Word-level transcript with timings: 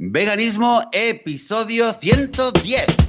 Veganismo, 0.00 0.88
episodio 0.92 1.92
110. 1.92 3.08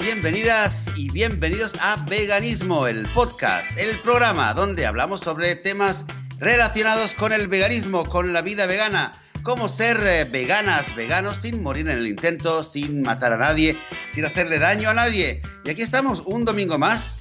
bienvenidas 0.00 0.86
y 0.96 1.10
bienvenidos 1.10 1.74
a 1.80 1.96
Veganismo, 2.08 2.86
el 2.86 3.06
podcast, 3.08 3.76
el 3.76 3.98
programa 3.98 4.54
donde 4.54 4.86
hablamos 4.86 5.20
sobre 5.20 5.54
temas 5.54 6.04
relacionados 6.38 7.14
con 7.14 7.32
el 7.32 7.48
veganismo, 7.48 8.04
con 8.04 8.32
la 8.32 8.42
vida 8.42 8.66
vegana, 8.66 9.12
cómo 9.42 9.68
ser 9.68 9.98
eh, 10.02 10.24
veganas, 10.30 10.94
veganos 10.94 11.36
sin 11.36 11.62
morir 11.62 11.88
en 11.88 11.96
el 11.96 12.06
intento, 12.06 12.62
sin 12.62 13.02
matar 13.02 13.32
a 13.32 13.38
nadie, 13.38 13.76
sin 14.12 14.24
hacerle 14.24 14.58
daño 14.58 14.90
a 14.90 14.94
nadie. 14.94 15.40
Y 15.64 15.70
aquí 15.70 15.82
estamos 15.82 16.22
un 16.26 16.44
domingo 16.44 16.78
más 16.78 17.16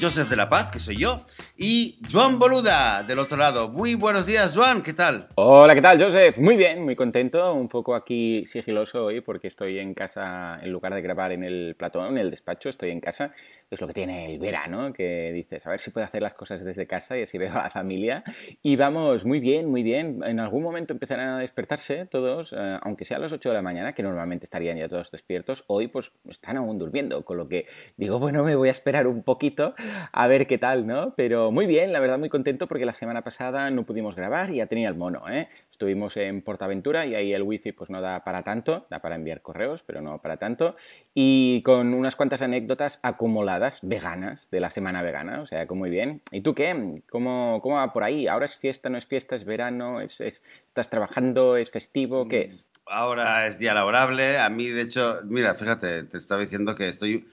Joseph 0.00 0.28
de 0.28 0.36
la 0.36 0.48
Paz, 0.48 0.70
que 0.70 0.80
soy 0.80 0.96
yo, 0.96 1.16
y 1.56 1.98
Joan 2.10 2.38
Boluda, 2.38 3.02
del 3.02 3.18
otro 3.18 3.36
lado. 3.36 3.68
Muy 3.68 3.94
buenos 3.94 4.26
días, 4.26 4.52
Joan, 4.54 4.82
¿qué 4.82 4.94
tal? 4.94 5.28
Hola, 5.34 5.74
¿qué 5.74 5.82
tal, 5.82 6.02
Joseph? 6.02 6.38
Muy 6.38 6.56
bien, 6.56 6.82
muy 6.82 6.96
contento, 6.96 7.52
un 7.52 7.68
poco 7.68 7.94
aquí 7.94 8.46
sigiloso 8.46 9.04
hoy 9.04 9.20
porque 9.20 9.48
estoy 9.48 9.78
en 9.78 9.94
casa, 9.94 10.58
en 10.62 10.70
lugar 10.72 10.94
de 10.94 11.02
grabar 11.02 11.32
en 11.32 11.44
el 11.44 11.74
platón, 11.76 12.12
en 12.12 12.18
el 12.18 12.30
despacho, 12.30 12.68
estoy 12.68 12.90
en 12.90 13.00
casa 13.00 13.32
es 13.74 13.80
lo 13.80 13.86
que 13.86 13.92
tiene 13.92 14.32
el 14.32 14.38
verano, 14.38 14.92
que 14.92 15.32
dices, 15.32 15.66
a 15.66 15.70
ver 15.70 15.80
si 15.80 15.90
puedo 15.90 16.06
hacer 16.06 16.22
las 16.22 16.34
cosas 16.34 16.64
desde 16.64 16.86
casa 16.86 17.16
y 17.16 17.22
así 17.22 17.38
veo 17.38 17.52
a 17.52 17.64
la 17.64 17.70
familia. 17.70 18.24
Y 18.62 18.76
vamos, 18.76 19.24
muy 19.24 19.40
bien, 19.40 19.70
muy 19.70 19.82
bien. 19.82 20.20
En 20.24 20.40
algún 20.40 20.62
momento 20.62 20.92
empezarán 20.92 21.28
a 21.28 21.38
despertarse 21.38 22.06
todos, 22.06 22.52
eh, 22.52 22.78
aunque 22.82 23.04
sea 23.04 23.16
a 23.16 23.20
las 23.20 23.32
8 23.32 23.48
de 23.48 23.54
la 23.54 23.62
mañana, 23.62 23.94
que 23.94 24.02
normalmente 24.02 24.46
estarían 24.46 24.76
ya 24.76 24.88
todos 24.88 25.10
despiertos. 25.10 25.64
Hoy 25.66 25.88
pues 25.88 26.12
están 26.28 26.56
aún 26.56 26.78
durmiendo, 26.78 27.24
con 27.24 27.36
lo 27.36 27.48
que 27.48 27.66
digo, 27.96 28.18
bueno, 28.18 28.44
me 28.44 28.56
voy 28.56 28.68
a 28.68 28.72
esperar 28.72 29.06
un 29.06 29.22
poquito 29.22 29.74
a 30.12 30.26
ver 30.26 30.46
qué 30.46 30.58
tal, 30.58 30.86
¿no? 30.86 31.14
Pero 31.16 31.50
muy 31.50 31.66
bien, 31.66 31.92
la 31.92 32.00
verdad 32.00 32.18
muy 32.18 32.28
contento 32.28 32.66
porque 32.68 32.86
la 32.86 32.94
semana 32.94 33.22
pasada 33.22 33.70
no 33.70 33.84
pudimos 33.84 34.16
grabar 34.16 34.50
y 34.50 34.56
ya 34.56 34.66
tenía 34.66 34.88
el 34.88 34.94
mono, 34.94 35.28
¿eh? 35.28 35.48
Estuvimos 35.82 36.16
en 36.16 36.42
Portaventura 36.42 37.06
y 37.06 37.16
ahí 37.16 37.32
el 37.32 37.42
wifi 37.42 37.72
pues 37.72 37.90
no 37.90 38.00
da 38.00 38.22
para 38.22 38.44
tanto, 38.44 38.86
da 38.88 39.00
para 39.00 39.16
enviar 39.16 39.42
correos, 39.42 39.82
pero 39.84 40.00
no 40.00 40.22
para 40.22 40.36
tanto. 40.36 40.76
Y 41.12 41.60
con 41.62 41.92
unas 41.92 42.14
cuantas 42.14 42.40
anécdotas 42.40 43.00
acumuladas, 43.02 43.80
veganas, 43.82 44.48
de 44.52 44.60
la 44.60 44.70
semana 44.70 45.02
vegana, 45.02 45.40
o 45.40 45.46
sea, 45.46 45.66
muy 45.70 45.90
bien. 45.90 46.22
¿Y 46.30 46.42
tú 46.42 46.54
qué? 46.54 47.02
¿Cómo, 47.10 47.58
cómo 47.60 47.74
va 47.74 47.92
por 47.92 48.04
ahí? 48.04 48.28
¿Ahora 48.28 48.46
es 48.46 48.56
fiesta, 48.56 48.90
no 48.90 48.96
es 48.96 49.06
fiesta, 49.06 49.34
es 49.34 49.44
verano, 49.44 50.00
es, 50.00 50.20
estás 50.20 50.88
trabajando, 50.88 51.56
es 51.56 51.72
festivo? 51.72 52.28
¿Qué 52.28 52.42
es? 52.42 52.64
Ahora 52.86 53.48
es 53.48 53.58
día 53.58 53.74
laborable. 53.74 54.38
A 54.38 54.48
mí, 54.50 54.68
de 54.68 54.82
hecho, 54.82 55.18
mira, 55.24 55.56
fíjate, 55.56 56.04
te 56.04 56.16
estaba 56.16 56.42
diciendo 56.42 56.76
que 56.76 56.90
estoy 56.90 57.26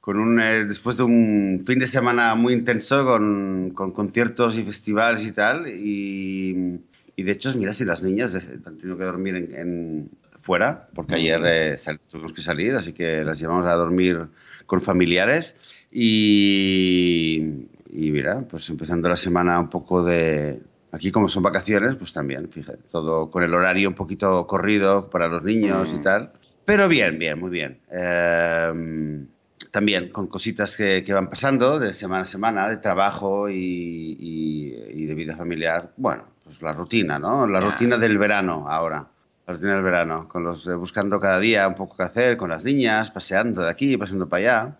con 0.00 0.18
un, 0.18 0.40
eh, 0.40 0.64
después 0.64 0.96
de 0.96 1.04
un 1.04 1.62
fin 1.64 1.78
de 1.78 1.86
semana 1.86 2.34
muy 2.34 2.54
intenso 2.54 3.04
con, 3.04 3.70
con 3.72 3.92
conciertos 3.92 4.56
y 4.56 4.64
festivales 4.64 5.22
y 5.22 5.30
tal, 5.30 5.68
y 5.68 6.80
y 7.18 7.24
de 7.24 7.32
hecho, 7.32 7.52
mira, 7.56 7.74
si 7.74 7.84
las 7.84 8.00
niñas 8.00 8.32
han 8.64 8.78
tenido 8.78 8.96
que 8.96 9.02
dormir 9.02 9.34
en, 9.34 10.08
fuera, 10.40 10.88
porque 10.94 11.16
ayer 11.16 11.40
eh, 11.44 11.76
tuvimos 12.08 12.32
que 12.32 12.40
salir, 12.40 12.76
así 12.76 12.92
que 12.92 13.24
las 13.24 13.40
llevamos 13.40 13.66
a 13.66 13.74
dormir 13.74 14.28
con 14.66 14.80
familiares. 14.80 15.56
Y, 15.90 17.66
y 17.90 18.12
mira, 18.12 18.46
pues 18.48 18.70
empezando 18.70 19.08
la 19.08 19.16
semana 19.16 19.58
un 19.58 19.68
poco 19.68 20.04
de, 20.04 20.60
Aquí 20.92 21.10
como 21.10 21.28
son 21.28 21.42
vacaciones, 21.42 21.96
pues 21.96 22.12
también, 22.12 22.48
fíjate, 22.52 22.84
todo 22.88 23.32
con 23.32 23.42
el 23.42 23.52
horario 23.52 23.88
un 23.88 23.96
poquito 23.96 24.46
corrido 24.46 25.10
para 25.10 25.26
los 25.26 25.42
niños 25.42 25.90
y 25.92 25.96
mm. 25.96 26.02
tal. 26.02 26.30
Pero 26.64 26.86
bien, 26.86 27.18
bien, 27.18 27.40
muy 27.40 27.50
bien. 27.50 27.80
Em, 27.90 29.26
también 29.72 30.10
con 30.10 30.28
cositas 30.28 30.76
que, 30.76 31.02
que, 31.02 31.12
van 31.12 31.28
pasando 31.28 31.80
de 31.80 31.92
semana 31.92 32.22
a 32.22 32.26
semana, 32.26 32.68
de 32.68 32.76
trabajo 32.76 33.50
y, 33.50 34.16
y 34.20 35.04
de 35.04 35.14
vida 35.16 35.36
familiar. 35.36 35.90
Bueno, 35.96 36.37
pues 36.48 36.62
la 36.62 36.72
rutina, 36.72 37.18
¿no? 37.18 37.46
La 37.46 37.60
rutina 37.60 37.98
del 37.98 38.16
verano 38.16 38.64
ahora. 38.68 39.06
La 39.46 39.52
rutina 39.52 39.74
del 39.74 39.82
verano, 39.82 40.26
con 40.28 40.44
los 40.44 40.66
eh, 40.66 40.74
buscando 40.74 41.20
cada 41.20 41.38
día 41.38 41.68
un 41.68 41.74
poco 41.74 41.94
qué 41.94 42.04
hacer 42.04 42.38
con 42.38 42.48
las 42.48 42.64
niñas, 42.64 43.10
paseando 43.10 43.62
de 43.62 43.70
aquí, 43.70 43.98
paseando 43.98 44.26
para 44.26 44.40
allá. 44.40 44.76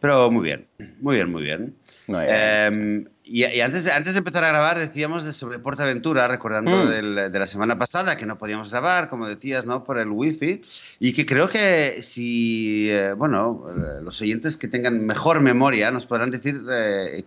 Pero 0.00 0.30
muy 0.30 0.42
bien, 0.42 0.66
muy 1.00 1.16
bien, 1.16 1.30
muy 1.30 1.42
bien. 1.42 1.74
Em, 2.08 3.06
y, 3.24 3.60
antes, 3.60 3.84
de, 3.84 3.92
antes 3.92 4.14
de 4.14 4.18
empezar 4.18 4.42
a 4.44 4.48
grabar 4.48 4.78
decíamos 4.78 5.24
de 5.24 5.32
sobre 5.32 5.58
Portaventura, 5.58 6.26
recordando 6.26 6.84
mm. 6.84 6.88
de 7.30 7.38
la 7.38 7.46
semana 7.46 7.78
pasada 7.78 8.16
que 8.16 8.24
no 8.26 8.38
podíamos 8.38 8.70
grabar, 8.70 9.08
como 9.08 9.28
decías, 9.28 9.66
¿no? 9.66 9.84
Por 9.84 9.98
el 9.98 10.08
wifi. 10.08 10.62
Y 10.98 11.12
que 11.12 11.26
creo 11.26 11.48
que 11.48 12.02
si, 12.02 12.88
eh, 12.90 13.12
bueno, 13.12 13.66
eh, 13.68 14.00
los 14.02 14.20
oyentes 14.20 14.56
que 14.56 14.68
tengan 14.68 15.04
mejor 15.06 15.40
memoria 15.40 15.90
nos 15.90 16.06
podrán 16.06 16.30
decir 16.30 16.60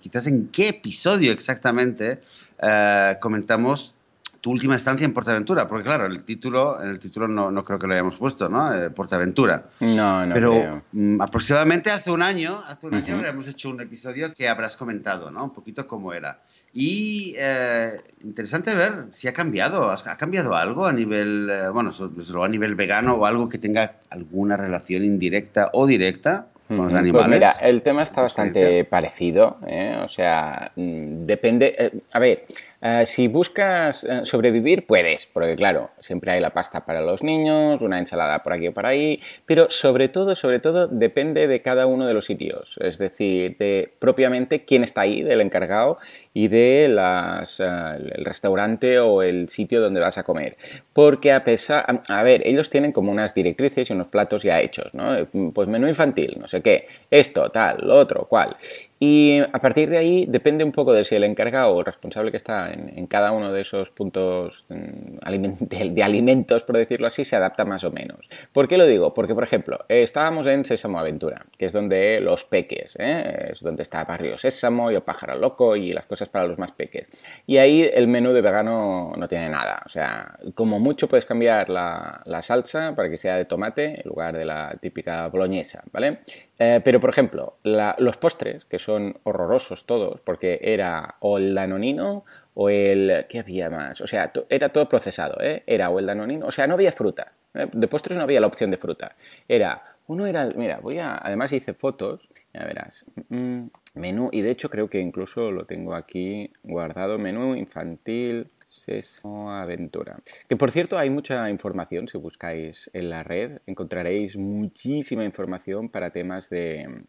quizás 0.02 0.28
en 0.28 0.48
qué 0.48 0.70
episodio 0.70 1.32
exactamente 1.32 2.20
eh, 2.62 3.18
comentamos 3.20 3.94
tu 4.42 4.50
última 4.50 4.76
estancia 4.76 5.06
en 5.06 5.14
Portaventura, 5.14 5.68
porque 5.68 5.84
claro, 5.84 6.08
el 6.08 6.24
título, 6.24 6.82
en 6.82 6.90
el 6.90 7.00
título 7.00 7.28
no, 7.28 7.52
no 7.52 7.64
creo 7.64 7.78
que 7.78 7.86
lo 7.86 7.94
hayamos 7.94 8.16
puesto, 8.16 8.50
¿no? 8.50 8.74
Eh, 8.74 8.90
Portaventura. 8.90 9.66
No, 9.80 10.26
no. 10.26 10.34
Pero 10.34 10.84
mm, 10.92 11.22
aproximadamente 11.22 11.92
hace 11.92 12.10
un 12.10 12.24
año, 12.24 12.60
hace 12.66 12.88
un 12.88 12.96
año 12.96 13.24
hemos 13.24 13.48
hecho 13.48 13.70
un 13.70 13.80
episodio 13.82 14.34
que 14.34 14.50
habrás 14.50 14.78
comentado, 14.78 15.30
¿no? 15.30 15.44
Un 15.44 15.54
poquito 15.54 15.88
cómo 15.88 16.12
era. 16.12 16.40
Y 16.74 17.36
eh, 17.38 18.00
interesante 18.24 18.74
ver 18.74 19.06
si 19.12 19.28
ha 19.28 19.34
cambiado, 19.34 19.92
ha 19.92 20.18
cambiado 20.18 20.56
algo 20.56 20.88
a 20.88 20.94
nivel, 20.94 21.52
bueno, 21.72 21.92
a 21.92 22.48
nivel 22.48 22.76
vegano 22.76 23.14
o 23.16 23.26
algo 23.28 23.48
que 23.48 23.60
tenga 23.60 24.00
alguna 24.10 24.58
relación 24.58 25.04
indirecta 25.04 25.70
o 25.74 25.86
directa 25.86 26.48
pues 26.78 27.28
mira, 27.28 27.52
el 27.62 27.82
tema 27.82 28.04
está 28.04 28.22
bastante 28.22 28.86
parecido, 28.86 29.58
¿eh? 29.68 29.98
o 30.04 30.10
sea, 30.10 30.72
mm, 30.76 31.26
depende, 31.26 31.76
eh, 31.78 31.92
a 32.12 32.20
ver, 32.20 32.46
eh, 32.82 33.06
si 33.06 33.28
buscas 33.28 34.04
eh, 34.04 34.22
sobrevivir, 34.24 34.88
puedes, 34.88 35.28
porque 35.28 35.56
claro, 35.56 35.92
siempre 36.00 36.32
hay 36.32 36.40
la 36.40 36.50
pasta 36.50 36.84
para 36.84 37.02
los 37.02 37.22
niños, 37.22 37.82
una 37.82 38.00
ensalada 38.00 38.42
por 38.42 38.54
aquí 38.54 38.70
o 38.70 38.74
por 38.74 38.88
ahí, 38.88 39.22
pero 39.46 39.70
sobre 39.70 40.10
todo, 40.10 40.36
sobre 40.36 40.60
todo, 40.60 40.88
depende 40.88 41.46
de 41.48 41.62
cada 41.62 41.86
uno 41.86 42.08
de 42.08 42.16
los 42.16 42.26
sitios, 42.26 42.78
es 42.80 42.98
decir, 42.98 43.56
de 43.58 43.94
propiamente 44.00 44.66
quién 44.66 44.84
está 44.84 45.02
ahí, 45.02 45.22
del 45.22 45.42
encargado 45.42 46.00
y 46.34 46.48
de 46.48 46.86
eh, 46.86 48.24
restaurante 48.24 48.98
o 49.00 49.22
el 49.22 49.50
sitio 49.50 49.80
donde 49.80 50.00
vas 50.00 50.18
a 50.18 50.24
comer. 50.24 50.58
Porque 50.92 51.32
a 51.34 51.44
pesar, 51.44 52.02
a, 52.08 52.24
ver, 52.24 52.42
ellos 52.46 52.72
tienen 52.72 52.92
como 52.92 53.12
unas 53.12 53.36
directrices 53.36 53.90
y 53.90 53.94
unos 53.94 54.08
platos 54.08 54.42
ya 54.42 54.60
hechos, 54.60 54.94
¿no? 54.94 55.28
Pues 55.54 55.68
menú 55.68 55.88
infantil, 55.88 56.38
no 56.40 56.48
sé 56.48 56.62
qué, 56.62 56.88
esto, 57.12 57.50
tal, 57.52 57.78
lo 57.82 57.96
otro, 57.96 58.26
cual. 58.26 58.56
Y 59.04 59.40
a 59.40 59.60
partir 59.60 59.90
de 59.90 59.98
ahí 59.98 60.28
depende 60.28 60.64
un 60.64 60.72
poco 60.72 60.94
de 60.94 61.04
si 61.04 61.16
el 61.16 61.24
encargado 61.24 61.72
o 61.72 61.80
el 61.80 61.86
responsable 61.88 62.30
que 62.30 62.38
está 62.38 62.72
en, 62.72 63.08
cada 63.08 63.32
uno 63.32 63.52
de 63.52 63.62
esos 63.62 63.90
puntos 63.90 64.64
mm, 64.70 65.18
de, 65.60 66.04
alimentos, 66.04 66.64
por 66.64 66.78
decirlo 66.78 67.08
así, 67.08 67.26
se 67.26 67.36
adapta 67.36 67.66
más 67.66 67.84
o 67.84 67.90
menos. 67.90 68.30
¿Por 68.54 68.68
qué 68.68 68.78
lo 68.78 68.86
digo? 68.86 69.12
Porque, 69.16 69.34
por 69.34 69.44
ejemplo, 69.44 69.80
estábamos 69.90 70.46
en 70.46 70.66
Sésamo 70.66 71.00
Aventura, 71.00 71.48
que 71.58 71.66
es 71.66 71.74
donde 71.74 72.22
los 72.22 72.44
peques, 72.46 72.96
¿eh? 73.00 73.50
es 73.54 73.62
donde 73.62 73.82
está 73.82 74.04
Barrio 74.04 74.38
Sésamo 74.38 74.92
y 74.92 74.96
el 74.96 75.02
pájaro 75.02 75.36
loco 75.36 75.76
y 75.76 75.94
las 75.94 76.06
cosas 76.06 76.30
para 76.30 76.46
los 76.46 76.60
más 76.60 76.72
peques. 76.72 77.10
Y 77.48 77.58
ahí 77.58 77.82
el 77.82 78.08
menú 78.08 78.34
de 78.34 78.42
vegano 78.42 79.14
no 79.18 79.28
tiene 79.28 79.50
nada. 79.50 79.82
O 79.84 79.90
sea, 79.90 80.38
como 80.54 80.80
mucho 80.80 81.10
puedes 81.10 81.26
cambiar 81.26 81.70
la, 81.70 82.22
la 82.26 82.44
salsa 82.44 82.94
para 82.96 83.10
que 83.10 83.18
sea 83.18 83.36
de 83.36 83.46
tomate 83.46 84.02
en 84.02 84.08
lugar 84.08 84.38
de 84.38 84.46
la 84.46 84.78
típica 84.80 85.26
boloñesa, 85.28 85.82
¿vale? 85.92 86.20
Eh, 86.64 86.80
pero, 86.84 87.00
por 87.00 87.10
ejemplo, 87.10 87.58
los 87.64 88.18
postres, 88.18 88.66
que 88.66 88.78
son 88.78 89.18
horrorosos 89.24 89.88
todos, 89.88 90.22
porque 90.22 90.60
era 90.62 91.16
o 91.20 91.40
el 91.40 91.56
danonino 91.56 92.24
o 92.54 92.70
el... 92.70 93.26
¿Qué 93.28 93.40
había 93.40 93.72
más? 93.72 94.00
O 94.02 94.06
sea, 94.06 94.32
era 94.48 94.70
todo 94.70 94.88
procesado, 94.88 95.42
¿eh? 95.42 95.64
Era 95.66 95.90
o 95.90 95.98
el 95.98 96.06
danonino, 96.06 96.46
o 96.46 96.52
sea, 96.52 96.68
no 96.68 96.76
había 96.76 96.92
fruta. 96.92 97.32
¿eh? 97.56 97.68
De 97.74 97.88
postres 97.88 98.16
no 98.16 98.24
había 98.26 98.40
la 98.40 98.46
opción 98.46 98.70
de 98.70 98.78
fruta. 98.78 99.16
Era... 99.48 99.82
Uno 100.06 100.28
era... 100.28 100.52
Mira, 100.56 100.78
voy 100.80 101.00
a... 101.00 101.18
Además 101.18 101.52
hice 101.52 101.74
fotos, 101.74 102.30
ya 102.54 102.64
verás. 102.64 103.06
Mm, 103.30 103.64
menú, 103.96 104.30
y 104.32 104.42
de 104.42 104.52
hecho 104.52 104.70
creo 104.70 104.88
que 104.88 105.00
incluso 105.00 105.50
lo 105.50 105.66
tengo 105.66 105.96
aquí 105.96 106.52
guardado. 106.62 107.18
Menú 107.18 107.56
infantil 107.56 108.52
Sesamo 108.72 109.52
Aventura. 109.52 110.20
Que 110.48 110.56
por 110.56 110.72
cierto 110.72 110.98
hay 110.98 111.10
mucha 111.10 111.50
información, 111.50 112.08
si 112.08 112.18
buscáis 112.18 112.90
en 112.94 113.10
la 113.10 113.24
red 113.24 113.60
encontraréis 113.68 114.38
muchísima 114.38 115.24
información 115.24 115.90
para 115.90 116.10
temas 116.10 116.50
de, 116.50 117.04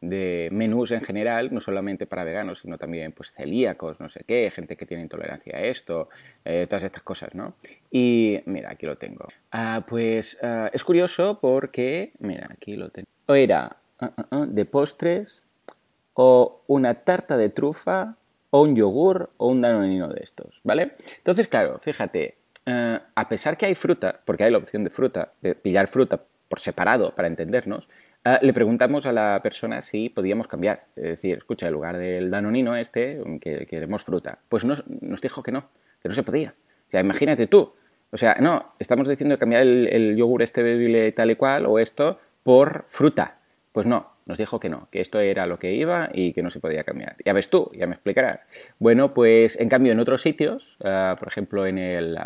de 0.00 0.48
menús 0.52 0.90
en 0.90 1.02
general, 1.02 1.52
no 1.52 1.60
solamente 1.60 2.06
para 2.06 2.24
veganos, 2.24 2.60
sino 2.60 2.78
también 2.78 3.12
pues 3.12 3.32
celíacos, 3.32 4.00
no 4.00 4.08
sé 4.08 4.24
qué, 4.26 4.50
gente 4.54 4.76
que 4.76 4.86
tiene 4.86 5.02
intolerancia 5.02 5.56
a 5.56 5.62
esto, 5.62 6.08
eh, 6.44 6.66
todas 6.68 6.84
estas 6.84 7.02
cosas, 7.02 7.34
¿no? 7.34 7.54
Y 7.90 8.40
mira, 8.46 8.70
aquí 8.70 8.86
lo 8.86 8.96
tengo. 8.96 9.28
Ah, 9.52 9.84
pues 9.88 10.38
ah, 10.42 10.70
es 10.72 10.84
curioso 10.84 11.38
porque, 11.40 12.12
mira, 12.18 12.48
aquí 12.50 12.76
lo 12.76 12.90
tengo. 12.90 13.08
O 13.26 13.34
era 13.34 13.76
ah, 14.00 14.46
de 14.48 14.64
postres, 14.64 15.42
o 16.14 16.62
una 16.66 16.94
tarta 16.94 17.36
de 17.36 17.48
trufa, 17.48 18.16
o 18.54 18.62
un 18.62 18.76
yogur 18.76 19.30
o 19.38 19.48
un 19.48 19.60
danonino 19.60 20.06
de 20.06 20.20
estos, 20.22 20.60
¿vale? 20.62 20.92
Entonces, 21.16 21.48
claro, 21.48 21.80
fíjate, 21.80 22.36
eh, 22.64 23.00
a 23.12 23.28
pesar 23.28 23.56
que 23.56 23.66
hay 23.66 23.74
fruta, 23.74 24.20
porque 24.24 24.44
hay 24.44 24.52
la 24.52 24.58
opción 24.58 24.84
de 24.84 24.90
fruta, 24.90 25.32
de 25.42 25.56
pillar 25.56 25.88
fruta 25.88 26.22
por 26.48 26.60
separado 26.60 27.12
para 27.16 27.26
entendernos, 27.26 27.88
eh, 28.24 28.38
le 28.42 28.52
preguntamos 28.52 29.06
a 29.06 29.12
la 29.12 29.40
persona 29.42 29.82
si 29.82 30.08
podíamos 30.08 30.46
cambiar. 30.46 30.84
Es 30.94 31.02
decir, 31.02 31.38
escucha, 31.38 31.66
en 31.66 31.72
lugar 31.72 31.98
del 31.98 32.30
danonino 32.30 32.76
este, 32.76 33.20
que 33.40 33.66
queremos 33.66 34.04
fruta. 34.04 34.38
Pues 34.48 34.64
nos, 34.64 34.84
nos 34.86 35.20
dijo 35.20 35.42
que 35.42 35.50
no, 35.50 35.68
que 36.00 36.08
no 36.08 36.14
se 36.14 36.22
podía. 36.22 36.54
O 36.86 36.90
sea, 36.92 37.00
imagínate 37.00 37.48
tú. 37.48 37.72
O 38.12 38.16
sea, 38.16 38.36
no, 38.40 38.74
estamos 38.78 39.08
diciendo 39.08 39.36
cambiar 39.36 39.62
el, 39.62 39.88
el 39.88 40.16
yogur 40.16 40.42
este 40.42 40.62
bebible 40.62 41.10
tal 41.10 41.32
y 41.32 41.34
cual 41.34 41.66
o 41.66 41.80
esto 41.80 42.20
por 42.44 42.84
fruta. 42.86 43.38
Pues 43.72 43.84
no, 43.84 44.13
nos 44.26 44.38
dijo 44.38 44.58
que 44.60 44.68
no, 44.68 44.88
que 44.90 45.00
esto 45.00 45.20
era 45.20 45.46
lo 45.46 45.58
que 45.58 45.74
iba 45.74 46.10
y 46.12 46.32
que 46.32 46.42
no 46.42 46.50
se 46.50 46.60
podía 46.60 46.84
cambiar. 46.84 47.16
Ya 47.24 47.32
ves 47.32 47.48
tú, 47.48 47.70
ya 47.74 47.86
me 47.86 47.94
explicarás. 47.94 48.40
Bueno, 48.78 49.12
pues 49.12 49.58
en 49.60 49.68
cambio 49.68 49.92
en 49.92 50.00
otros 50.00 50.22
sitios, 50.22 50.76
uh, 50.80 51.16
por 51.18 51.28
ejemplo 51.28 51.66
en 51.66 51.78
el, 51.78 52.18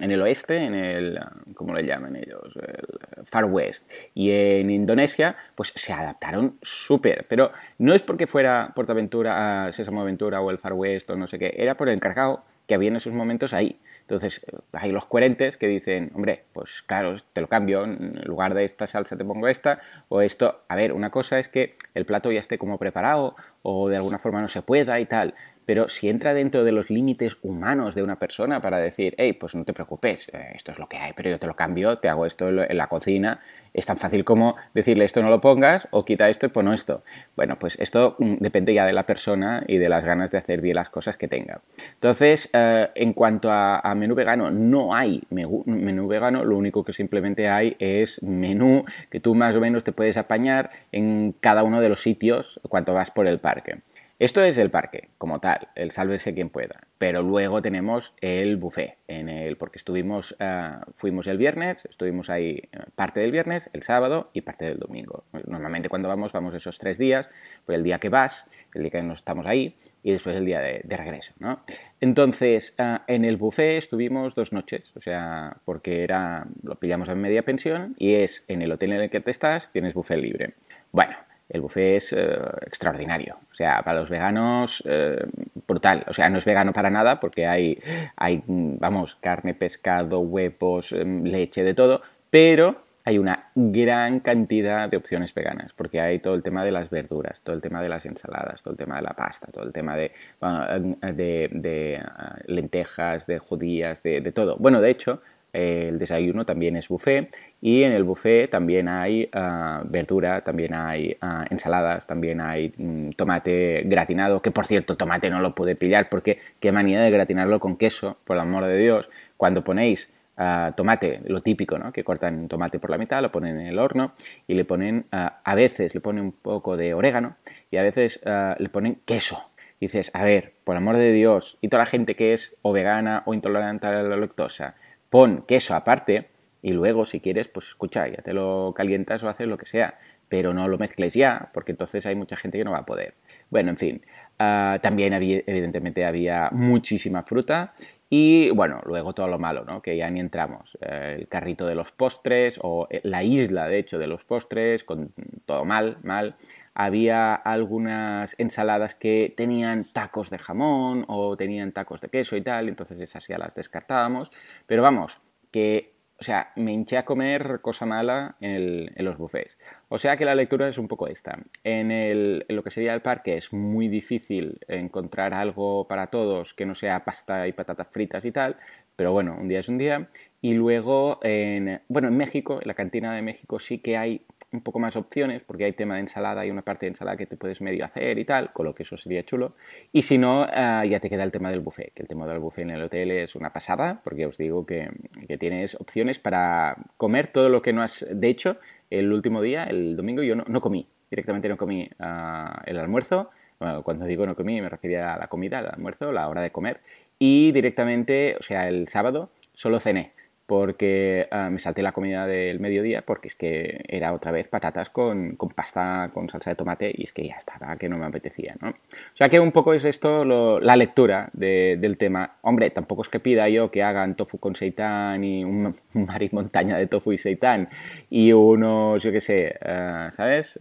en 0.00 0.10
el 0.10 0.22
oeste, 0.22 0.58
en 0.58 0.74
el, 0.74 1.20
¿cómo 1.54 1.74
le 1.74 1.84
llaman 1.84 2.16
ellos? 2.16 2.54
El 2.56 3.24
Far 3.24 3.44
West 3.44 3.90
y 4.14 4.30
en 4.30 4.70
Indonesia, 4.70 5.36
pues 5.54 5.72
se 5.74 5.92
adaptaron 5.92 6.58
súper. 6.62 7.26
Pero 7.28 7.52
no 7.78 7.94
es 7.94 8.02
porque 8.02 8.26
fuera 8.26 8.72
Portaventura, 8.74 9.66
uh, 9.68 9.72
Sésamo 9.72 10.00
Aventura 10.00 10.40
o 10.40 10.50
el 10.50 10.58
Far 10.58 10.72
West 10.72 11.10
o 11.10 11.16
no 11.16 11.26
sé 11.26 11.38
qué, 11.38 11.54
era 11.56 11.76
por 11.76 11.88
el 11.88 11.94
encargado 11.94 12.44
que 12.66 12.74
había 12.74 12.88
en 12.88 12.96
esos 12.96 13.12
momentos 13.12 13.52
ahí. 13.52 13.78
Entonces, 14.04 14.44
hay 14.72 14.92
los 14.92 15.06
coherentes 15.06 15.56
que 15.56 15.66
dicen, 15.66 16.10
hombre, 16.14 16.44
pues 16.52 16.82
claro, 16.82 17.16
te 17.32 17.40
lo 17.40 17.48
cambio, 17.48 17.84
en 17.84 18.20
lugar 18.24 18.52
de 18.52 18.64
esta 18.64 18.86
salsa 18.86 19.16
te 19.16 19.24
pongo 19.24 19.48
esta, 19.48 19.80
o 20.08 20.20
esto. 20.20 20.60
A 20.68 20.76
ver, 20.76 20.92
una 20.92 21.10
cosa 21.10 21.38
es 21.38 21.48
que 21.48 21.74
el 21.94 22.04
plato 22.04 22.30
ya 22.30 22.40
esté 22.40 22.58
como 22.58 22.78
preparado, 22.78 23.34
o 23.62 23.88
de 23.88 23.96
alguna 23.96 24.18
forma 24.18 24.42
no 24.42 24.48
se 24.48 24.60
pueda 24.60 25.00
y 25.00 25.06
tal, 25.06 25.34
pero 25.66 25.88
si 25.88 26.08
entra 26.08 26.34
dentro 26.34 26.64
de 26.64 26.72
los 26.72 26.90
límites 26.90 27.38
humanos 27.42 27.94
de 27.94 28.02
una 28.02 28.18
persona 28.18 28.60
para 28.60 28.78
decir, 28.78 29.14
hey, 29.18 29.32
pues 29.32 29.54
no 29.54 29.64
te 29.64 29.72
preocupes, 29.72 30.28
eh, 30.32 30.52
esto 30.54 30.72
es 30.72 30.78
lo 30.78 30.88
que 30.88 30.96
hay, 30.96 31.12
pero 31.14 31.30
yo 31.30 31.38
te 31.38 31.46
lo 31.46 31.54
cambio, 31.54 31.98
te 31.98 32.08
hago 32.08 32.26
esto 32.26 32.48
en 32.48 32.76
la 32.76 32.86
cocina, 32.86 33.40
es 33.72 33.86
tan 33.86 33.96
fácil 33.96 34.24
como 34.24 34.56
decirle 34.72 35.04
esto 35.04 35.22
no 35.22 35.30
lo 35.30 35.40
pongas 35.40 35.88
o 35.90 36.04
quita 36.04 36.28
esto 36.28 36.46
y 36.46 36.48
pon 36.48 36.72
esto. 36.72 37.02
Bueno, 37.36 37.58
pues 37.58 37.76
esto 37.80 38.16
mm, 38.18 38.36
depende 38.40 38.74
ya 38.74 38.86
de 38.86 38.92
la 38.92 39.04
persona 39.04 39.64
y 39.66 39.78
de 39.78 39.88
las 39.88 40.04
ganas 40.04 40.30
de 40.30 40.38
hacer 40.38 40.60
bien 40.60 40.76
las 40.76 40.90
cosas 40.90 41.16
que 41.16 41.28
tenga. 41.28 41.60
Entonces, 41.94 42.50
eh, 42.52 42.88
en 42.94 43.12
cuanto 43.12 43.50
a, 43.50 43.80
a, 43.80 43.94
menú 43.94 44.14
vegano, 44.14 44.50
no 44.50 44.94
hay 44.94 45.22
menú 45.30 46.06
vegano, 46.06 46.44
lo 46.44 46.56
único 46.56 46.84
que 46.84 46.92
simplemente 46.92 47.48
hay 47.48 47.76
es 47.78 48.22
menú 48.22 48.84
que 49.10 49.20
tú 49.20 49.34
más 49.34 49.54
o 49.56 49.60
menos 49.60 49.84
te 49.84 49.92
puedes 49.92 50.16
apañar 50.16 50.70
en 50.92 51.34
cada 51.40 51.62
uno 51.62 51.80
de 51.80 51.88
los 51.88 52.00
sitios 52.00 52.60
cuando 52.68 52.94
vas 52.94 53.10
por 53.10 53.26
el 53.26 53.38
parque. 53.38 53.78
Esto 54.24 54.42
es 54.42 54.56
el 54.56 54.70
parque, 54.70 55.10
como 55.18 55.38
tal, 55.38 55.68
el 55.74 55.90
sálvese 55.90 56.32
quien 56.32 56.48
pueda. 56.48 56.80
Pero 56.96 57.20
luego 57.22 57.60
tenemos 57.60 58.14
el 58.22 58.56
buffet, 58.56 58.96
en 59.06 59.28
el, 59.28 59.58
porque 59.58 59.76
estuvimos, 59.76 60.34
uh, 60.40 60.90
fuimos 60.94 61.26
el 61.26 61.36
viernes, 61.36 61.84
estuvimos 61.84 62.30
ahí 62.30 62.62
eh, 62.72 62.78
parte 62.94 63.20
del 63.20 63.32
viernes, 63.32 63.68
el 63.74 63.82
sábado 63.82 64.30
y 64.32 64.40
parte 64.40 64.64
del 64.64 64.78
domingo. 64.78 65.24
Normalmente 65.46 65.90
cuando 65.90 66.08
vamos, 66.08 66.32
vamos 66.32 66.54
esos 66.54 66.78
tres 66.78 66.96
días, 66.96 67.28
por 67.66 67.74
el 67.74 67.84
día 67.84 67.98
que 67.98 68.08
vas, 68.08 68.48
el 68.72 68.80
día 68.80 68.92
que 68.92 69.02
nos 69.02 69.18
estamos 69.18 69.44
ahí 69.44 69.76
y 70.02 70.12
después 70.12 70.34
el 70.36 70.46
día 70.46 70.62
de, 70.62 70.82
regreso, 70.96 71.34
¿no? 71.38 71.60
Entonces, 72.00 72.74
uh, 72.78 73.02
en 73.06 73.26
el 73.26 73.36
buffet 73.36 73.76
estuvimos 73.76 74.34
dos 74.34 74.54
noches, 74.54 74.90
o 74.96 75.02
sea, 75.02 75.58
porque 75.66 76.02
era, 76.02 76.46
lo 76.62 76.76
pillamos 76.76 77.10
en 77.10 77.20
media 77.20 77.42
pensión 77.42 77.94
y 77.98 78.14
es 78.14 78.42
en 78.48 78.62
el 78.62 78.72
hotel 78.72 78.94
en 78.94 79.02
el 79.02 79.10
que 79.10 79.20
te 79.20 79.32
estás, 79.32 79.70
tienes 79.70 79.92
buffet 79.92 80.16
libre. 80.16 80.54
Bueno, 80.92 81.14
el 81.54 81.60
buffet 81.60 81.96
es 81.96 82.12
eh, 82.12 82.36
extraordinario. 82.66 83.36
O 83.52 83.54
sea, 83.54 83.82
para 83.82 84.00
los 84.00 84.10
veganos, 84.10 84.82
eh, 84.86 85.24
brutal. 85.66 86.04
O 86.08 86.12
sea, 86.12 86.28
no 86.28 86.38
es 86.38 86.44
vegano 86.44 86.72
para 86.72 86.90
nada 86.90 87.20
porque 87.20 87.46
hay, 87.46 87.78
hay, 88.16 88.42
vamos, 88.46 89.14
carne, 89.20 89.54
pescado, 89.54 90.18
huevos, 90.18 90.90
em, 90.92 91.22
leche, 91.22 91.62
de 91.62 91.74
todo, 91.74 92.02
pero 92.28 92.82
hay 93.04 93.18
una 93.18 93.50
gran 93.54 94.18
cantidad 94.18 94.88
de 94.88 94.96
opciones 94.96 95.32
veganas, 95.32 95.72
porque 95.74 96.00
hay 96.00 96.18
todo 96.18 96.34
el 96.34 96.42
tema 96.42 96.64
de 96.64 96.72
las 96.72 96.90
verduras, 96.90 97.42
todo 97.42 97.54
el 97.54 97.62
tema 97.62 97.82
de 97.82 97.88
las 97.88 98.06
ensaladas, 98.06 98.62
todo 98.62 98.72
el 98.72 98.78
tema 98.78 98.96
de 98.96 99.02
la 99.02 99.12
pasta, 99.12 99.46
todo 99.52 99.64
el 99.64 99.72
tema 99.72 99.94
de, 99.94 100.10
de, 100.40 101.50
de 101.52 102.02
uh, 102.02 102.52
lentejas, 102.52 103.26
de 103.26 103.38
judías, 103.38 104.02
de, 104.02 104.22
de 104.22 104.32
todo. 104.32 104.56
Bueno, 104.56 104.80
de 104.80 104.90
hecho, 104.90 105.20
el 105.54 105.98
desayuno 105.98 106.44
también 106.44 106.76
es 106.76 106.88
buffet 106.88 107.34
y 107.60 107.84
en 107.84 107.92
el 107.92 108.04
buffet 108.04 108.50
también 108.50 108.88
hay 108.88 109.30
uh, 109.34 109.88
verdura, 109.88 110.42
también 110.42 110.74
hay 110.74 111.16
uh, 111.22 111.44
ensaladas, 111.48 112.06
también 112.06 112.40
hay 112.40 112.72
um, 112.78 113.12
tomate 113.12 113.84
gratinado, 113.86 114.42
que 114.42 114.50
por 114.50 114.66
cierto 114.66 114.96
tomate 114.96 115.30
no 115.30 115.40
lo 115.40 115.54
puede 115.54 115.76
pillar 115.76 116.08
porque 116.10 116.38
qué 116.60 116.72
manía 116.72 117.00
de 117.00 117.10
gratinarlo 117.10 117.60
con 117.60 117.76
queso, 117.76 118.18
por 118.24 118.36
el 118.36 118.42
amor 118.42 118.66
de 118.66 118.76
Dios, 118.76 119.08
cuando 119.36 119.64
ponéis 119.64 120.10
Uh, 120.36 120.72
tomate, 120.74 121.20
lo 121.26 121.42
típico, 121.42 121.78
¿no? 121.78 121.92
Que 121.92 122.02
cortan 122.02 122.48
tomate 122.48 122.80
por 122.80 122.90
la 122.90 122.98
mitad, 122.98 123.22
lo 123.22 123.30
ponen 123.30 123.60
en 123.60 123.68
el 123.68 123.78
horno 123.78 124.14
y 124.48 124.54
le 124.54 124.64
ponen, 124.64 125.04
a 125.12 125.54
veces 125.54 125.94
le 125.94 126.00
ponen 126.00 126.24
un 126.24 126.32
poco 126.32 126.76
de 126.76 126.92
orégano 126.92 127.36
y 127.70 127.76
a 127.76 127.84
veces 127.84 128.20
uh, 128.26 128.60
le 128.60 128.68
ponen 128.68 128.98
queso. 129.04 129.48
Dices, 129.80 130.10
a 130.12 130.24
ver, 130.24 130.54
por 130.64 130.76
amor 130.76 130.96
de 130.96 131.12
Dios, 131.12 131.56
y 131.60 131.68
toda 131.68 131.84
la 131.84 131.86
gente 131.86 132.16
que 132.16 132.32
es 132.32 132.56
o 132.62 132.72
vegana 132.72 133.22
o 133.26 133.34
intolerante 133.34 133.86
a 133.86 134.02
la 134.02 134.16
lactosa, 134.16 134.74
pon 135.14 135.44
queso 135.46 135.76
aparte 135.76 136.26
y 136.60 136.72
luego 136.72 137.04
si 137.04 137.20
quieres, 137.20 137.46
pues 137.46 137.68
escucha, 137.68 138.08
ya 138.08 138.16
te 138.16 138.32
lo 138.32 138.74
calientas 138.74 139.22
o 139.22 139.28
haces 139.28 139.46
lo 139.46 139.56
que 139.56 139.64
sea, 139.64 139.96
pero 140.28 140.52
no 140.52 140.66
lo 140.66 140.76
mezcles 140.76 141.14
ya, 141.14 141.50
porque 141.54 141.70
entonces 141.70 142.04
hay 142.04 142.16
mucha 142.16 142.34
gente 142.34 142.58
que 142.58 142.64
no 142.64 142.72
va 142.72 142.78
a 142.78 142.84
poder. 142.84 143.14
Bueno, 143.48 143.70
en 143.70 143.76
fin, 143.76 144.02
uh, 144.40 144.80
también 144.80 145.14
había, 145.14 145.40
evidentemente 145.46 146.04
había 146.04 146.48
muchísima 146.50 147.22
fruta 147.22 147.74
y 148.10 148.50
bueno, 148.50 148.80
luego 148.86 149.12
todo 149.12 149.28
lo 149.28 149.38
malo, 149.38 149.64
¿no? 149.64 149.80
Que 149.82 149.96
ya 149.96 150.10
ni 150.10 150.18
entramos. 150.18 150.76
Eh, 150.80 151.18
el 151.20 151.28
carrito 151.28 151.64
de 151.68 151.76
los 151.76 151.92
postres 151.92 152.58
o 152.60 152.88
eh, 152.90 153.00
la 153.04 153.22
isla, 153.22 153.68
de 153.68 153.78
hecho, 153.78 154.00
de 154.00 154.08
los 154.08 154.24
postres, 154.24 154.82
con 154.82 155.12
todo 155.46 155.64
mal, 155.64 155.98
mal. 156.02 156.34
Había 156.74 157.34
algunas 157.34 158.34
ensaladas 158.38 158.96
que 158.96 159.32
tenían 159.36 159.84
tacos 159.84 160.28
de 160.30 160.38
jamón 160.38 161.04
o 161.06 161.36
tenían 161.36 161.72
tacos 161.72 162.00
de 162.00 162.08
queso 162.08 162.36
y 162.36 162.42
tal, 162.42 162.68
entonces 162.68 162.98
esas 163.00 163.26
ya 163.28 163.38
las 163.38 163.54
descartábamos. 163.54 164.32
Pero 164.66 164.82
vamos, 164.82 165.20
que, 165.52 165.94
o 166.18 166.24
sea, 166.24 166.52
me 166.56 166.72
hinché 166.72 166.98
a 166.98 167.04
comer 167.04 167.60
cosa 167.62 167.86
mala 167.86 168.34
en, 168.40 168.90
los 169.04 169.16
buffets. 169.16 169.56
O 169.88 169.98
sea 169.98 170.16
que 170.16 170.24
la 170.24 170.34
lectura 170.34 170.68
es 170.68 170.78
un 170.78 170.88
poco 170.88 171.06
esta. 171.06 171.38
En, 171.62 171.92
en, 171.92 172.44
lo 172.48 172.64
que 172.64 172.72
sería 172.72 172.92
el 172.92 173.02
parque 173.02 173.36
es 173.36 173.52
muy 173.52 173.86
difícil 173.86 174.58
encontrar 174.66 175.32
algo 175.32 175.86
para 175.86 176.08
todos 176.08 176.54
que 176.54 176.66
no 176.66 176.74
sea 176.74 177.04
pasta 177.04 177.46
y 177.46 177.52
patatas 177.52 177.86
fritas 177.92 178.24
y 178.24 178.32
tal, 178.32 178.56
pero 178.96 179.12
bueno, 179.12 179.36
un 179.40 179.48
día 179.48 179.60
es 179.60 179.68
un 179.68 179.78
día. 179.78 180.08
Y 180.40 180.54
luego, 180.54 181.20
en, 181.22 181.80
bueno, 181.88 182.08
en 182.08 182.16
México, 182.16 182.60
en 182.60 182.68
la 182.68 182.74
cantina 182.74 183.14
de 183.14 183.22
México 183.22 183.58
sí 183.58 183.78
que 183.78 183.96
hay 183.96 184.22
un 184.54 184.62
poco 184.62 184.78
más 184.78 184.96
opciones, 184.96 185.42
porque 185.42 185.64
hay 185.64 185.72
tema 185.72 185.94
de 185.94 186.00
ensalada 186.00 186.46
y 186.46 186.50
una 186.50 186.62
parte 186.62 186.86
de 186.86 186.90
ensalada 186.90 187.16
que 187.16 187.26
te 187.26 187.36
puedes 187.36 187.60
medio 187.60 187.84
hacer 187.84 188.18
y 188.18 188.24
tal, 188.24 188.52
con 188.52 188.66
lo 188.66 188.74
que 188.74 188.84
eso 188.84 188.96
sería 188.96 189.24
chulo. 189.24 189.54
Y 189.92 190.02
si 190.02 190.16
no, 190.16 190.42
uh, 190.42 190.84
ya 190.84 191.00
te 191.00 191.10
queda 191.10 191.24
el 191.24 191.32
tema 191.32 191.50
del 191.50 191.60
buffet, 191.60 191.92
que 191.92 192.02
el 192.02 192.08
tema 192.08 192.26
del 192.26 192.38
buffet 192.38 192.62
en 192.62 192.70
el 192.70 192.82
hotel 192.82 193.10
es 193.10 193.34
una 193.34 193.52
pasada, 193.52 194.00
porque 194.04 194.26
os 194.26 194.38
digo 194.38 194.64
que, 194.64 194.88
que, 195.26 195.36
tienes 195.36 195.74
opciones 195.74 196.18
para 196.18 196.76
comer 196.96 197.26
todo 197.26 197.48
lo 197.48 197.60
que 197.60 197.72
no 197.72 197.82
has... 197.82 198.06
De 198.08 198.28
hecho, 198.28 198.56
el 198.90 199.12
último 199.12 199.42
día, 199.42 199.64
el 199.64 199.96
domingo, 199.96 200.22
yo 200.22 200.36
no, 200.36 200.60
comí, 200.60 200.86
directamente 201.10 201.48
no 201.48 201.56
comí 201.56 201.90
uh, 201.98 202.60
el 202.64 202.78
almuerzo. 202.78 203.30
Bueno, 203.58 203.82
cuando 203.82 204.04
digo 204.06 204.26
no 204.26 204.36
comí, 204.36 204.60
me 204.60 204.68
refería 204.68 205.14
a 205.14 205.18
la 205.18 205.26
comida, 205.26 205.58
al 205.58 205.68
almuerzo, 205.68 206.12
la 206.12 206.28
hora 206.28 206.42
de 206.42 206.50
comer. 206.50 206.80
Y 207.18 207.52
directamente, 207.52 208.36
o 208.38 208.42
sea, 208.42 208.68
el 208.68 208.88
sábado, 208.88 209.30
solo 209.52 209.80
cené 209.80 210.12
porque 210.46 211.26
uh, 211.32 211.50
me 211.50 211.58
salté 211.58 211.82
la 211.82 211.92
comida 211.92 212.26
del 212.26 212.60
mediodía 212.60 213.02
porque 213.02 213.28
es 213.28 213.34
que 213.34 213.82
era 213.88 214.12
otra 214.12 214.30
vez 214.30 214.48
patatas 214.48 214.90
con, 214.90 215.36
con, 215.36 215.48
pasta 215.50 216.10
con 216.12 216.28
salsa 216.28 216.50
de 216.50 216.56
tomate 216.56 216.92
y 216.94 217.04
es 217.04 217.12
que 217.12 217.26
ya 217.26 217.36
estaba, 217.36 217.76
que 217.76 217.88
no 217.88 217.96
me 217.96 218.04
apetecía, 218.04 218.54
¿no? 218.60 218.68
O 218.70 219.16
sea 219.16 219.28
que 219.28 219.40
un 219.40 219.52
poco 219.52 219.72
es 219.72 219.84
esto 219.84 220.24
la 220.60 220.76
lectura 220.76 221.30
de, 221.32 221.78
del 221.80 221.96
tema. 221.96 222.36
Hombre, 222.42 222.70
tampoco 222.70 223.02
es 223.02 223.08
que 223.08 223.20
pida 223.20 223.48
yo 223.48 223.70
que 223.70 223.82
hagan 223.82 224.16
tofu 224.16 224.38
con 224.38 224.54
seitán 224.54 225.24
y 225.24 225.44
un, 225.44 225.74
un 225.94 226.08
montaña 226.32 226.76
de 226.76 226.86
tofu 226.86 227.12
y 227.12 227.18
seitán 227.18 227.68
y 228.10 228.32
unos, 228.32 229.02
yo 229.02 229.12
qué 229.12 229.20
sé, 229.20 229.56
uh, 229.62 230.12
¿sabes? 230.12 230.58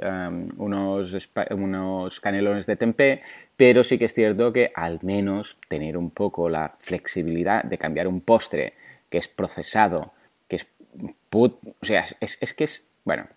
Unos, 0.57 1.29
unos 1.51 2.19
canelones 2.21 2.65
de 2.65 2.75
tempeh, 2.75 3.21
pero 3.57 3.83
sí 3.83 3.97
que 3.97 4.05
es 4.05 4.13
cierto 4.13 4.53
que 4.53 4.71
al 4.73 4.99
menos 5.03 5.57
tener 5.67 5.97
un 5.97 6.09
poco 6.09 6.47
la 6.49 6.75
flexibilidad 6.79 7.63
de 7.63 7.77
cambiar 7.77 8.07
un 8.07 8.21
postre 8.21 8.73
que 9.13 9.20
es 9.20 9.27
procesado, 9.27 10.12
que 10.48 10.55
es 10.55 10.67
put, 11.29 11.60
o 11.79 11.86
sea, 11.86 12.03
es, 12.20 12.39
es, 12.41 12.53
que 12.55 12.63
es, 12.63 12.88
bueno, 13.05 13.27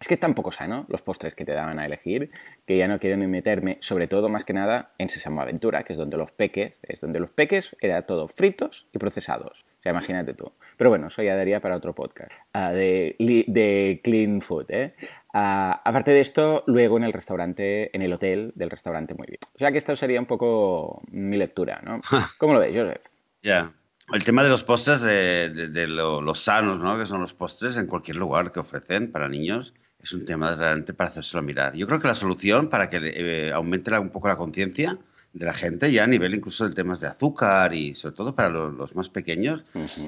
es 0.00 0.08
que 0.08 0.16
tampoco 0.16 0.50
sano 0.50 0.86
los 0.88 1.02
postres 1.02 1.34
que 1.34 1.44
te 1.44 1.52
daban 1.52 1.78
a 1.78 1.84
elegir, 1.84 2.30
que 2.64 2.78
ya 2.78 2.88
no 2.88 2.98
quiero 2.98 3.18
ni 3.18 3.26
meterme, 3.26 3.76
sobre 3.82 4.08
todo 4.08 4.30
más 4.30 4.46
que 4.46 4.54
nada 4.54 4.92
en 4.96 5.10
Sesamo 5.10 5.42
Aventura, 5.42 5.82
que 5.82 5.92
es 5.92 5.98
donde 5.98 6.16
los 6.16 6.30
peques, 6.30 6.72
es 6.84 7.02
donde 7.02 7.20
los 7.20 7.28
peques 7.28 7.76
era 7.82 8.06
todo 8.06 8.28
fritos 8.28 8.86
y 8.94 8.98
procesados. 8.98 9.66
O 9.78 9.82
sea, 9.82 9.92
imagínate 9.92 10.32
tú. 10.32 10.52
Pero 10.78 10.88
bueno, 10.88 11.08
eso 11.08 11.22
ya 11.22 11.36
daría 11.36 11.60
para 11.60 11.76
otro 11.76 11.94
podcast 11.94 12.32
ah, 12.54 12.72
de, 12.72 13.14
de, 13.18 14.00
clean 14.02 14.40
food. 14.40 14.70
¿eh? 14.70 14.94
Ah, 15.34 15.82
aparte 15.84 16.12
de 16.12 16.20
esto, 16.20 16.64
luego 16.66 16.96
en 16.96 17.04
el 17.04 17.12
restaurante, 17.12 17.94
en 17.94 18.00
el 18.00 18.10
hotel 18.10 18.52
del 18.54 18.70
restaurante, 18.70 19.12
muy 19.12 19.26
bien. 19.26 19.40
O 19.54 19.58
sea 19.58 19.70
que 19.70 19.76
esto 19.76 19.94
sería 19.96 20.18
un 20.18 20.26
poco 20.26 21.02
mi 21.10 21.36
lectura, 21.36 21.82
¿no? 21.84 22.00
¿Cómo 22.38 22.54
lo 22.54 22.60
ves, 22.60 22.74
Joseph? 22.74 23.04
Ya. 23.42 23.74
El 24.12 24.24
tema 24.24 24.44
de 24.44 24.50
los 24.50 24.62
postres, 24.62 25.02
de, 25.02 25.86
los 25.88 26.38
sanos, 26.38 26.78
¿no? 26.78 26.98
Que 26.98 27.06
son 27.06 27.20
los 27.20 27.34
postres 27.34 27.76
en 27.76 27.86
cualquier 27.86 28.16
lugar 28.16 28.52
que 28.52 28.60
ofrecen 28.60 29.10
para 29.10 29.28
niños 29.28 29.74
es 30.00 30.12
un 30.12 30.24
tema 30.24 30.54
realmente 30.54 30.94
para 30.94 31.10
hacérselo 31.10 31.42
mirar. 31.42 31.74
Yo 31.74 31.86
creo 31.86 31.98
que 31.98 32.06
la 32.06 32.14
solución 32.14 32.68
para 32.68 32.88
que 32.88 33.00
eh, 33.02 33.52
aumente 33.52 33.96
un 33.98 34.10
poco 34.10 34.28
la 34.28 34.36
conciencia 34.36 34.96
de 35.32 35.44
la 35.44 35.52
gente, 35.52 35.90
ya 35.90 36.04
a 36.04 36.06
nivel 36.06 36.34
incluso 36.34 36.68
de 36.68 36.74
temas 36.74 37.00
de 37.00 37.08
azúcar 37.08 37.74
y 37.74 37.94
sobre 37.96 38.14
todo 38.14 38.34
para 38.34 38.48
los, 38.48 38.94
más 38.94 39.08
pequeños, 39.08 39.64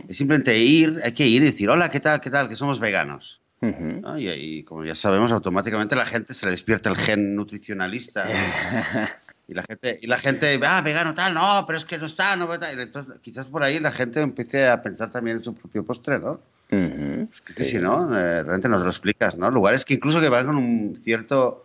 es 0.08 0.16
simplemente 0.16 0.56
ir, 0.56 1.00
hay 1.04 1.12
que 1.12 1.26
ir 1.26 1.42
y 1.42 1.46
decir, 1.46 1.68
hola, 1.68 1.90
¿qué 1.90 2.00
tal? 2.00 2.20
¿Qué 2.20 2.30
tal? 2.30 2.48
Que 2.48 2.56
somos 2.56 2.78
veganos. 2.78 3.40
y, 4.16 4.62
como 4.62 4.84
ya 4.84 4.94
sabemos, 4.94 5.32
automáticamente 5.32 5.96
la 5.96 6.06
gente 6.06 6.32
se 6.32 6.46
le 6.46 6.52
despierta 6.52 6.90
el 6.90 6.96
gen 6.96 7.34
nutricionalista. 7.34 8.26
y 9.48 9.54
la 9.54 9.62
gente, 9.62 9.98
y 10.00 10.06
la 10.06 10.18
gente, 10.18 10.60
ah, 10.62 10.82
vegano 10.82 11.14
tal, 11.14 11.32
no, 11.34 11.64
pero 11.66 11.78
es 11.78 11.86
que 11.86 11.96
no 11.96 12.06
está, 12.06 12.36
no 12.36 12.52
Entonces, 12.54 13.14
quizás 13.22 13.46
por 13.46 13.62
ahí 13.62 13.80
la 13.80 13.90
gente 13.90 14.20
empiece 14.20 14.68
a 14.68 14.82
pensar 14.82 15.10
también 15.10 15.38
en 15.38 15.44
su 15.44 15.54
propio 15.54 15.84
postre, 15.84 16.18
¿no? 16.18 16.40
que 16.68 17.64
si 17.64 17.78
no, 17.78 18.14
eh, 18.14 18.42
realmente 18.42 18.68
nos 18.68 18.82
lo 18.82 18.90
explicas, 18.90 19.38
¿no? 19.38 19.50
Lugares 19.50 19.86
que 19.86 19.94
incluso 19.94 20.20
que 20.20 20.28
van 20.28 20.44
con 20.44 20.56
un 20.56 21.00
cierto 21.02 21.64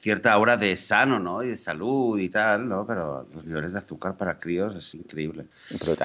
cierta 0.00 0.32
aura 0.32 0.58
de 0.58 0.76
sano, 0.76 1.18
¿no? 1.18 1.42
Y 1.42 1.48
de 1.48 1.56
salud 1.56 2.18
y 2.18 2.28
tal, 2.28 2.68
¿no? 2.68 2.86
Pero 2.86 3.26
los 3.34 3.44
niveles 3.44 3.72
de 3.72 3.78
azúcar 3.78 4.16
para 4.18 4.38
críos 4.38 4.76
es 4.76 4.94
increíble. 4.94 5.46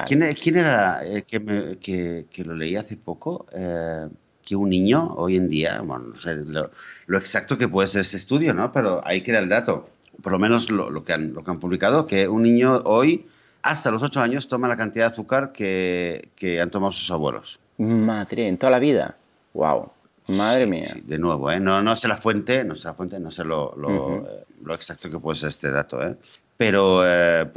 ¿Quién, 0.07 0.23
quién 0.41 0.57
era 0.57 1.05
eh, 1.05 1.23
que, 1.23 1.77
que, 1.81 2.27
que, 2.31 2.43
lo 2.45 2.55
leí 2.55 2.77
hace 2.77 2.95
poco? 2.95 3.45
Eh, 3.53 4.07
que 4.41 4.55
un 4.55 4.69
niño 4.69 5.13
hoy 5.15 5.35
en 5.35 5.49
día, 5.49 5.81
bueno, 5.81 6.07
no 6.13 6.19
sé 6.19 6.35
lo, 6.35 6.71
exacto 7.17 7.57
que 7.57 7.67
puede 7.67 7.87
ser 7.87 8.01
ese 8.01 8.17
estudio, 8.17 8.53
¿no? 8.53 8.71
Pero 8.71 9.05
ahí 9.05 9.21
queda 9.21 9.39
el 9.39 9.49
dato. 9.49 9.89
Por 10.21 10.31
lo 10.31 10.39
menos 10.39 10.69
lo, 10.69 10.89
lo, 10.89 11.03
que 11.03 11.13
han, 11.13 11.33
lo 11.33 11.43
que 11.43 11.51
han 11.51 11.59
publicado, 11.59 12.05
que 12.05 12.27
un 12.27 12.43
niño 12.43 12.81
hoy, 12.85 13.25
hasta 13.61 13.91
los 13.91 14.03
8 14.03 14.21
años, 14.21 14.47
toma 14.47 14.67
la 14.67 14.77
cantidad 14.77 15.05
de 15.05 15.11
azúcar 15.13 15.51
que, 15.51 16.29
que 16.35 16.61
han 16.61 16.71
tomado 16.71 16.91
sus 16.91 17.09
abuelos. 17.11 17.59
Madre, 17.77 18.47
en 18.47 18.57
toda 18.57 18.71
la 18.71 18.79
vida. 18.79 19.15
Wow. 19.53 19.91
Madre 20.29 20.67
mía. 20.67 20.95
de 21.03 21.17
nuevo, 21.17 21.51
¿eh? 21.51 21.59
no, 21.59 21.81
no 21.81 21.95
sé 21.95 22.07
la 22.07 22.17
fuente, 22.17 22.63
no 22.63 22.75
sé 22.75 22.87
la 22.87 22.93
fuente, 22.93 23.19
no 23.19 23.31
sé 23.31 23.43
lo, 23.43 23.73
lo, 23.75 24.25
eh, 24.27 24.45
exacto 24.75 25.09
que 25.09 25.17
puede 25.17 25.39
ser 25.39 25.49
este 25.49 25.71
dato, 25.71 26.05
¿eh? 26.05 26.15
Pero 26.55 27.01
eh, 27.03 27.47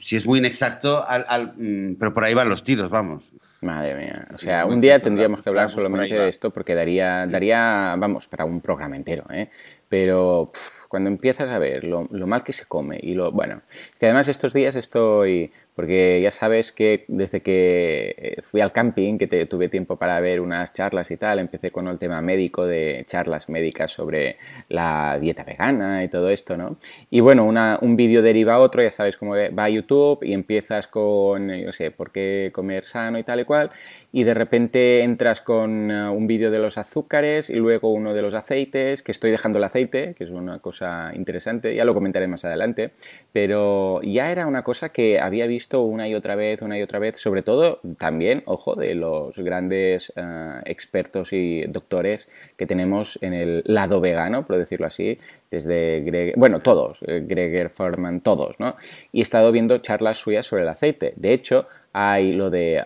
si 0.00 0.16
es 0.16 0.26
muy 0.26 0.38
inexacto, 0.38 1.04
al, 1.08 1.54
mm, 1.56 1.94
pero 1.94 2.12
por 2.14 2.22
ahí 2.22 2.34
van 2.34 2.48
los 2.48 2.62
tiros, 2.62 2.90
vamos. 2.90 3.24
Madre 3.62 3.94
mía. 3.96 4.28
O 4.34 4.36
sea, 4.36 4.66
un 4.66 4.78
día 4.78 5.00
tendríamos 5.00 5.42
que 5.42 5.48
hablar 5.48 5.70
solamente 5.70 6.14
de 6.14 6.28
esto 6.28 6.50
porque 6.50 6.74
daría, 6.74 7.26
daría, 7.26 7.94
vamos, 7.96 8.26
para 8.26 8.44
un 8.44 8.60
programa 8.60 8.96
entero, 8.96 9.24
¿eh? 9.30 9.48
Pero 9.88 10.52
cuando 10.92 11.08
empiezas 11.08 11.48
a 11.48 11.58
ver 11.58 11.84
lo, 11.84 12.06
mal 12.10 12.44
que 12.44 12.52
se 12.52 12.66
come 12.66 12.98
y 13.00 13.14
lo, 13.14 13.32
bueno, 13.32 13.62
que 13.98 14.04
además 14.04 14.28
estos 14.28 14.52
días 14.52 14.76
estoy 14.76 15.50
porque 15.74 16.20
ya 16.22 16.30
sabes 16.30 16.70
que 16.70 17.06
desde 17.08 17.40
que 17.40 18.14
eh, 18.18 18.42
fui 18.42 18.60
al 18.60 18.72
camping, 18.72 19.16
que 19.16 19.46
tuve 19.46 19.70
tiempo 19.70 19.96
para 19.96 20.20
ver 20.20 20.42
unas 20.42 20.74
charlas 20.74 21.10
y 21.10 21.16
tal, 21.16 21.38
empecé 21.38 21.70
con 21.70 21.88
el 21.88 21.98
tema 21.98 22.20
médico 22.20 22.66
de 22.66 23.04
charlas 23.06 23.48
médicas 23.48 23.90
sobre 23.90 24.36
la 24.68 25.18
dieta 25.18 25.44
vegana 25.44 26.04
y 26.04 26.08
todo 26.08 26.28
esto, 26.28 26.58
¿no? 26.58 26.76
Y 27.08 27.20
bueno, 27.20 27.46
un 27.46 27.96
vídeo 27.96 28.20
deriva 28.20 28.56
a 28.56 28.58
otro, 28.58 28.82
ya 28.82 28.90
sabes 28.90 29.16
cómo 29.16 29.34
va 29.34 29.64
a 29.64 29.70
YouTube 29.70 30.18
y 30.22 30.34
empiezas 30.34 30.88
con, 30.88 31.48
yo 31.48 31.72
sé, 31.72 31.90
por 31.90 32.10
qué 32.10 32.50
comer 32.52 32.84
sano 32.84 33.18
y 33.18 33.22
tal 33.22 33.40
y 33.40 33.44
cual, 33.46 33.70
y 34.12 34.24
de 34.24 34.34
repente 34.34 35.02
entras 35.02 35.40
con 35.40 35.90
eh, 35.90 36.08
un 36.10 36.26
vídeo 36.26 36.50
de 36.50 36.58
los 36.58 36.76
azúcares 36.76 37.48
y 37.48 37.54
luego 37.54 37.92
uno 37.92 38.12
de 38.12 38.20
los 38.20 38.34
aceites, 38.34 39.02
que 39.02 39.10
estoy 39.10 39.30
dejando 39.30 39.58
el 39.58 39.64
aceite, 39.64 40.14
que 40.14 40.24
es 40.24 40.30
una 40.30 40.58
cosa 40.58 41.12
interesante, 41.14 41.74
ya 41.74 41.86
lo 41.86 41.94
comentaré 41.94 42.28
más 42.28 42.44
adelante, 42.44 42.92
pero 43.32 44.00
ya 44.02 44.30
era 44.30 44.46
una 44.46 44.62
cosa 44.62 44.90
que 44.90 45.18
había 45.18 45.46
visto 45.46 45.82
una 45.82 46.08
y 46.08 46.14
otra 46.14 46.34
vez, 46.34 46.60
una 46.60 46.78
y 46.78 46.82
otra 46.82 46.98
vez, 46.98 47.16
sobre 47.16 47.42
todo 47.42 47.80
también, 47.98 48.42
ojo, 48.44 48.74
de 48.74 48.94
los 48.94 49.38
grandes 49.38 50.12
eh, 50.14 50.60
expertos 50.66 51.32
y 51.32 51.62
doctores 51.62 52.28
que 52.58 52.66
tenemos 52.66 53.18
en 53.22 53.32
el 53.32 53.62
lado 53.64 54.00
vegano, 54.00 54.46
por 54.46 54.58
decirlo 54.58 54.86
así, 54.86 55.18
desde 55.50 56.00
Greg, 56.00 56.34
bueno, 56.36 56.60
todos, 56.60 57.00
eh, 57.06 57.24
Greger, 57.26 57.70
Forman, 57.70 58.20
todos, 58.20 58.58
¿no? 58.58 58.76
Y 59.10 59.20
he 59.20 59.22
estado 59.22 59.52
viendo 59.52 59.78
charlas 59.78 60.18
suyas 60.18 60.46
sobre 60.46 60.62
el 60.62 60.68
aceite. 60.68 61.12
De 61.16 61.32
hecho, 61.32 61.66
hay 61.92 62.32
lo 62.32 62.50
de 62.50 62.82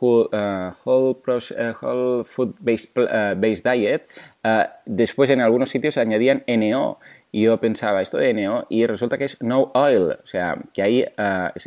whole, 0.00 0.28
uh, 0.32 0.72
whole, 0.84 1.16
uh, 1.26 1.74
whole, 1.80 2.24
Food 2.24 2.54
Based, 2.60 2.94
based 3.36 3.64
Diet. 3.64 4.10
después 4.86 5.30
en 5.30 5.40
algunos 5.40 5.70
sitios 5.70 5.96
añadían 5.98 6.44
NO 6.46 6.98
yo 7.32 7.58
pensaba 7.58 8.02
esto 8.02 8.18
de 8.18 8.34
NO 8.34 8.66
y 8.68 8.86
resulta 8.86 9.16
que 9.16 9.24
es 9.24 9.40
no 9.40 9.70
oil. 9.74 10.18
O 10.22 10.26
sea, 10.26 10.58
que 10.74 10.82
ahí, 10.82 11.04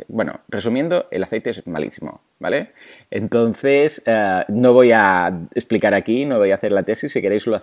bueno, 0.06 0.40
resumiendo, 0.48 1.06
el 1.10 1.24
aceite 1.24 1.50
es 1.50 1.66
malísimo. 1.66 2.20
¿vale? 2.38 2.72
Entonces, 3.10 4.02
eh, 4.04 4.44
no 4.48 4.72
voy 4.72 4.92
a 4.92 5.48
explicar 5.54 5.94
aquí, 5.94 6.24
no 6.24 6.38
voy 6.38 6.50
a 6.50 6.56
hacer 6.56 6.72
la 6.72 6.82
tesis, 6.82 7.12
si 7.12 7.22
queréis 7.22 7.46
lo, 7.46 7.56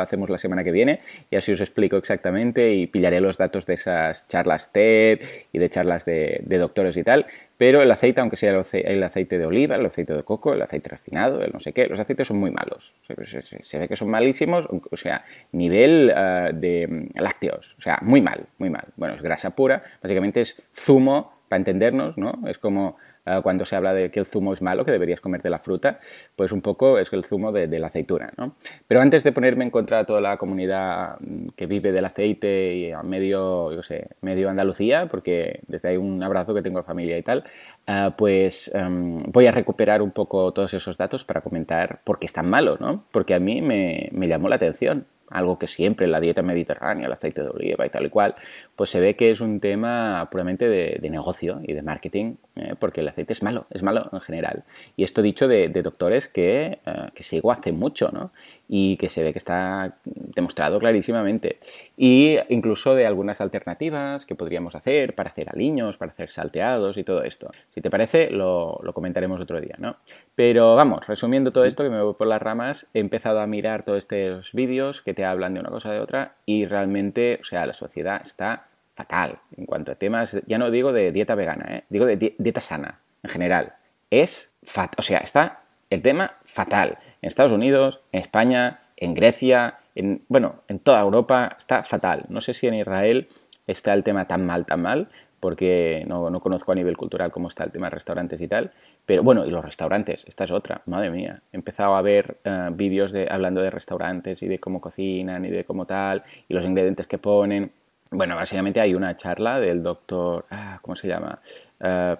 hacemos 0.00 0.30
la 0.30 0.38
semana 0.38 0.64
que 0.64 0.72
viene 0.72 1.00
y 1.30 1.36
así 1.36 1.52
os 1.52 1.60
explico 1.60 1.96
exactamente 1.96 2.74
y 2.74 2.86
pillaré 2.86 3.20
los 3.20 3.38
datos 3.38 3.66
de 3.66 3.74
esas 3.74 4.26
charlas 4.28 4.72
TED 4.72 5.20
y 5.52 5.58
de 5.58 5.68
charlas 5.68 6.04
de, 6.04 6.42
doctores 6.46 6.96
y 6.96 7.04
tal, 7.04 7.26
pero 7.56 7.82
el 7.82 7.90
aceite, 7.90 8.20
aunque 8.20 8.36
sea 8.36 8.62
el 8.72 9.02
aceite 9.02 9.38
de 9.38 9.46
oliva, 9.46 9.76
el 9.76 9.86
aceite 9.86 10.14
de 10.14 10.22
coco, 10.22 10.52
el 10.52 10.62
aceite 10.62 10.90
refinado, 10.90 11.42
el 11.42 11.52
no 11.52 11.60
sé 11.60 11.72
qué, 11.72 11.86
los 11.86 11.98
aceites 11.98 12.28
son 12.28 12.38
muy 12.38 12.50
malos, 12.50 12.92
se, 13.06 13.78
ve 13.78 13.88
que 13.88 13.96
son 13.96 14.10
malísimos, 14.10 14.68
o 14.90 14.96
sea, 14.96 15.24
nivel 15.52 16.12
eh, 16.14 16.50
de 16.54 16.86
mm, 16.86 17.18
lácteos, 17.18 17.74
o 17.78 17.80
sea, 17.80 17.98
muy 18.02 18.20
mal, 18.20 18.46
muy 18.58 18.70
mal. 18.70 18.84
Bueno, 18.96 19.14
es 19.14 19.22
grasa 19.22 19.50
pura, 19.50 19.82
básicamente 20.02 20.40
es 20.42 20.62
zumo, 20.74 21.36
para 21.48 21.58
entendernos, 21.58 22.18
¿no? 22.18 22.40
Es 22.48 22.58
como 22.58 22.96
Ah, 23.26 23.40
cuando 23.42 23.64
se 23.64 23.74
habla 23.74 23.92
de 23.92 24.10
que 24.12 24.20
el 24.20 24.26
zumo 24.26 24.52
es 24.52 24.62
malo, 24.62 24.84
que 24.84 24.92
deberías 24.92 25.20
comerte 25.20 25.50
la 25.50 25.58
fruta, 25.58 25.98
pues 26.36 26.52
un 26.52 26.60
poco 26.60 26.98
es 27.00 27.12
el 27.12 27.24
zumo 27.24 27.50
de, 27.50 27.66
la 27.76 27.88
aceituna. 27.88 28.32
¿no? 28.36 28.54
Pero 28.86 29.00
antes 29.00 29.24
de 29.24 29.32
ponerme 29.32 29.64
en 29.64 29.70
contra 29.70 29.98
de 29.98 30.04
toda 30.04 30.20
la 30.20 30.36
comunidad 30.36 31.16
mm, 31.18 31.48
que 31.56 31.66
vive 31.66 31.90
del 31.90 32.04
aceite 32.04 32.74
y 32.76 32.92
a 32.92 33.02
medio, 33.02 33.72
yo 33.72 33.82
sé, 33.82 34.10
medio 34.20 34.48
Andalucía, 34.48 35.08
porque 35.08 35.60
desde 35.66 35.88
ahí 35.88 35.96
un 35.96 36.22
abrazo 36.22 36.54
que 36.54 36.62
tengo 36.62 36.78
a 36.78 36.84
familia 36.84 37.18
y 37.18 37.22
tal, 37.24 37.42
ah, 37.88 38.14
pues 38.16 38.70
em, 38.74 39.18
voy 39.18 39.46
a 39.46 39.50
recuperar 39.50 40.02
un 40.02 40.12
poco 40.12 40.52
todos 40.52 40.72
esos 40.74 40.96
datos 40.96 41.24
para 41.24 41.40
comentar 41.40 42.02
por 42.04 42.20
qué 42.20 42.26
es 42.26 42.32
tan 42.32 42.48
malo, 42.48 42.76
¿no? 42.78 43.06
Porque 43.10 43.34
a 43.34 43.40
mí 43.40 43.60
me, 43.60 44.08
me 44.12 44.28
llamó 44.28 44.48
la 44.48 44.56
atención 44.56 45.06
algo 45.30 45.58
que 45.58 45.66
siempre 45.66 46.06
en 46.06 46.12
la 46.12 46.20
dieta 46.20 46.42
mediterránea, 46.42 47.06
el 47.06 47.12
aceite 47.12 47.42
de 47.42 47.48
oliva 47.48 47.86
y 47.86 47.90
tal 47.90 48.06
y 48.06 48.10
cual, 48.10 48.34
pues 48.76 48.90
se 48.90 49.00
ve 49.00 49.16
que 49.16 49.30
es 49.30 49.40
un 49.40 49.58
tema 49.58 50.28
puramente 50.30 50.68
de, 50.68 51.10
negocio 51.10 51.60
y 51.62 51.72
de 51.72 51.82
marketing, 51.82 52.34
¿eh? 52.56 52.74
porque 52.78 53.00
el 53.00 53.08
aceite 53.08 53.32
es 53.32 53.42
malo, 53.42 53.66
es 53.70 53.82
malo 53.82 54.10
en 54.12 54.20
general. 54.20 54.64
Y 54.96 55.04
esto 55.04 55.22
dicho 55.22 55.48
de, 55.48 55.68
doctores 55.68 56.28
que, 56.28 56.78
eh, 56.84 57.08
que 57.14 57.22
sigo 57.22 57.50
hace 57.50 57.72
mucho, 57.72 58.10
¿no? 58.12 58.32
y 58.68 58.96
que 58.96 59.08
se 59.08 59.22
ve 59.22 59.32
que 59.32 59.38
está 59.38 59.96
demostrado 60.04 60.78
clarísimamente. 60.78 61.58
Y 61.96 62.36
incluso 62.48 62.94
de 62.94 63.06
algunas 63.06 63.40
alternativas 63.40 64.26
que 64.26 64.34
podríamos 64.34 64.74
hacer 64.74 65.14
para 65.14 65.30
hacer 65.30 65.48
aliños, 65.50 65.96
para 65.96 66.12
hacer 66.12 66.30
salteados 66.30 66.96
y 66.96 67.04
todo 67.04 67.22
esto. 67.22 67.50
Si 67.74 67.80
te 67.80 67.90
parece, 67.90 68.30
lo, 68.30 68.80
comentaremos 68.94 69.40
otro 69.40 69.60
día, 69.60 69.76
¿no? 69.78 69.96
Pero 70.34 70.74
vamos, 70.74 71.06
resumiendo 71.06 71.52
todo 71.52 71.64
esto, 71.64 71.84
que 71.84 71.90
me 71.90 72.02
voy 72.02 72.14
por 72.14 72.26
las 72.26 72.42
ramas, 72.42 72.88
he 72.94 73.00
empezado 73.00 73.40
a 73.40 73.46
mirar 73.46 73.84
todos 73.84 73.98
estos 73.98 74.52
vídeos 74.52 75.02
que 75.02 75.14
te 75.14 75.24
hablan 75.24 75.54
de 75.54 75.60
una 75.60 75.70
cosa 75.70 75.92
de 75.92 76.00
otra 76.00 76.34
y 76.44 76.66
realmente, 76.66 77.38
o 77.40 77.44
sea, 77.44 77.66
la 77.66 77.72
sociedad 77.72 78.20
está 78.22 78.65
fatal 78.96 79.38
en 79.56 79.66
cuanto 79.66 79.92
a 79.92 79.94
temas, 79.94 80.38
ya 80.46 80.58
no 80.58 80.70
digo 80.70 80.92
de 80.92 81.12
dieta 81.12 81.34
vegana, 81.34 81.66
¿eh? 81.68 81.84
digo 81.90 82.06
de 82.06 82.16
dieta 82.16 82.60
sana 82.60 83.00
en 83.22 83.30
general. 83.30 83.74
Es 84.10 84.54
fat, 84.64 84.98
o 84.98 85.02
sea, 85.02 85.18
está 85.18 85.60
el 85.90 86.02
tema 86.02 86.36
fatal. 86.44 86.98
En 87.20 87.28
Estados 87.28 87.52
Unidos, 87.52 88.00
en 88.12 88.22
España, 88.22 88.80
en 88.96 89.14
Grecia, 89.14 89.78
en, 89.94 90.22
bueno, 90.28 90.62
en 90.68 90.78
toda 90.78 91.00
Europa 91.00 91.56
está 91.58 91.82
fatal. 91.82 92.24
No 92.28 92.40
sé 92.40 92.54
si 92.54 92.66
en 92.66 92.74
Israel 92.74 93.28
está 93.66 93.92
el 93.92 94.02
tema 94.02 94.26
tan 94.26 94.46
mal, 94.46 94.64
tan 94.64 94.80
mal, 94.82 95.08
porque 95.40 96.04
no, 96.08 96.30
no, 96.30 96.40
conozco 96.40 96.72
a 96.72 96.74
nivel 96.74 96.96
cultural 96.96 97.30
cómo 97.30 97.48
está 97.48 97.64
el 97.64 97.70
tema 97.70 97.86
de 97.86 97.90
restaurantes 97.90 98.40
y 98.40 98.48
tal. 98.48 98.72
Pero 99.04 99.22
bueno, 99.22 99.44
y 99.44 99.50
los 99.50 99.64
restaurantes, 99.64 100.24
esta 100.26 100.44
es 100.44 100.50
otra, 100.50 100.82
madre 100.86 101.10
mía. 101.10 101.42
He 101.52 101.56
empezado 101.56 101.94
a 101.94 102.02
ver 102.02 102.38
uh, 102.44 102.74
vídeos 102.74 103.12
de, 103.12 103.28
hablando 103.30 103.60
de 103.60 103.70
restaurantes 103.70 104.42
y 104.42 104.48
de 104.48 104.58
cómo 104.58 104.80
cocinan 104.80 105.44
y 105.44 105.50
de 105.50 105.64
cómo 105.64 105.84
tal, 105.84 106.22
y 106.48 106.54
los 106.54 106.64
ingredientes 106.64 107.06
que 107.06 107.18
ponen. 107.18 107.70
Bueno, 108.10 108.36
básicamente 108.36 108.80
hay 108.80 108.94
una 108.94 109.16
charla 109.16 109.58
del 109.58 109.82
doctor, 109.82 110.44
ah, 110.50 110.78
¿cómo 110.80 110.94
se 110.94 111.08
llama? 111.08 111.40
Uh, 111.80 112.16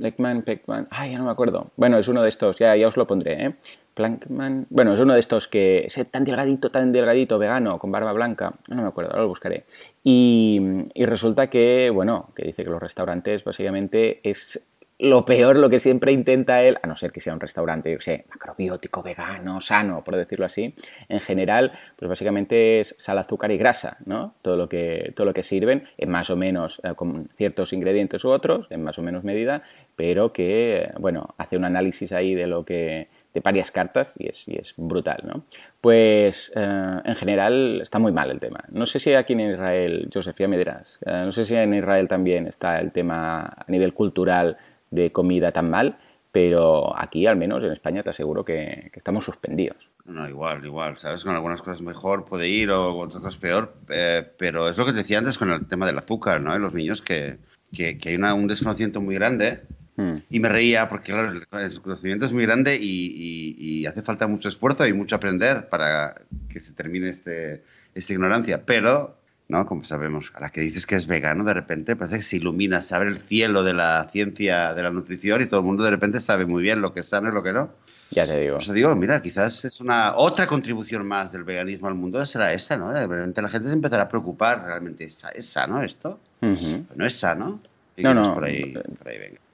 Leckman, 0.00 0.42
Peckman, 0.42 0.86
ay, 0.90 1.12
ya 1.12 1.18
no 1.18 1.24
me 1.24 1.30
acuerdo. 1.30 1.70
Bueno, 1.76 1.98
es 1.98 2.08
uno 2.08 2.22
de 2.22 2.28
estos, 2.28 2.58
ya, 2.58 2.76
ya 2.76 2.88
os 2.88 2.96
lo 2.96 3.06
pondré, 3.06 3.44
¿eh? 3.44 3.54
Plankman, 3.94 4.66
bueno, 4.70 4.94
es 4.94 5.00
uno 5.00 5.14
de 5.14 5.20
estos 5.20 5.48
que 5.48 5.84
es 5.86 6.10
tan 6.10 6.24
delgadito, 6.24 6.70
tan 6.70 6.92
delgadito, 6.92 7.38
vegano, 7.38 7.78
con 7.78 7.90
barba 7.90 8.12
blanca, 8.12 8.54
no 8.70 8.82
me 8.82 8.88
acuerdo, 8.88 9.10
ahora 9.10 9.22
lo 9.22 9.28
buscaré. 9.28 9.64
Y, 10.04 10.60
y 10.94 11.04
resulta 11.06 11.48
que, 11.48 11.90
bueno, 11.90 12.30
que 12.36 12.44
dice 12.44 12.62
que 12.62 12.70
los 12.70 12.80
restaurantes 12.80 13.42
básicamente 13.42 14.20
es 14.22 14.64
lo 15.00 15.24
peor, 15.24 15.56
lo 15.56 15.70
que 15.70 15.78
siempre 15.78 16.12
intenta 16.12 16.62
él, 16.62 16.78
a 16.82 16.86
no 16.86 16.94
ser 16.94 17.10
que 17.10 17.20
sea 17.20 17.32
un 17.32 17.40
restaurante, 17.40 17.90
yo 17.90 18.00
sé, 18.00 18.26
macrobiótico, 18.28 19.02
vegano, 19.02 19.60
sano, 19.60 20.04
por 20.04 20.16
decirlo 20.16 20.44
así, 20.44 20.74
en 21.08 21.20
general, 21.20 21.72
pues 21.96 22.08
básicamente 22.08 22.80
es 22.80 22.94
sal, 22.98 23.18
azúcar 23.18 23.50
y 23.50 23.56
grasa, 23.56 23.96
¿no? 24.04 24.34
Todo 24.42 24.56
lo 24.56 24.68
que, 24.68 25.12
todo 25.16 25.26
lo 25.26 25.34
que 25.34 25.42
sirven, 25.42 25.84
en 25.96 26.10
más 26.10 26.28
o 26.30 26.36
menos, 26.36 26.80
eh, 26.84 26.94
con 26.94 27.28
ciertos 27.36 27.72
ingredientes 27.72 28.24
u 28.24 28.30
otros, 28.30 28.66
en 28.70 28.82
más 28.82 28.98
o 28.98 29.02
menos 29.02 29.24
medida, 29.24 29.62
pero 29.96 30.32
que, 30.32 30.90
bueno, 30.98 31.34
hace 31.38 31.56
un 31.56 31.64
análisis 31.64 32.12
ahí 32.12 32.34
de 32.34 32.46
lo 32.46 32.64
que 32.64 33.08
de 33.32 33.40
varias 33.40 33.70
cartas 33.70 34.14
y 34.18 34.28
es, 34.28 34.48
y 34.48 34.56
es 34.56 34.74
brutal, 34.76 35.22
¿no? 35.24 35.44
Pues 35.80 36.52
eh, 36.56 37.00
en 37.04 37.14
general 37.14 37.80
está 37.80 37.98
muy 37.98 38.12
mal 38.12 38.30
el 38.30 38.40
tema. 38.40 38.64
No 38.70 38.86
sé 38.86 38.98
si 38.98 39.14
aquí 39.14 39.34
en 39.34 39.40
Israel, 39.40 40.10
Joseph, 40.12 40.36
ya 40.38 40.48
me 40.48 40.58
dirás, 40.58 40.98
eh, 41.06 41.22
no 41.24 41.32
sé 41.32 41.44
si 41.44 41.54
en 41.54 41.72
Israel 41.72 42.08
también 42.08 42.46
está 42.46 42.80
el 42.80 42.90
tema 42.92 43.42
a 43.42 43.64
nivel 43.68 43.94
cultural 43.94 44.58
de 44.90 45.12
comida 45.12 45.52
tan 45.52 45.70
mal, 45.70 45.98
pero 46.32 46.96
aquí 46.98 47.26
al 47.26 47.36
menos 47.36 47.62
en 47.62 47.72
España 47.72 48.02
te 48.02 48.10
aseguro 48.10 48.44
que, 48.44 48.90
estamos 48.94 49.24
suspendidos. 49.24 49.76
No, 50.04 50.28
igual, 50.28 50.64
igual, 50.64 50.98
¿sabes? 50.98 51.24
Con 51.24 51.34
algunas 51.34 51.60
cosas 51.60 51.82
mejor 51.82 52.24
puede 52.24 52.48
ir 52.48 52.70
o 52.70 52.96
con 52.96 53.08
otras 53.08 53.22
cosas 53.22 53.36
peor, 53.36 53.74
eh, 53.88 54.26
pero 54.38 54.68
es 54.68 54.76
lo 54.76 54.84
que 54.84 54.92
te 54.92 54.98
decía 54.98 55.18
antes 55.18 55.38
con 55.38 55.50
el 55.50 55.66
tema 55.66 55.86
del 55.86 55.98
azúcar, 55.98 56.40
¿no? 56.40 56.56
los 56.58 56.74
niños 56.74 57.02
que, 57.02 57.38
que, 57.72 57.98
hay 58.04 58.16
un 58.16 58.46
desconocimiento 58.46 59.00
muy 59.00 59.14
grande 59.14 59.62
hmm. 59.96 60.14
y 60.30 60.40
me 60.40 60.48
reía 60.48 60.88
porque, 60.88 61.12
claro, 61.12 61.32
el 61.32 61.46
desconocimiento 61.50 62.26
es 62.26 62.32
muy 62.32 62.44
grande 62.44 62.76
y, 62.80 63.54
y, 63.58 63.86
hace 63.86 64.02
falta 64.02 64.26
mucho 64.26 64.48
esfuerzo 64.48 64.86
y 64.86 64.92
mucho 64.92 65.16
aprender 65.16 65.68
para 65.68 66.22
que 66.48 66.60
se 66.60 66.72
termine 66.72 67.10
este, 67.10 67.62
esta 67.94 68.12
ignorancia, 68.12 68.64
pero 68.64 69.19
¿no? 69.50 69.66
Como 69.66 69.84
sabemos, 69.84 70.32
a 70.34 70.40
la 70.40 70.50
que 70.50 70.60
dices 70.62 70.86
que 70.86 70.94
es 70.94 71.06
vegano, 71.06 71.44
de 71.44 71.52
repente 71.52 71.96
parece 71.96 72.18
que 72.18 72.22
se 72.22 72.36
ilumina, 72.36 72.80
se 72.82 72.94
abre 72.94 73.10
el 73.10 73.20
cielo 73.20 73.62
de 73.62 73.74
la 73.74 74.08
ciencia 74.10 74.72
de 74.74 74.82
la 74.82 74.90
nutrición 74.90 75.42
y 75.42 75.46
todo 75.46 75.60
el 75.60 75.66
mundo 75.66 75.84
de 75.84 75.90
repente 75.90 76.20
sabe 76.20 76.46
muy 76.46 76.62
bien 76.62 76.80
lo 76.80 76.94
que 76.94 77.00
es 77.00 77.08
sano 77.08 77.28
y 77.28 77.32
lo 77.32 77.42
que 77.42 77.52
no. 77.52 77.70
Ya 78.10 78.26
te 78.26 78.40
digo. 78.40 78.58
Por 78.58 78.72
digo, 78.72 78.94
mira, 78.96 79.20
quizás 79.22 79.64
es 79.64 79.80
una 79.80 80.16
otra 80.16 80.46
contribución 80.46 81.06
más 81.06 81.32
del 81.32 81.44
veganismo 81.44 81.88
al 81.88 81.94
mundo, 81.94 82.24
será 82.26 82.52
esa, 82.52 82.76
¿no? 82.76 82.92
De 82.92 83.06
repente 83.06 83.42
la 83.42 83.48
gente 83.48 83.68
se 83.68 83.74
empezará 83.74 84.04
a 84.04 84.08
preocupar 84.08 84.64
realmente, 84.64 85.04
¿es, 85.04 85.46
sano 85.46 85.82
esto? 85.82 86.18
No 86.40 87.06
es 87.06 87.16
sano. 87.16 87.60
No, 87.96 88.14
no, 88.14 88.34
por 88.34 88.44
ahí, 88.44 88.74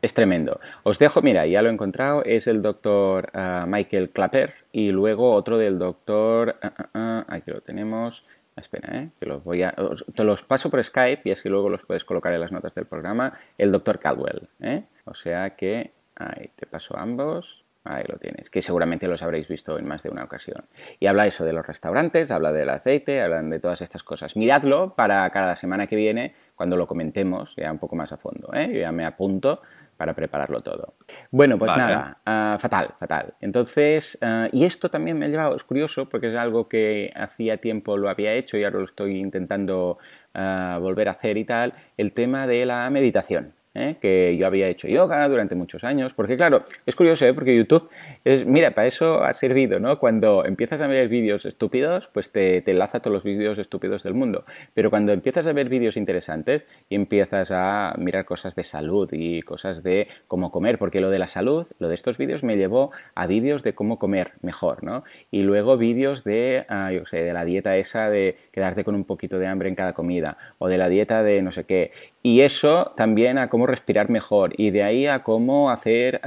es 0.02 0.14
tremendo. 0.14 0.60
Os 0.84 1.00
dejo, 1.00 1.20
mira, 1.20 1.46
ya 1.46 1.62
lo 1.62 1.68
he 1.68 1.72
encontrado, 1.72 2.22
es 2.24 2.46
el 2.46 2.62
doctor 2.62 3.28
ah, 3.34 3.64
Michael 3.66 4.10
Clapper 4.10 4.54
y 4.70 4.92
luego 4.92 5.34
otro 5.34 5.58
del 5.58 5.80
doctor, 5.80 6.54
uh, 6.62 6.98
uh, 6.98 7.24
aquí 7.26 7.50
lo 7.50 7.60
tenemos, 7.60 8.24
Espera, 8.56 8.98
¿eh? 8.98 9.10
que 9.20 9.26
los 9.26 9.44
voy 9.44 9.62
a, 9.62 9.74
te 10.14 10.24
los 10.24 10.42
paso 10.42 10.70
por 10.70 10.82
Skype 10.82 11.22
y 11.24 11.32
así 11.32 11.48
luego 11.48 11.68
los 11.68 11.84
puedes 11.84 12.06
colocar 12.06 12.32
en 12.32 12.40
las 12.40 12.52
notas 12.52 12.74
del 12.74 12.86
programa. 12.86 13.34
El 13.58 13.70
doctor 13.70 13.98
Caldwell. 13.98 14.48
¿eh? 14.60 14.84
O 15.04 15.14
sea 15.14 15.56
que 15.56 15.92
ahí 16.14 16.46
te 16.56 16.66
paso 16.66 16.96
ambos. 16.96 17.65
Ahí 17.88 18.04
lo 18.08 18.18
tienes, 18.18 18.50
que 18.50 18.62
seguramente 18.62 19.08
los 19.08 19.22
habréis 19.22 19.48
visto 19.48 19.78
en 19.78 19.86
más 19.86 20.02
de 20.02 20.10
una 20.10 20.24
ocasión. 20.24 20.64
Y 21.00 21.06
habla 21.06 21.26
eso 21.26 21.44
de 21.44 21.52
los 21.52 21.66
restaurantes, 21.66 22.30
habla 22.30 22.52
del 22.52 22.68
aceite, 22.68 23.22
hablan 23.22 23.50
de 23.50 23.58
todas 23.58 23.82
estas 23.82 24.02
cosas. 24.02 24.36
Miradlo 24.36 24.94
para 24.94 25.28
cada 25.30 25.54
semana 25.56 25.86
que 25.86 25.96
viene, 25.96 26.34
cuando 26.54 26.76
lo 26.76 26.86
comentemos 26.86 27.54
ya 27.56 27.70
un 27.70 27.78
poco 27.78 27.96
más 27.96 28.12
a 28.12 28.16
fondo. 28.16 28.52
¿eh? 28.54 28.68
Yo 28.72 28.80
ya 28.80 28.92
me 28.92 29.04
apunto 29.04 29.60
para 29.96 30.14
prepararlo 30.14 30.60
todo. 30.60 30.94
Bueno, 31.30 31.58
pues 31.58 31.76
nada, 31.76 32.18
ah, 32.26 32.56
fatal, 32.58 32.94
fatal. 32.98 33.34
Entonces, 33.40 34.18
ah, 34.20 34.48
y 34.52 34.64
esto 34.64 34.90
también 34.90 35.18
me 35.18 35.26
ha 35.26 35.28
llevado, 35.28 35.56
es 35.56 35.64
curioso, 35.64 36.08
porque 36.08 36.32
es 36.32 36.38
algo 36.38 36.68
que 36.68 37.12
hacía 37.14 37.58
tiempo 37.58 37.96
lo 37.96 38.10
había 38.10 38.32
hecho 38.34 38.58
y 38.58 38.64
ahora 38.64 38.78
lo 38.78 38.84
estoy 38.84 39.18
intentando 39.18 39.98
ah, 40.34 40.78
volver 40.80 41.08
a 41.08 41.12
hacer 41.12 41.38
y 41.38 41.44
tal, 41.44 41.74
el 41.96 42.12
tema 42.12 42.46
de 42.46 42.66
la 42.66 42.88
meditación. 42.90 43.54
¿Eh? 43.76 43.96
que 44.00 44.36
yo 44.36 44.46
había 44.46 44.68
hecho 44.68 44.88
yoga 44.88 45.28
durante 45.28 45.54
muchos 45.54 45.84
años, 45.84 46.12
porque 46.14 46.36
claro, 46.36 46.64
es 46.86 46.96
curioso, 46.96 47.26
¿eh? 47.26 47.34
porque 47.34 47.56
YouTube, 47.56 47.88
es, 48.24 48.46
mira, 48.46 48.72
para 48.72 48.88
eso 48.88 49.22
ha 49.22 49.32
servido, 49.34 49.78
¿no? 49.78 49.98
Cuando 49.98 50.44
empiezas 50.44 50.80
a 50.80 50.86
ver 50.86 51.08
vídeos 51.08 51.46
estúpidos, 51.46 52.08
pues 52.08 52.32
te, 52.32 52.62
te 52.62 52.72
enlaza 52.72 53.00
todos 53.00 53.12
los 53.12 53.24
vídeos 53.24 53.58
estúpidos 53.58 54.02
del 54.02 54.14
mundo, 54.14 54.44
pero 54.74 54.90
cuando 54.90 55.12
empiezas 55.12 55.46
a 55.46 55.52
ver 55.52 55.68
vídeos 55.68 55.96
interesantes 55.96 56.64
y 56.88 56.94
empiezas 56.94 57.50
a 57.52 57.94
mirar 57.98 58.24
cosas 58.24 58.54
de 58.56 58.64
salud 58.64 59.08
y 59.12 59.42
cosas 59.42 59.82
de 59.82 60.08
cómo 60.26 60.50
comer, 60.50 60.78
porque 60.78 61.00
lo 61.00 61.10
de 61.10 61.18
la 61.18 61.28
salud, 61.28 61.66
lo 61.78 61.88
de 61.88 61.94
estos 61.94 62.18
vídeos 62.18 62.42
me 62.42 62.56
llevó 62.56 62.90
a 63.14 63.26
vídeos 63.26 63.62
de 63.62 63.74
cómo 63.74 63.98
comer 63.98 64.32
mejor, 64.40 64.82
¿no? 64.82 65.04
Y 65.30 65.42
luego 65.42 65.76
vídeos 65.76 66.24
de, 66.24 66.64
ah, 66.68 66.92
yo 66.92 67.06
sé, 67.06 67.22
de 67.22 67.32
la 67.32 67.44
dieta 67.44 67.76
esa 67.76 68.10
de 68.10 68.36
quedarte 68.56 68.84
con 68.84 68.94
un 68.94 69.04
poquito 69.04 69.38
de 69.38 69.46
hambre 69.46 69.68
en 69.68 69.74
cada 69.74 69.92
comida, 69.92 70.38
o 70.56 70.66
de 70.66 70.78
la 70.78 70.88
dieta 70.88 71.22
de 71.22 71.42
no 71.42 71.52
sé 71.52 71.64
qué, 71.64 71.90
y 72.22 72.40
eso 72.40 72.94
también 72.96 73.36
a 73.36 73.50
cómo 73.50 73.66
respirar 73.66 74.08
mejor 74.08 74.54
y 74.56 74.70
de 74.70 74.82
ahí 74.82 75.06
a 75.06 75.22
cómo 75.22 75.70
hacer 75.70 76.22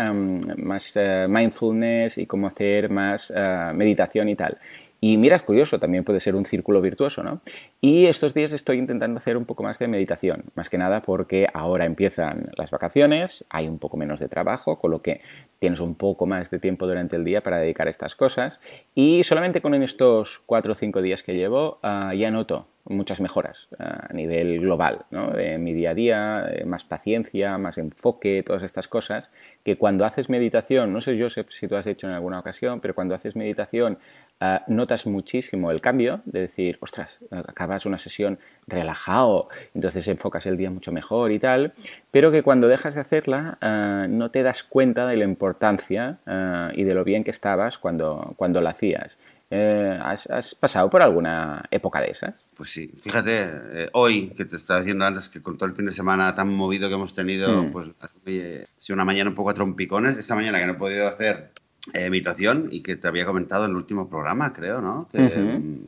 más 0.58 0.92
eh, 0.94 1.26
mindfulness 1.28 2.20
y 2.20 2.28
cómo 2.28 2.46
hacer 2.46 2.92
más 2.92 3.34
eh, 3.36 3.72
meditación 3.74 4.30
y 4.30 4.36
tal. 4.36 4.60
Y 5.02 5.18
mira, 5.18 5.38
es 5.38 5.44
curioso, 5.44 5.80
también 5.80 6.04
puede 6.04 6.20
ser 6.20 6.36
un 6.36 6.46
círculo 6.46 6.82
virtuoso, 6.82 7.24
¿no? 7.24 7.42
Y 7.82 8.06
estos 8.08 8.34
días 8.34 8.52
estoy 8.52 8.78
intentando 8.78 9.18
hacer 9.18 9.38
un 9.38 9.46
poco 9.46 9.64
más 9.64 9.80
de 9.80 9.88
meditación, 9.88 10.44
más 10.56 10.70
que 10.70 10.78
nada 10.78 11.02
porque 11.02 11.48
ahora 11.54 11.86
empiezan 11.86 12.48
las 12.58 12.72
vacaciones, 12.72 13.46
hay 13.50 13.68
un 13.68 13.80
poco 13.80 13.98
menos 13.98 14.20
de 14.20 14.28
trabajo, 14.28 14.78
con 14.78 14.92
lo 14.92 15.02
que 15.02 15.22
tienes 15.60 15.80
un 15.80 15.96
poco 15.96 16.26
más 16.26 16.50
de 16.50 16.60
tiempo 16.60 16.88
durante 16.88 17.16
el 17.16 17.24
día 17.24 17.42
para 17.42 17.60
dedicar 17.60 17.88
estas 17.88 18.16
cosas. 18.16 18.60
Y 18.96 19.24
solamente 19.24 19.62
con 19.62 19.74
estos 19.76 20.42
cuatro 20.46 20.74
o 20.74 20.76
cinco 20.76 21.02
días 21.02 21.24
que 21.24 21.36
llevo 21.36 21.80
ah, 21.84 22.14
ya 22.14 22.32
noto 22.32 22.68
muchas 22.86 23.22
mejoras 23.22 23.68
a 23.78 24.12
nivel 24.14 24.60
global, 24.60 25.06
¿no? 25.12 25.32
de 25.32 25.58
mi 25.58 25.74
día 25.74 25.92
a 25.92 25.94
día, 25.94 26.52
más 26.66 26.86
paciencia, 26.86 27.58
más 27.58 27.78
enfoque, 27.78 28.42
todas 28.44 28.64
estas 28.64 28.88
cosas, 28.88 29.30
que 29.64 29.76
cuando 29.76 30.06
haces 30.06 30.30
meditación, 30.30 30.92
no 30.92 31.00
sé 31.00 31.16
yo 31.16 31.30
si 31.30 31.68
tú 31.68 31.76
has 31.76 31.88
hecho 31.88 32.08
en 32.08 32.14
alguna 32.14 32.40
ocasión, 32.40 32.80
pero 32.82 32.96
cuando 32.96 33.14
haces 33.14 33.36
meditación 33.36 34.00
ah, 34.40 34.64
notas 34.68 35.06
muchísimo 35.06 35.72
el 35.72 35.82
cambio 35.82 36.22
de 36.26 36.42
decir, 36.42 36.78
ostras, 36.82 37.20
acabas 37.32 37.86
una 37.86 38.00
sesión 38.00 38.40
relajado, 38.68 39.50
entonces 39.74 40.08
enfocas 40.08 40.46
el 40.46 40.58
día 40.58 40.70
mucho 40.70 40.92
mejor 40.92 41.32
y 41.32 41.40
tal, 41.40 41.74
pero 42.12 42.32
que 42.32 42.44
cuando 42.44 42.68
dejas 42.68 42.96
de 42.96 43.02
hacerla 43.02 43.58
ah, 43.62 44.08
no 44.10 44.32
te 44.32 44.44
das 44.44 44.64
cuenta 44.64 45.08
de 45.08 45.18
la 45.18 45.26
importancia 45.26 46.20
ah, 46.26 46.72
y 46.74 46.84
de 46.84 46.94
lo 46.94 47.04
bien 47.04 47.24
que 47.24 47.32
estabas 47.32 47.78
cuando, 47.78 48.34
cuando 48.38 48.62
la 48.62 48.72
hacías. 48.72 49.18
Eh, 49.52 50.00
¿has, 50.00 50.54
pasado 50.56 50.90
por 50.92 51.02
alguna 51.02 51.64
época 51.72 52.00
de 52.02 52.12
esas? 52.12 52.36
Pues 52.56 52.70
sí, 52.70 52.92
fíjate, 53.02 53.44
eh, 53.44 53.90
hoy 53.94 54.30
que 54.30 54.46
te 54.46 54.58
estaba 54.58 54.82
diciendo 54.82 55.06
antes 55.06 55.28
que 55.28 55.42
con 55.42 55.58
todo 55.58 55.68
el 55.68 55.76
fin 55.76 55.88
de 55.88 55.92
semana 55.92 56.36
tan 56.36 56.54
movido 56.54 56.88
que 56.88 56.94
hemos 56.94 57.16
tenido, 57.16 57.64
hmm. 57.64 57.72
pues 57.72 57.88
ha 58.00 58.10
sido 58.78 58.94
una 58.94 59.06
mañana 59.06 59.32
un 59.32 59.36
poco 59.36 59.50
a 59.50 59.54
trompicones. 59.56 60.18
Esta 60.18 60.36
mañana 60.36 60.60
que 60.60 60.68
no 60.68 60.74
he 60.74 60.76
podido 60.76 61.08
hacer 61.08 61.52
eh, 61.94 62.10
meditación 62.10 62.68
y 62.72 62.82
que 62.82 62.96
te 62.96 63.08
había 63.08 63.26
comentado 63.26 63.66
en 63.66 63.72
el 63.72 63.78
último 63.78 64.10
programa, 64.10 64.54
creo, 64.54 64.82
¿no? 64.82 65.08
Que, 65.12 65.30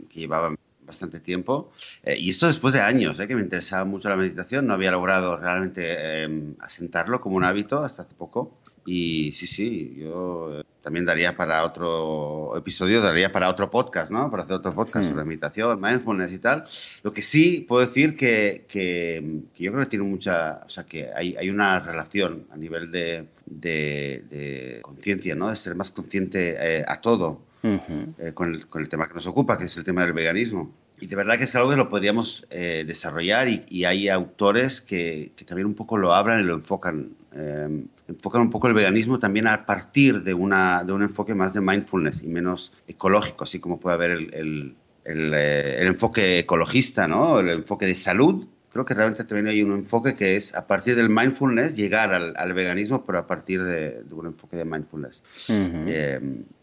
que 0.10 0.20
llevaba 0.20 0.56
bastante 0.86 1.20
tiempo. 1.20 1.72
y 2.06 2.30
esto 2.30 2.48
después 2.48 2.74
de 2.74 2.82
años, 2.82 3.18
que 3.18 3.36
me 3.36 3.42
interesaba 3.42 3.86
mucho 3.86 4.10
la 4.10 4.18
meditación. 4.18 4.68
No 4.68 4.74
había 4.74 4.92
logrado 4.92 5.38
realmente 5.38 6.28
asentarlo 6.60 7.22
como 7.22 7.38
un 7.38 7.44
hábito 7.44 7.84
hasta 7.84 8.04
hace 8.04 8.14
poco. 8.16 8.62
Y 8.86 9.34
sí, 9.34 9.48
sí, 9.48 9.96
yo 9.98 10.60
eh, 10.60 10.64
también 10.82 11.06
daría 11.06 11.36
para 11.36 11.64
otro 11.64 12.58
episodio, 12.58 13.02
daría 13.02 13.32
para 13.32 13.50
otro 13.50 13.70
podcast, 13.70 14.10
¿no? 14.10 14.32
Para 14.32 14.44
hacer 14.44 14.56
otro 14.56 14.74
podcast 14.74 15.10
sobre 15.10 15.24
meditación, 15.24 15.80
mindfulness 15.80 16.32
y 16.34 16.40
tal. 16.40 16.66
Lo 17.04 17.14
que 17.14 17.22
sí 17.22 17.66
puedo 17.68 17.86
decir 17.86 18.16
que, 18.16 18.66
que, 18.68 19.42
yo 19.58 19.72
creo 19.72 19.84
que 19.84 19.90
tiene 19.90 20.06
mucha, 20.06 20.62
o 20.66 20.70
sea, 20.70 20.86
que 20.86 21.10
hay, 21.16 21.36
hay 21.36 21.50
una 21.50 21.80
relación 21.80 22.48
a 22.52 22.58
nivel 22.58 22.92
de, 22.92 23.28
de, 23.46 24.80
conciencia, 24.82 25.36
¿no? 25.36 25.50
De 25.50 25.56
ser 25.56 25.76
más 25.76 25.92
consciente 25.92 26.56
eh, 26.58 26.84
a 26.88 27.00
todo 27.00 27.42
eh, 27.64 28.32
con, 28.34 28.56
el, 28.56 28.68
con 28.68 28.82
el 28.82 28.90
tema 28.90 29.08
que 29.08 29.14
nos 29.14 29.28
ocupa, 29.28 29.58
que 29.58 29.66
es 29.66 29.78
el 29.78 29.84
tema 29.84 30.04
del 30.04 30.14
veganismo. 30.14 30.72
Y 31.00 31.08
de 31.08 31.16
verdad 31.16 31.38
que 31.38 31.46
es 31.46 31.56
algo 31.56 31.72
que 31.72 31.78
lo 31.78 31.90
podríamos 31.90 32.46
desarrollar 32.52 33.48
y, 33.48 33.86
hay 33.86 34.08
autores 34.08 34.82
que, 34.82 35.32
que, 35.36 35.46
también 35.46 35.66
un 35.66 35.74
poco 35.74 35.98
lo 35.98 36.14
hablan 36.14 36.42
y 36.42 36.44
lo 36.44 36.54
enfocan 36.54 37.16
eh, 37.34 37.86
enfocan 38.12 38.42
un 38.42 38.50
poco 38.50 38.68
el 38.68 38.74
veganismo 38.74 39.20
también 39.20 39.48
a 39.48 39.66
partir 39.66 40.24
de, 40.24 40.34
una, 40.34 40.84
de 40.84 40.94
un 40.94 41.02
enfoque 41.02 41.36
más 41.36 41.54
de 41.54 41.62
mindfulness 41.62 42.24
y 42.24 42.28
menos 42.28 42.72
ecológico, 42.88 43.44
así 43.44 43.60
como 43.60 43.80
puede 43.80 43.96
haber 43.96 44.12
el, 44.12 44.34
el, 44.34 44.76
el, 45.06 45.34
eh, 45.34 45.88
enfoque 45.88 46.40
ecologista, 46.40 47.08
¿no? 47.08 47.40
el 47.40 47.50
enfoque 47.50 47.86
de 47.86 47.96
salud. 47.96 48.48
Creo 48.72 48.86
que 48.86 48.94
realmente 48.94 49.26
también 49.26 49.48
hay 49.48 49.62
un 49.62 49.74
enfoque 49.74 50.16
que 50.16 50.38
es 50.38 50.56
a 50.56 50.66
partir 50.66 50.96
del 50.96 51.10
mindfulness 51.10 51.76
llegar 51.76 52.14
al, 52.14 52.34
al 52.38 52.54
veganismo, 52.54 53.06
pero 53.06 53.20
a 53.20 53.28
partir 53.28 53.64
de, 53.64 54.02
un 54.12 54.28
enfoque 54.28 54.56
de 54.56 54.64
mindfulness. 54.64 55.24
Eh, 55.50 56.20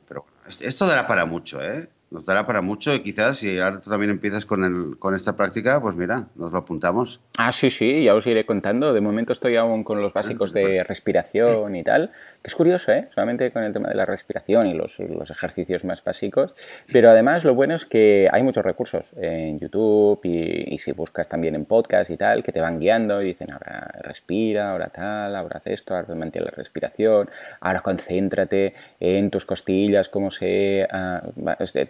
pero 0.09 0.25
esto 0.61 0.87
dará 0.87 1.07
para 1.07 1.27
mucho, 1.27 1.63
¿eh? 1.63 1.89
Nos 2.11 2.25
dará 2.25 2.47
para 2.47 2.63
mucho 2.63 2.95
y 2.95 3.01
quizás 3.01 3.39
si 3.39 3.59
ahora 3.59 3.81
tú 3.81 3.91
también 3.91 4.11
empiezas 4.11 4.47
con, 4.47 4.65
el, 4.65 4.99
con 4.99 5.15
esta 5.15 5.37
práctica, 5.37 5.81
pues 5.81 5.95
mira, 5.95 6.29
nos 6.37 6.53
lo 6.53 6.59
apuntamos. 6.59 7.21
Ah, 7.37 7.53
sí, 7.53 7.71
sí, 7.71 8.05
ya 8.05 8.15
os 8.15 8.27
iré 8.27 8.47
contando. 8.47 8.95
De 8.95 9.01
momento 9.01 9.33
estoy 9.33 9.57
aún 9.57 9.85
con 9.85 10.01
los 10.01 10.13
básicos 10.13 10.53
de 10.53 10.85
respiración 10.85 11.77
y 11.77 11.83
tal, 11.85 12.13
que 12.43 12.49
es 12.49 12.55
curioso, 12.55 12.93
¿eh? 12.93 13.09
Solamente 13.15 13.51
con 13.51 13.65
el 13.65 13.73
tema 13.73 13.89
de 13.89 13.95
la 13.95 14.07
respiración 14.07 14.67
y 14.67 14.75
los, 14.75 14.99
los 15.01 15.31
ejercicios 15.31 15.85
más 15.85 16.05
básicos. 16.05 16.55
Pero 16.93 17.11
además 17.11 17.45
lo 17.45 17.55
bueno 17.55 17.75
es 17.75 17.85
que 17.85 18.29
hay 18.33 18.43
muchos 18.43 18.65
recursos 18.65 19.11
en 19.17 19.59
YouTube 19.59 20.21
y, 20.25 20.79
si 20.79 20.93
buscas 20.93 21.29
también 21.29 21.57
en 21.57 21.65
podcast 21.65 22.11
y 22.11 22.17
tal, 22.17 22.43
que 22.43 22.53
te 22.53 22.61
van 22.61 22.79
guiando 22.79 23.21
y 23.21 23.27
dicen, 23.27 23.51
ahora 23.51 23.91
respira, 24.03 24.71
ahora 24.71 24.89
tal, 24.89 25.35
ahora 25.35 25.59
haz 25.59 25.67
esto, 25.67 25.95
ahora 25.97 26.15
mantiene 26.15 26.47
la 26.47 26.53
respiración, 26.53 27.29
ahora 27.61 27.81
concéntrate 27.81 28.75
en 29.01 29.31
tus 29.31 29.45
costillas, 29.45 30.09
cómo 30.09 30.31
se... 30.31 30.87
Uh, 30.93 31.33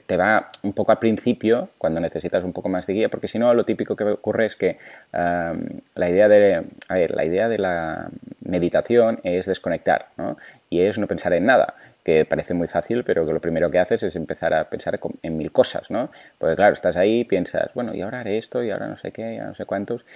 te 0.07 0.17
va 0.17 0.49
un 0.63 0.73
poco 0.73 0.93
al 0.93 0.99
principio, 0.99 1.69
cuando 1.77 2.01
necesitas 2.01 2.43
un 2.43 2.53
poco 2.55 2.69
más 2.69 2.87
de 2.87 2.95
guía, 2.95 3.09
porque 3.11 3.29
si 3.29 3.39
no, 3.39 3.53
lo 3.53 3.65
típico 3.65 3.97
que 3.97 4.05
ocurre 4.05 4.47
es 4.47 4.57
que 4.57 4.79
la, 5.13 6.09
idea 6.09 6.29
de, 6.29 6.65
a 6.89 6.95
ver, 6.95 7.15
la 7.15 7.25
idea 7.25 7.49
de 7.49 7.59
la 7.59 8.09
meditación 8.41 9.21
es 9.23 9.47
desconectar, 9.47 10.09
¿no? 10.17 10.38
Y 10.71 10.81
es 10.81 10.99
no 10.99 11.07
pensar 11.07 11.33
en 11.33 11.47
nada 11.47 11.75
que 12.09 12.25
parece 12.25 12.55
muy 12.55 12.69
fácil, 12.69 13.05
pero 13.05 13.27
que 13.27 13.35
lo 13.35 13.41
primero 13.41 13.71
que 13.71 13.79
haces 13.79 14.03
es 14.03 14.17
empezar 14.17 14.55
a 14.55 14.71
pensar 14.71 14.99
en 15.23 15.37
mil 15.37 15.53
cosas, 15.53 15.91
¿no? 15.91 16.11
Porque 16.39 16.57
claro, 16.57 16.73
estás 16.73 16.97
ahí, 16.97 17.25
piensas, 17.25 17.71
bueno, 17.75 17.95
y 17.95 18.01
ahora 18.01 18.21
haré 18.21 18.39
esto, 18.39 18.63
y 18.63 18.71
ahora 18.71 18.89
no 18.89 18.97
sé 18.97 19.13
qué, 19.13 19.35
y 19.35 19.39
no 19.39 19.55
sé 19.55 19.67
cuántos. 19.67 20.07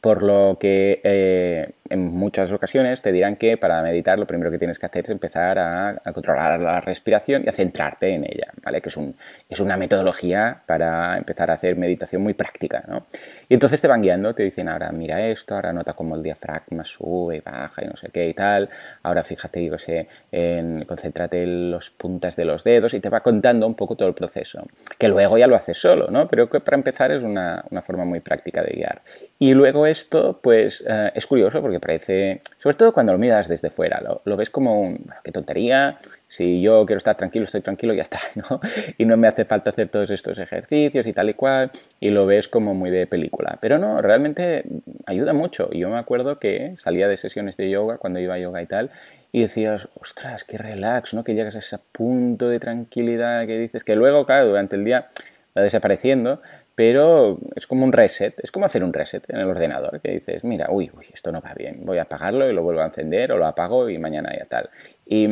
Por 0.00 0.22
lo 0.22 0.56
que 0.58 1.00
eh, 1.04 1.70
en 1.92 2.12
muchas 2.12 2.50
ocasiones 2.52 3.02
te 3.02 3.12
dirán 3.12 3.36
que 3.36 3.56
para 3.56 3.82
meditar 3.82 4.18
lo 4.18 4.26
primero 4.26 4.50
que 4.50 4.58
tienes 4.58 4.78
que 4.78 4.86
hacer 4.86 5.04
es 5.04 5.10
empezar 5.10 5.58
a, 5.58 6.00
controlar 6.12 6.58
la 6.58 6.80
respiración 6.80 7.42
y 7.44 7.48
a 7.48 7.52
centrarte 7.52 8.14
en 8.14 8.24
ella, 8.24 8.48
¿vale? 8.62 8.80
Que 8.80 8.88
es, 8.88 8.96
un, 8.96 9.14
es 9.48 9.60
una 9.60 9.76
metodología 9.76 10.62
para 10.66 11.18
empezar 11.18 11.50
a 11.50 11.54
hacer 11.54 11.76
meditación 11.76 12.22
muy 12.22 12.34
práctica, 12.34 12.82
¿no? 12.88 13.06
Y 13.48 13.54
entonces 13.54 13.80
te 13.80 13.88
van 13.88 14.00
guiando, 14.00 14.34
te 14.34 14.42
dicen, 14.42 14.68
ahora 14.68 14.90
mira 14.90 15.26
esto, 15.26 15.54
ahora 15.54 15.72
nota 15.72 15.92
cómo 15.92 16.16
el 16.16 16.22
diafragma 16.22 16.84
sube 16.84 17.42
baja 17.42 17.84
y 17.84 17.88
no 17.88 17.96
sé 17.96 18.08
qué 18.08 18.26
y 18.28 18.34
tal, 18.34 18.70
ahora 19.02 19.22
fíjate, 19.22 19.60
digo, 19.60 19.76
sé, 19.78 20.08
en 20.30 20.84
concéntrate 20.86 21.42
en 21.42 21.70
los 21.70 21.90
puntas 21.90 22.36
de 22.36 22.44
los 22.44 22.64
dedos 22.64 22.94
y 22.94 23.00
te 23.00 23.10
va 23.10 23.20
contando 23.20 23.66
un 23.66 23.74
poco 23.74 23.96
todo 23.96 24.08
el 24.08 24.14
proceso, 24.14 24.66
que 24.98 25.08
luego 25.08 25.36
ya 25.36 25.46
lo 25.46 25.56
haces 25.56 25.78
solo, 25.78 26.08
¿no? 26.10 26.26
Pero 26.28 26.48
que 26.48 26.60
para 26.60 26.76
empezar 26.76 27.12
es 27.12 27.22
una, 27.22 27.64
forma 27.82 28.04
muy 28.04 28.20
práctica 28.20 28.62
de 28.62 28.72
guiar. 28.74 29.02
Y 29.38 29.54
luego 29.54 29.86
esto, 29.86 30.38
pues 30.40 30.84
eh, 30.86 31.10
es 31.16 31.26
curioso 31.26 31.60
porque 31.60 31.80
parece, 31.80 32.42
sobre 32.58 32.76
todo 32.76 32.92
cuando 32.92 33.12
lo 33.12 33.18
miras 33.18 33.48
desde 33.48 33.70
fuera, 33.70 34.00
lo, 34.24 34.36
ves 34.36 34.50
como 34.50 34.80
un, 34.80 35.00
bueno, 35.04 35.20
qué 35.24 35.32
tontería, 35.32 35.98
si 36.28 36.62
yo 36.62 36.86
quiero 36.86 36.98
estar 36.98 37.16
tranquilo, 37.16 37.46
estoy 37.46 37.60
tranquilo, 37.60 37.92
ya 37.92 38.02
está, 38.02 38.20
¿no? 38.36 38.60
Y 38.98 39.04
no 39.04 39.16
me 39.16 39.26
hace 39.26 39.44
falta 39.44 39.70
hacer 39.70 39.88
todos 39.88 40.10
estos 40.10 40.38
ejercicios 40.38 41.06
y 41.08 41.12
tal 41.12 41.30
y 41.30 41.34
cual, 41.34 41.72
y 41.98 42.10
lo 42.10 42.24
ves 42.24 42.46
como 42.46 42.72
muy 42.74 42.90
de 42.90 43.08
película. 43.08 43.58
Pero 43.60 43.78
no, 43.78 44.00
realmente 44.00 44.64
ayuda 45.06 45.32
mucho. 45.32 45.68
Yo 45.72 45.90
me 45.90 45.98
acuerdo 45.98 46.38
que 46.38 46.76
salía 46.78 47.08
de 47.08 47.16
sesiones 47.16 47.56
de 47.56 47.68
yoga, 47.68 47.98
cuando 47.98 48.20
iba 48.20 48.34
a 48.34 48.38
yoga 48.38 48.62
y 48.62 48.66
tal, 48.66 48.90
y 49.32 49.40
decías, 49.40 49.88
ostras, 49.98 50.44
qué 50.44 50.56
relax, 50.56 51.14
¿no? 51.14 51.24
Que 51.24 51.34
llegas 51.34 51.56
a 51.56 51.58
ese 51.58 51.78
punto 51.90 52.48
de 52.48 52.60
tranquilidad 52.60 53.46
que 53.46 53.58
dices, 53.58 53.82
que 53.82 53.96
luego, 53.96 54.24
claro, 54.24 54.46
durante 54.46 54.76
el 54.76 54.84
día 54.84 55.08
va 55.56 55.62
desapareciendo, 55.62 56.40
pero 56.84 57.38
es 57.54 57.68
como 57.68 57.84
un 57.84 57.92
reset, 57.92 58.34
es 58.42 58.50
como 58.50 58.66
hacer 58.66 58.82
un 58.82 58.92
reset 58.92 59.24
en 59.30 59.38
el 59.38 59.46
ordenador, 59.46 60.00
que 60.00 60.10
dices, 60.10 60.42
mira, 60.42 60.66
uy, 60.68 60.90
uy, 60.92 61.06
esto 61.14 61.30
no 61.30 61.40
va 61.40 61.54
bien, 61.54 61.82
voy 61.84 61.98
a 61.98 62.02
apagarlo 62.02 62.50
y 62.50 62.52
lo 62.52 62.64
vuelvo 62.64 62.80
a 62.80 62.86
encender 62.86 63.30
o 63.30 63.38
lo 63.38 63.46
apago 63.46 63.88
y 63.88 63.98
mañana 63.98 64.32
ya 64.36 64.46
tal. 64.46 64.68
Y, 65.06 65.28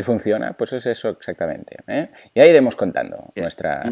funciona, 0.00 0.54
pues 0.54 0.72
es 0.72 0.86
eso 0.86 1.10
exactamente. 1.10 1.76
¿eh? 1.88 2.08
Ya 2.34 2.46
iremos 2.46 2.74
contando 2.74 3.28
nuestras, 3.36 3.84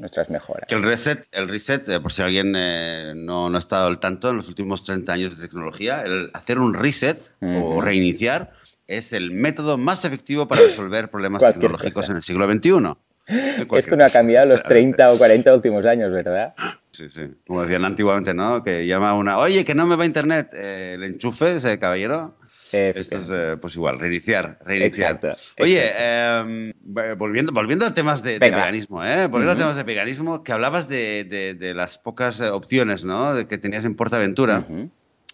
nuestras 0.00 0.28
mejoras. 0.28 0.72
el 0.72 0.82
reset, 0.82 1.24
el 1.30 1.48
reset 1.48 1.88
eh, 1.88 2.00
por 2.00 2.12
si 2.12 2.22
alguien 2.22 2.54
eh, 2.56 3.12
no, 3.14 3.48
no, 3.48 3.56
ha 3.56 3.60
estado 3.60 3.86
al 3.86 4.00
tanto 4.00 4.30
en 4.30 4.36
los 4.36 4.48
últimos 4.48 4.82
30 4.82 5.12
años 5.12 5.38
de 5.38 5.46
tecnología, 5.46 6.02
el 6.02 6.30
hacer 6.34 6.58
un 6.58 6.74
reset 6.74 7.16
o 7.42 7.80
reiniciar 7.80 8.50
es 8.88 9.12
el 9.12 9.30
método 9.30 9.78
más 9.78 10.04
efectivo 10.04 10.48
para 10.48 10.62
resolver 10.62 11.10
problemas 11.10 11.42
tecnológicos 11.42 12.10
en 12.10 12.16
el 12.16 12.22
siglo 12.24 12.50
XXI. 12.50 12.96
Esto 13.26 13.96
no 13.96 14.04
ha 14.04 14.10
cambiado 14.10 14.46
los 14.46 14.62
30 14.62 15.12
o 15.12 15.18
40 15.18 15.54
últimos 15.54 15.84
años, 15.84 16.12
¿verdad? 16.12 16.54
Sí, 16.92 17.08
sí. 17.08 17.22
Como 17.46 17.62
decían 17.62 17.84
antiguamente, 17.84 18.32
¿no? 18.32 18.62
Que 18.62 18.86
llama 18.86 19.14
una, 19.14 19.38
oye, 19.38 19.64
que 19.64 19.74
no 19.74 19.86
me 19.86 19.96
va 19.96 20.06
internet, 20.06 20.50
eh, 20.54 20.92
el 20.94 21.04
enchufe, 21.04 21.56
ese 21.56 21.78
caballero. 21.78 22.38
Esto 22.72 23.18
es, 23.18 23.28
eh, 23.30 23.56
pues 23.60 23.76
igual, 23.76 23.98
reiniciar, 23.98 24.58
reiniciar. 24.64 25.36
Oye, 25.58 25.92
em, 25.98 26.72
volviendo, 26.84 27.52
volviendo 27.52 27.86
a 27.86 27.94
temas 27.94 28.22
de, 28.22 28.38
veganismo, 28.38 29.04
¿eh? 29.04 29.26
Volviendo 29.28 29.52
a 29.52 29.56
temas 29.56 29.76
de 29.76 29.82
veganismo, 29.84 30.42
que 30.42 30.52
hablabas 30.52 30.88
de, 30.88 31.72
las 31.74 31.98
pocas 31.98 32.40
eh, 32.40 32.48
opciones, 32.48 33.04
¿no? 33.04 33.34
De 33.34 33.46
que 33.46 33.58
tenías 33.58 33.84
en 33.84 33.94
Portaventura 33.94 34.64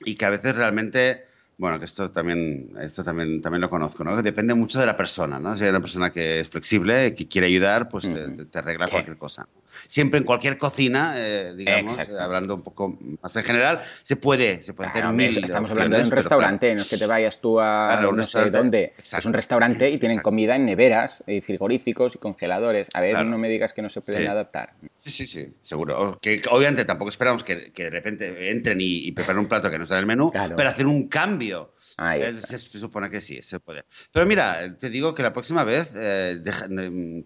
y 0.05 0.17
que 0.17 0.25
a 0.25 0.31
veces 0.31 0.55
realmente 0.55 1.25
bueno, 1.63 1.79
que 1.79 1.85
esto 1.85 2.11
también, 2.11 2.77
esto 2.81 3.05
también, 3.05 3.41
también 3.41 3.61
lo 3.61 3.71
conozco, 3.71 4.03
¿no? 4.03 4.21
depende 4.21 4.53
mucho 4.53 4.81
de 4.81 4.87
la 4.87 4.97
persona, 4.97 5.39
¿no? 5.39 5.57
Si 5.57 5.63
hay 5.63 5.71
una 5.71 5.79
persona 5.79 6.11
que 6.11 6.41
es 6.41 6.49
flexible, 6.49 7.15
que 7.15 7.29
quiere 7.29 7.47
ayudar, 7.47 7.89
pues 7.89 8.13
te, 8.51 8.59
arregla 8.59 8.89
cualquier 8.89 9.17
cosa. 9.17 9.47
Siempre 9.87 10.19
en 10.19 10.25
cualquier 10.25 10.59
cocina, 10.59 11.15
eh, 11.17 11.55
digamos, 11.57 11.97
hablando 11.99 12.57
un 12.57 12.63
poco 12.63 12.99
más 13.23 13.37
en 13.37 13.45
general, 13.45 13.81
se 14.03 14.17
puede, 14.17 14.61
se 14.65 14.75
puede 14.75 14.91
hacer 14.91 15.07
mil 15.13 15.45
Estamos 15.45 15.71
hablando 15.71 15.99
de 15.99 16.03
un 16.03 16.11
restaurante, 16.11 16.75
no 16.75 16.81
es 16.81 16.89
que 16.89 16.97
te 16.97 17.07
vayas 17.07 17.41
tú 17.41 17.61
a 17.61 18.01
no 18.13 18.23
sé 18.25 18.51
dónde. 18.51 18.95
Es 18.99 19.25
un 19.25 19.33
restaurante 19.33 19.89
y 19.89 19.99
tienen 19.99 20.19
comida 20.19 20.57
en 20.57 20.67
neveras, 20.67 21.23
y 21.29 21.43
frigoríficos 21.43 22.17
y 22.17 22.19
congeladores. 22.19 22.89
A 22.93 23.01
ver, 23.01 23.25
no 23.25 23.39
me 23.39 23.49
digas 23.49 23.73
que 23.73 23.83
no 23.83 23.89
se 23.89 24.01
pueden 24.01 24.27
adaptar. 24.27 24.73
Sí, 25.03 25.11
sí, 25.11 25.27
sí, 25.27 25.53
seguro. 25.65 26.17
Que 26.23 26.41
obviamente 26.49 26.85
tampoco 26.85 27.11
esperamos 27.11 27.43
que, 27.43 27.73
de 27.75 27.91
repente 27.91 28.53
entren 28.53 28.79
y, 28.81 29.11
preparen 29.11 29.41
un 29.41 29.49
plato 29.49 29.69
que 29.69 29.77
no 29.77 29.83
está 29.83 29.97
en 29.97 30.01
el 30.01 30.07
menú, 30.07 30.31
pero 30.57 30.69
hacer 30.69 30.87
un 30.87 31.09
cambio 31.09 31.75
eh, 31.99 32.37
se, 32.41 32.59
supone 32.59 33.11
que 33.11 33.21
sí, 33.21 33.43
se 33.43 33.59
puede. 33.59 33.85
Pero 34.13 34.27
mira, 34.27 34.77
te 34.79 34.91
digo 34.91 35.13
que 35.13 35.25
la 35.25 35.33
próxima 35.33 35.65
vez 35.65 35.93
eh, 35.97 36.41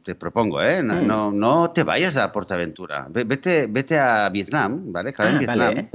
te 0.03 0.15
propongo, 0.15 0.62
¿eh? 0.62 0.83
Mm. 0.83 1.07
No, 1.07 1.31
no, 1.31 1.71
te 1.71 1.83
vayas 1.83 2.17
a 2.17 2.33
Portaventura. 2.33 3.09
Vete, 3.11 3.67
vete 3.69 3.99
a 3.99 4.31
Vietnam, 4.31 4.91
¿vale? 4.91 5.12
Claro, 5.12 5.33
en 5.33 5.37
ah, 5.37 5.39
Vietnam 5.41 5.91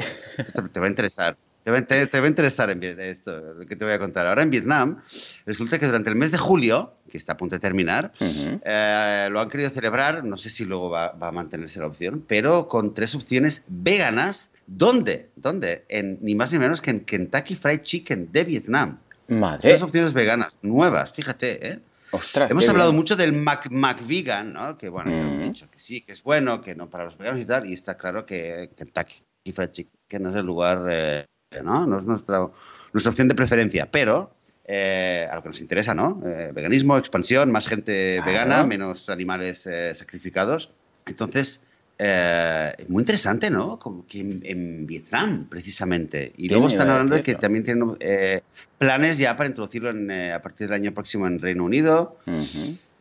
te, 0.71 0.79
va 0.79 0.85
a 0.85 0.89
interesar. 0.89 1.35
Te 1.63 1.71
va, 1.71 1.77
a 1.77 2.27
interesar 2.27 2.71
en 2.71 2.81
esto 2.83 3.59
que 3.67 3.75
te 3.75 3.85
voy 3.85 3.93
a 3.93 3.99
contar. 3.99 4.25
Ahora 4.25 4.41
en 4.41 4.49
Vietnam, 4.49 5.01
resulta 5.45 5.77
que 5.77 5.85
durante 5.85 6.09
el 6.09 6.15
mes 6.15 6.31
de 6.31 6.37
julio, 6.37 6.95
que 7.09 7.17
está 7.17 7.33
a 7.33 7.37
punto 7.37 7.55
de 7.55 7.59
terminar, 7.59 8.13
eh, 8.19 9.27
lo 9.29 9.39
han 9.39 9.49
querido 9.49 9.69
celebrar, 9.69 10.23
no 10.23 10.37
sé 10.37 10.49
si 10.49 10.65
luego 10.65 10.89
va, 10.89 11.11
va, 11.11 11.27
a 11.27 11.31
mantenerse 11.31 11.79
la 11.79 11.87
opción, 11.87 12.25
pero 12.27 12.67
con 12.67 12.93
tres 12.93 13.13
opciones 13.13 13.63
veganas 13.67 14.49
¿Dónde? 14.73 15.29
¿Dónde? 15.35 15.83
En, 15.89 16.17
ni 16.21 16.33
más 16.33 16.53
ni 16.53 16.59
menos 16.59 16.79
que 16.79 16.91
en 16.91 17.01
Kentucky 17.01 17.55
Fried 17.55 17.81
Chicken 17.81 18.31
de 18.31 18.43
Vietnam. 18.45 18.99
Madre. 19.27 19.59
Tres 19.61 19.81
opciones 19.81 20.13
veganas, 20.13 20.53
nuevas, 20.61 21.11
fíjate, 21.11 21.67
¿eh? 21.67 21.79
Ostras, 22.11 22.51
Hemos 22.51 22.67
hablado 22.67 22.91
mucho 22.91 23.15
del 23.15 23.33
Mac, 23.33 23.69
Mac 23.69 24.05
Vegan, 24.05 24.53
¿no? 24.53 24.77
Que 24.77 24.89
bueno, 24.89 25.11
mm. 25.11 25.43
dicho 25.43 25.69
que 25.69 25.79
sí, 25.79 26.01
que 26.01 26.11
es 26.13 26.23
bueno, 26.23 26.61
que 26.61 26.75
no 26.75 26.89
para 26.89 27.05
los 27.05 27.17
veganos 27.17 27.41
y 27.41 27.45
tal, 27.45 27.65
y 27.65 27.73
está 27.73 27.97
claro 27.97 28.25
que 28.25 28.69
Kentucky 28.75 29.23
Fried 29.53 29.71
Chicken 29.71 30.27
es 30.27 30.35
el 30.35 30.45
lugar, 30.45 30.87
eh, 30.89 31.25
¿no? 31.63 31.85
No 31.85 31.99
es 31.99 32.05
nuestra, 32.05 32.47
nuestra 32.93 33.09
opción 33.09 33.27
de 33.27 33.35
preferencia, 33.35 33.89
pero 33.91 34.31
eh, 34.65 35.27
a 35.29 35.35
lo 35.35 35.41
que 35.41 35.49
nos 35.49 35.61
interesa, 35.61 35.93
¿no? 35.93 36.21
Eh, 36.25 36.51
veganismo, 36.53 36.97
expansión, 36.97 37.51
más 37.51 37.67
gente 37.67 38.21
vegana, 38.25 38.63
menos 38.63 39.09
animales 39.09 39.67
sacrificados. 39.95 40.69
Entonces, 41.05 41.61
eh, 42.03 42.73
muy 42.87 43.01
interesante, 43.01 43.51
¿no? 43.51 43.77
Como 43.77 44.07
que 44.07 44.21
en, 44.21 44.87
Vietnam, 44.87 45.45
precisamente. 45.47 46.33
Y 46.35 46.49
luego 46.49 46.67
están 46.67 46.89
hablando 46.89 47.15
de 47.15 47.21
que 47.21 47.35
también 47.35 47.63
tienen 47.63 47.95
eh, 47.99 48.41
planes 48.79 49.19
ya 49.19 49.37
para 49.37 49.49
introducirlo 49.49 49.91
eh, 50.11 50.31
a 50.31 50.41
partir 50.41 50.67
del 50.67 50.77
año 50.77 50.93
próximo 50.95 51.27
en 51.27 51.39
Reino 51.39 51.63
Unido. 51.63 52.17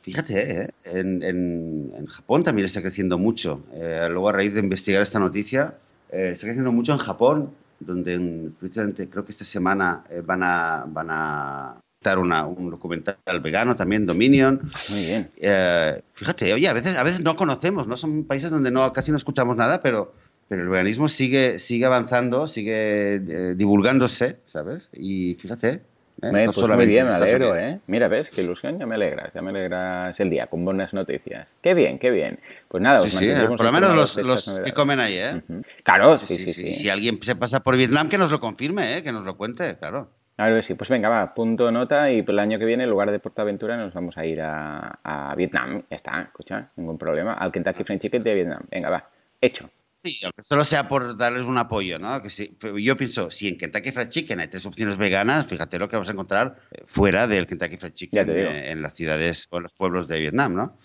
Fíjate, 0.03 0.75
en, 0.85 2.07
Japón 2.09 2.45
también 2.45 2.67
está 2.67 2.83
creciendo 2.83 3.17
mucho. 3.17 3.65
luego, 3.75 4.29
a 4.29 4.33
raíz 4.33 4.53
de 4.53 4.61
investigar 4.61 5.01
esta 5.01 5.19
noticia, 5.19 5.79
está 6.11 6.47
creciendo 6.47 6.71
mucho 6.71 6.93
en 6.93 6.99
Japón, 6.99 7.55
donde 7.81 8.51
precisamente 8.59 9.09
creo 9.09 9.25
que 9.25 9.33
esta 9.33 9.45
semana 9.45 10.05
van 10.25 10.43
a, 10.43 10.85
van 10.87 11.09
a 11.11 11.81
una, 12.19 12.47
un 12.47 12.71
documental 12.71 13.17
vegano 13.43 13.77
también, 13.77 14.07
Dominion. 14.07 14.61
Ah, 14.75 14.79
muy 14.89 15.05
bien. 15.05 15.31
Eh, 15.37 16.01
fíjate, 16.15 16.53
oye, 16.53 16.67
a 16.69 16.73
veces, 16.73 16.97
a 16.97 17.03
veces 17.03 17.21
no 17.21 17.37
conocemos, 17.37 17.87
¿no? 17.87 17.97
Son 17.97 18.25
países 18.25 18.51
donde 18.51 18.71
no, 18.71 18.93
casi 18.93 19.11
no 19.11 19.19
escuchamos 19.19 19.57
nada, 19.57 19.83
pero, 19.83 20.15
pero 20.49 20.63
el 20.63 20.69
veganismo 20.69 21.09
sigue, 21.09 21.59
sigue 21.59 21.85
avanzando, 21.85 22.49
sigue 22.49 23.17
eh, 23.17 23.55
divulgándose, 23.55 24.39
¿sabes? 24.47 24.89
Y 24.93 25.35
fíjate. 25.35 25.83
¿Eh? 26.23 26.51
pues 26.53 26.69
muy 26.69 26.87
bien, 26.87 27.07
me 27.07 27.15
alegro, 27.15 27.57
¿eh? 27.57 27.81
Mira, 27.87 28.09
ves, 28.09 28.31
qué 28.31 28.43
ilusión, 28.43 28.79
ya 28.79 28.87
me 28.87 28.95
alegras, 28.95 29.33
ya 29.35 29.43
me 29.43 29.51
alegras 29.51 30.19
el 30.21 30.31
día 30.31 30.47
con 30.47 30.65
buenas 30.65 30.95
noticias. 30.95 31.49
Qué 31.61 31.75
bien, 31.75 31.99
qué 31.99 32.11
bien. 32.11 32.39
Pues 32.69 32.83
nada, 32.83 33.01
sí, 33.01 33.11
sí, 33.11 33.31
por 33.49 33.63
lo 33.63 33.73
menos 33.73 33.95
los, 33.95 34.17
los 34.17 34.61
que 34.61 34.73
comen 34.73 35.01
ahí, 35.01 35.17
¿eh? 35.17 35.43
Claro, 35.83 36.17
sí 36.17 36.37
sí, 36.37 36.53
sí, 36.53 36.73
Si 36.73 36.89
alguien 36.89 37.23
se 37.23 37.37
pasa 37.37 37.61
por 37.61 37.77
Vietnam, 37.77 38.09
que 38.09 38.19
nos 38.19 38.31
lo 38.31 38.41
confirme, 38.41 38.97
¿eh? 38.97 39.03
Que 39.03 39.13
nos 39.13 39.25
lo 39.25 39.37
cuente, 39.37 39.77
claro. 39.77 40.09
A 40.37 40.49
ver 40.49 40.65
si, 40.65 40.75
pues 40.75 40.89
venga, 40.89 41.11
va, 41.11 41.35
punto 41.35 41.71
nota 41.71 42.11
y 42.11 42.25
el 42.27 42.39
año 42.39 42.59
que 42.59 42.65
viene, 42.65 42.85
en 42.85 42.91
lugar 42.91 43.11
de 43.11 43.19
Portaventura, 43.19 43.77
nos 43.77 43.93
vamos 43.93 44.17
a 44.17 44.25
ir 44.25 44.41
a, 44.41 44.99
a 45.03 45.35
Vietnam. 45.35 45.83
Ya 45.91 45.97
está, 45.97 46.23
escucha, 46.23 46.71
ningún 46.77 46.97
problema. 46.97 47.35
Al 47.35 47.53
Kentucky 47.53 47.85
Fried 47.85 48.01
Chicken 48.01 48.23
de 48.23 48.35
Vietnam. 48.35 48.63
Venga, 48.71 48.89
va, 48.89 49.11
hecho. 49.39 49.69
Sí, 50.03 50.19
aunque 50.25 50.43
solo 50.43 50.65
sea 50.65 50.89
por 50.89 51.15
darles 51.19 51.45
un 51.45 51.59
apoyo, 51.59 51.99
¿no? 51.99 52.23
Que 52.23 52.31
sí, 52.31 52.57
yo 52.83 52.97
pienso, 52.97 53.31
si 53.31 53.49
en 53.49 53.59
Kentucky 53.59 53.93
Fried 53.93 54.09
Chicken 54.09 54.41
hay 54.41 54.49
tres 54.49 54.65
opciones 54.65 54.97
veganas, 54.97 55.47
fíjate 55.47 55.79
lo 55.79 55.91
que 55.91 55.99
vas 55.99 56.09
a 56.09 56.13
encontrar 56.13 56.57
eh, 56.71 56.85
fuera 56.87 57.27
del 57.27 57.47
Kentucky 57.47 57.77
Fried 57.77 57.93
Chicken 57.93 58.31
eh, 58.31 58.71
en 58.71 58.81
las 58.81 58.95
ciudades 58.95 59.47
o 59.51 59.59
en 59.59 59.65
los 59.65 59.75
pueblos 59.75 60.09
de 60.09 60.21
Vietnam, 60.21 60.55
¿no? 60.55 60.79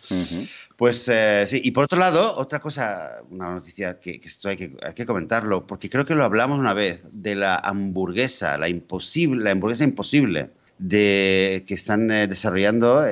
Pues 0.75 1.07
eh, 1.07 1.45
sí, 1.47 1.61
y 1.63 1.71
por 1.71 1.85
otro 1.85 1.97
lado, 1.97 2.35
otra 2.35 2.59
cosa, 2.59 3.21
una 3.29 3.53
noticia 3.53 4.01
que, 4.01 4.19
esto 4.21 4.49
hay 4.49 4.57
que, 4.57 4.75
hay 4.85 4.93
que 4.93 5.05
comentarlo, 5.05 5.65
porque 5.65 5.89
creo 5.89 6.05
que 6.05 6.13
lo 6.13 6.25
hablamos 6.25 6.59
una 6.59 6.73
vez, 6.73 7.01
de 7.13 7.35
la 7.35 7.55
hamburguesa, 7.55 8.57
la 8.57 8.67
imposible, 8.67 9.41
la 9.45 9.51
hamburguesa 9.51 9.85
imposible 9.85 10.49
de 10.77 11.63
que 11.65 11.73
están 11.73 12.09
desarrollando 12.09 13.05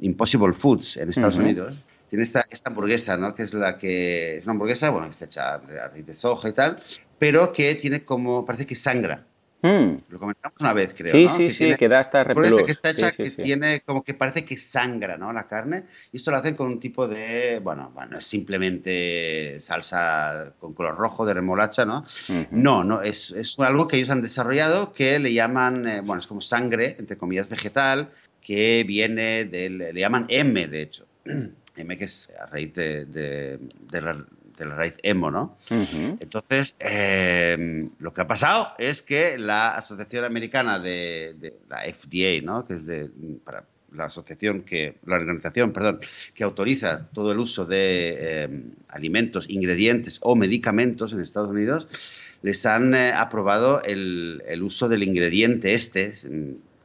Impossible 0.00 0.54
Foods 0.54 0.96
en 0.96 1.10
Estados 1.10 1.36
Unidos 1.36 1.76
tiene 2.14 2.24
esta, 2.24 2.44
esta 2.48 2.70
hamburguesa, 2.70 3.16
¿no? 3.16 3.34
Que 3.34 3.42
es 3.42 3.52
la 3.52 3.76
que 3.76 4.38
es 4.38 4.44
una 4.44 4.52
hamburguesa, 4.52 4.90
bueno, 4.90 5.08
que 5.08 5.12
está 5.12 5.24
hecha 5.24 5.48
a 5.50 5.88
raíz 5.88 6.06
de 6.06 6.14
soja 6.14 6.48
y 6.48 6.52
tal, 6.52 6.80
pero 7.18 7.52
que 7.52 7.74
tiene 7.74 8.04
como, 8.04 8.46
parece 8.46 8.66
que 8.66 8.76
sangra. 8.76 9.26
Hmm. 9.62 9.96
Lo 10.10 10.20
comentamos 10.20 10.60
una 10.60 10.72
vez, 10.72 10.94
creo. 10.94 11.10
Sí, 11.10 11.26
sí, 11.26 11.50
sí, 11.50 11.74
que 11.76 11.88
da 11.88 11.98
hasta 11.98 12.22
repelús. 12.22 12.62
que 12.62 12.70
está 12.70 12.90
hecha 12.90 13.10
que 13.10 13.30
tiene 13.32 13.80
como 13.80 14.04
que 14.04 14.14
parece 14.14 14.44
que 14.44 14.56
sangra, 14.56 15.16
¿no? 15.16 15.32
La 15.32 15.48
carne. 15.48 15.86
Y 16.12 16.18
esto 16.18 16.30
lo 16.30 16.36
hacen 16.36 16.54
con 16.54 16.68
un 16.68 16.78
tipo 16.78 17.08
de, 17.08 17.58
bueno, 17.60 17.90
bueno, 17.92 18.18
es 18.18 18.26
simplemente 18.26 19.60
salsa 19.60 20.52
con 20.60 20.72
color 20.72 20.96
rojo 20.96 21.26
de 21.26 21.34
remolacha, 21.34 21.84
¿no? 21.84 22.04
No, 22.52 22.84
no, 22.84 23.02
es, 23.02 23.32
es, 23.32 23.58
algo 23.58 23.88
que 23.88 23.96
ellos 23.96 24.10
han 24.10 24.22
desarrollado 24.22 24.92
que 24.92 25.18
le 25.18 25.32
llaman, 25.32 25.88
eh, 25.88 26.00
bueno, 26.04 26.20
es 26.20 26.28
como 26.28 26.42
sangre, 26.42 26.94
entre 26.96 27.18
comillas, 27.18 27.48
vegetal, 27.48 28.10
que 28.40 28.84
viene 28.86 29.46
del, 29.46 29.78
le 29.78 29.98
llaman 29.98 30.26
M, 30.28 30.68
de 30.68 30.82
hecho. 30.82 31.06
M 31.76 31.96
que 31.96 32.04
es 32.04 32.30
a 32.40 32.46
raíz 32.46 32.74
de, 32.74 33.58
la, 33.92 34.24
raíz 34.58 34.94
emo, 35.02 35.30
¿no? 35.30 35.56
Entonces, 35.70 36.76
eh, 36.78 37.88
lo 37.98 38.14
que 38.14 38.20
ha 38.20 38.26
pasado 38.26 38.68
es 38.78 39.02
que 39.02 39.38
la 39.38 39.76
Asociación 39.76 40.24
Americana 40.24 40.78
de, 40.78 41.54
la 41.68 41.82
FDA, 41.82 42.44
¿no? 42.44 42.64
Que 42.64 42.74
es 42.74 42.86
de, 42.86 43.10
para 43.44 43.64
la 43.92 44.06
asociación 44.06 44.62
que, 44.62 44.96
la 45.06 45.16
organización, 45.16 45.72
perdón, 45.72 46.00
que 46.34 46.44
autoriza 46.44 47.06
todo 47.12 47.32
el 47.32 47.38
uso 47.38 47.64
de 47.64 48.16
eh, 48.18 48.62
alimentos, 48.88 49.48
ingredientes 49.48 50.18
o 50.22 50.34
medicamentos 50.34 51.12
en 51.12 51.20
Estados 51.20 51.50
Unidos, 51.50 51.86
les 52.42 52.66
han 52.66 52.94
eh, 52.94 53.12
aprobado 53.12 53.82
el, 53.82 54.42
el, 54.46 54.62
uso 54.62 54.88
del 54.88 55.02
ingrediente 55.02 55.74
este, 55.74 56.12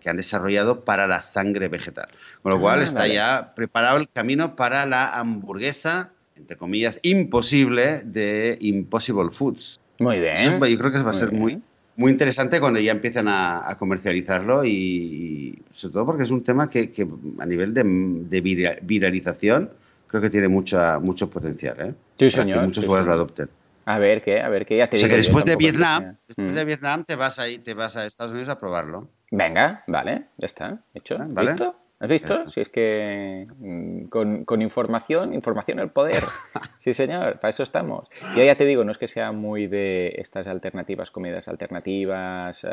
que 0.09 0.11
han 0.11 0.17
desarrollado 0.17 0.83
para 0.85 1.05
la 1.05 1.21
sangre 1.21 1.67
vegetal. 1.67 2.09
Con 2.41 2.51
lo 2.51 2.57
ah, 2.57 2.61
cual 2.61 2.81
está 2.81 3.07
ya 3.07 3.53
preparado 3.55 3.97
el 3.97 4.09
camino 4.09 4.55
para 4.55 4.85
la 4.87 5.17
hamburguesa, 5.17 6.11
entre 6.35 6.57
comillas, 6.57 6.99
imposible 7.03 8.01
de 8.03 8.57
Impossible 8.59 9.29
Foods. 9.31 9.79
Muy 9.99 10.19
bien. 10.19 10.59
yo 10.59 10.59
creo 10.59 10.91
que 10.91 11.03
va 11.03 11.11
a 11.11 11.13
ser 11.13 11.31
muy, 11.31 11.61
muy 11.95 12.11
interesante 12.11 12.59
cuando 12.59 12.79
ya 12.79 12.91
empiezan 12.91 13.27
a, 13.27 13.75
comercializarlo 13.77 14.65
y, 14.65 15.61
sobre 15.73 15.93
todo 15.93 16.05
porque 16.07 16.23
es 16.23 16.31
un 16.31 16.43
tema 16.43 16.69
que, 16.69 16.91
a 17.39 17.45
nivel 17.45 17.73
de, 17.73 18.79
viralización 18.81 19.69
creo 20.07 20.21
que 20.21 20.29
tiene 20.31 20.47
mucha, 20.47 20.97
mucho 20.99 21.29
potencial. 21.29 21.75
¿eh? 21.79 21.93
Sí, 22.15 22.29
señor. 22.31 22.59
que 22.59 22.65
muchos 22.65 22.83
sí, 22.83 22.89
lo 22.89 22.95
adopten. 22.95 23.49
A 23.85 23.99
ver 23.99 24.21
qué, 24.21 24.39
a 24.39 24.49
ver 24.49 24.65
qué 24.65 24.77
ya 24.77 24.87
te 24.87 24.97
O 24.97 24.99
sea 24.99 25.09
que 25.09 25.17
después 25.17 25.45
de 25.45 25.55
Vietnam, 25.55 26.15
después 26.27 26.55
de 26.55 26.63
mm. 26.63 26.67
Vietnam 26.67 27.05
te 27.05 27.15
vas 27.15 27.39
ahí, 27.39 27.57
te 27.59 27.73
vas 27.73 27.95
a 27.95 28.05
Estados 28.05 28.31
Unidos 28.31 28.49
a 28.49 28.59
probarlo. 28.59 29.09
Venga, 29.31 29.83
vale, 29.87 30.25
ya 30.37 30.45
está, 30.45 30.79
hecho. 30.93 31.17
¿Has 31.17 31.49
visto? 31.49 31.75
¿Has 31.99 32.09
visto? 32.09 32.49
Si 32.49 32.61
es 32.61 32.69
que 32.69 33.45
mm, 33.57 34.05
con, 34.05 34.61
información, 34.61 35.33
información 35.33 35.79
el 35.79 35.89
poder. 35.89 36.23
Sí, 36.79 36.93
señor, 36.93 37.41
para 37.41 37.49
eso 37.49 37.61
estamos. 37.61 38.07
Yo 38.37 38.43
ya 38.43 38.55
te 38.55 38.63
digo, 38.63 38.85
no 38.85 38.93
es 38.93 38.97
que 38.97 39.09
sea 39.09 39.33
muy 39.33 39.67
de 39.67 40.15
estas 40.17 40.47
alternativas, 40.47 41.11
comidas 41.11 41.49
alternativas, 41.49 42.65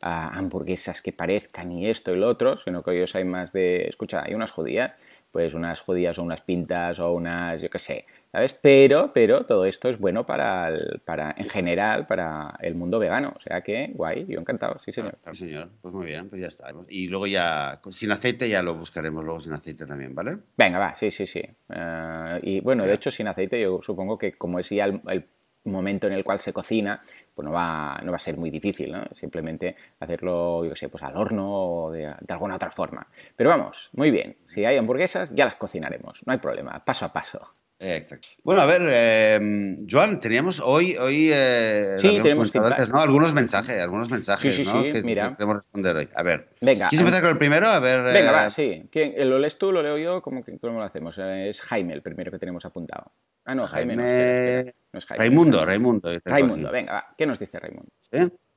hamburguesas 0.00 1.02
que 1.02 1.12
parezcan 1.12 1.70
y 1.70 1.86
esto 1.86 2.12
y 2.12 2.16
lo 2.16 2.28
otro, 2.28 2.56
sino 2.56 2.82
que 2.82 2.98
yo 2.98 3.06
soy 3.06 3.24
más 3.24 3.52
de, 3.52 3.86
escucha, 3.88 4.22
hay 4.24 4.32
unas 4.32 4.52
judías, 4.52 4.92
pues 5.30 5.52
unas 5.52 5.82
judías 5.82 6.18
o 6.18 6.22
unas 6.22 6.40
pintas 6.40 6.98
o 6.98 7.12
unas, 7.12 7.60
yo 7.60 7.68
qué 7.68 7.78
sé, 7.78 8.06
¿sabes? 8.36 8.52
Pero, 8.52 9.12
pero 9.14 9.46
todo 9.46 9.64
esto 9.64 9.88
es 9.88 9.98
bueno 9.98 10.26
para, 10.26 10.70
para, 11.06 11.34
en 11.38 11.48
general, 11.48 12.06
para 12.06 12.54
el 12.60 12.74
mundo 12.74 12.98
vegano. 12.98 13.32
O 13.34 13.40
sea 13.40 13.62
que, 13.62 13.92
guay, 13.94 14.26
yo 14.28 14.38
encantado, 14.38 14.78
sí 14.84 14.92
señor. 14.92 15.16
Sí 15.32 15.46
señor, 15.46 15.70
pues 15.80 15.94
muy 15.94 16.04
bien, 16.04 16.28
pues 16.28 16.42
ya 16.42 16.48
está. 16.48 16.70
Y 16.90 17.08
luego 17.08 17.26
ya, 17.26 17.80
sin 17.90 18.10
aceite 18.10 18.46
ya 18.50 18.62
lo 18.62 18.74
buscaremos 18.74 19.24
luego 19.24 19.40
sin 19.40 19.54
aceite 19.54 19.86
también, 19.86 20.14
¿vale? 20.14 20.36
Venga, 20.54 20.78
va, 20.78 20.94
sí, 20.94 21.10
sí, 21.10 21.26
sí. 21.26 21.40
Eh, 21.70 22.40
y 22.42 22.60
bueno, 22.60 22.84
de 22.84 22.92
hecho 22.92 23.10
sin 23.10 23.26
aceite 23.26 23.58
yo 23.58 23.80
supongo 23.80 24.18
que 24.18 24.32
como 24.32 24.58
es 24.58 24.68
ya 24.68 24.84
el, 24.84 25.26
momento 25.64 26.06
en 26.06 26.12
el 26.12 26.22
cual 26.22 26.38
se 26.38 26.52
cocina, 26.52 27.00
pues 27.34 27.44
no 27.44 27.52
va, 27.52 27.96
no 28.04 28.12
va 28.12 28.18
a 28.18 28.20
ser 28.20 28.36
muy 28.36 28.50
difícil, 28.50 28.92
¿no? 28.92 29.02
Simplemente 29.12 29.74
hacerlo, 29.98 30.62
yo 30.62 30.70
qué 30.70 30.76
sé, 30.76 30.88
pues 30.90 31.02
al 31.02 31.16
horno 31.16 31.86
o 31.86 31.90
de, 31.90 32.02
de, 32.02 32.32
alguna 32.34 32.56
otra 32.56 32.70
forma. 32.70 33.06
Pero 33.34 33.48
vamos, 33.48 33.88
muy 33.94 34.10
bien. 34.10 34.36
Si 34.46 34.64
hay 34.66 34.76
hamburguesas, 34.76 35.34
ya 35.34 35.46
las 35.46 35.56
cocinaremos. 35.56 36.22
No 36.26 36.34
hay 36.34 36.38
problema, 36.38 36.84
paso 36.84 37.06
a 37.06 37.12
paso. 37.12 37.50
Exacto. 37.78 38.28
Bueno, 38.42 38.62
a 38.62 38.66
ver, 38.66 38.80
eh, 38.84 39.76
Joan, 39.90 40.18
teníamos 40.18 40.60
hoy, 40.60 40.96
hoy 40.96 41.30
eh, 41.30 41.96
sí, 41.98 42.20
tenemos 42.22 42.54
antes, 42.54 42.88
¿no? 42.88 43.00
Algunos 43.00 43.34
mensajes, 43.34 43.78
algunos 43.80 44.10
mensajes, 44.10 44.66
¿no? 44.66 44.82
que, 44.82 45.02
mira. 45.02 45.36
queremos 45.36 45.56
responder 45.56 45.96
hoy. 45.96 46.08
A 46.14 46.22
ver. 46.22 46.48
Venga. 46.62 46.88
¿Quieres 46.88 47.00
empezar 47.00 47.20
con 47.20 47.32
el 47.32 47.38
primero? 47.38 47.68
A 47.68 47.78
ver. 47.78 48.02
Venga, 48.02 48.32
va, 48.32 48.46
eh, 48.46 48.50
sí. 48.50 48.88
¿Quién, 48.90 49.14
¿Lo 49.28 49.38
lees 49.38 49.58
tú, 49.58 49.72
lo 49.72 49.82
leo 49.82 49.98
yo? 49.98 50.22
¿Cómo, 50.22 50.42
cómo 50.60 50.78
lo 50.78 50.84
hacemos? 50.84 51.18
Eh, 51.18 51.50
es 51.50 51.60
Jaime 51.60 51.92
el 51.92 52.02
primero 52.02 52.30
que 52.30 52.38
tenemos 52.38 52.64
apuntado. 52.64 53.12
Ah, 53.44 53.54
no, 53.54 53.66
Jaime. 53.66 53.94
Jaime... 53.94 54.72
No, 54.92 54.98
es 54.98 55.04
Jaime. 55.04 55.18
Raimundo, 55.18 55.66
Raimundo. 55.66 56.10
Raimundo, 56.24 56.72
venga, 56.72 56.92
va. 56.94 57.14
¿Qué 57.16 57.26
nos 57.26 57.38
dice 57.38 57.58
Raimundo? 57.60 57.92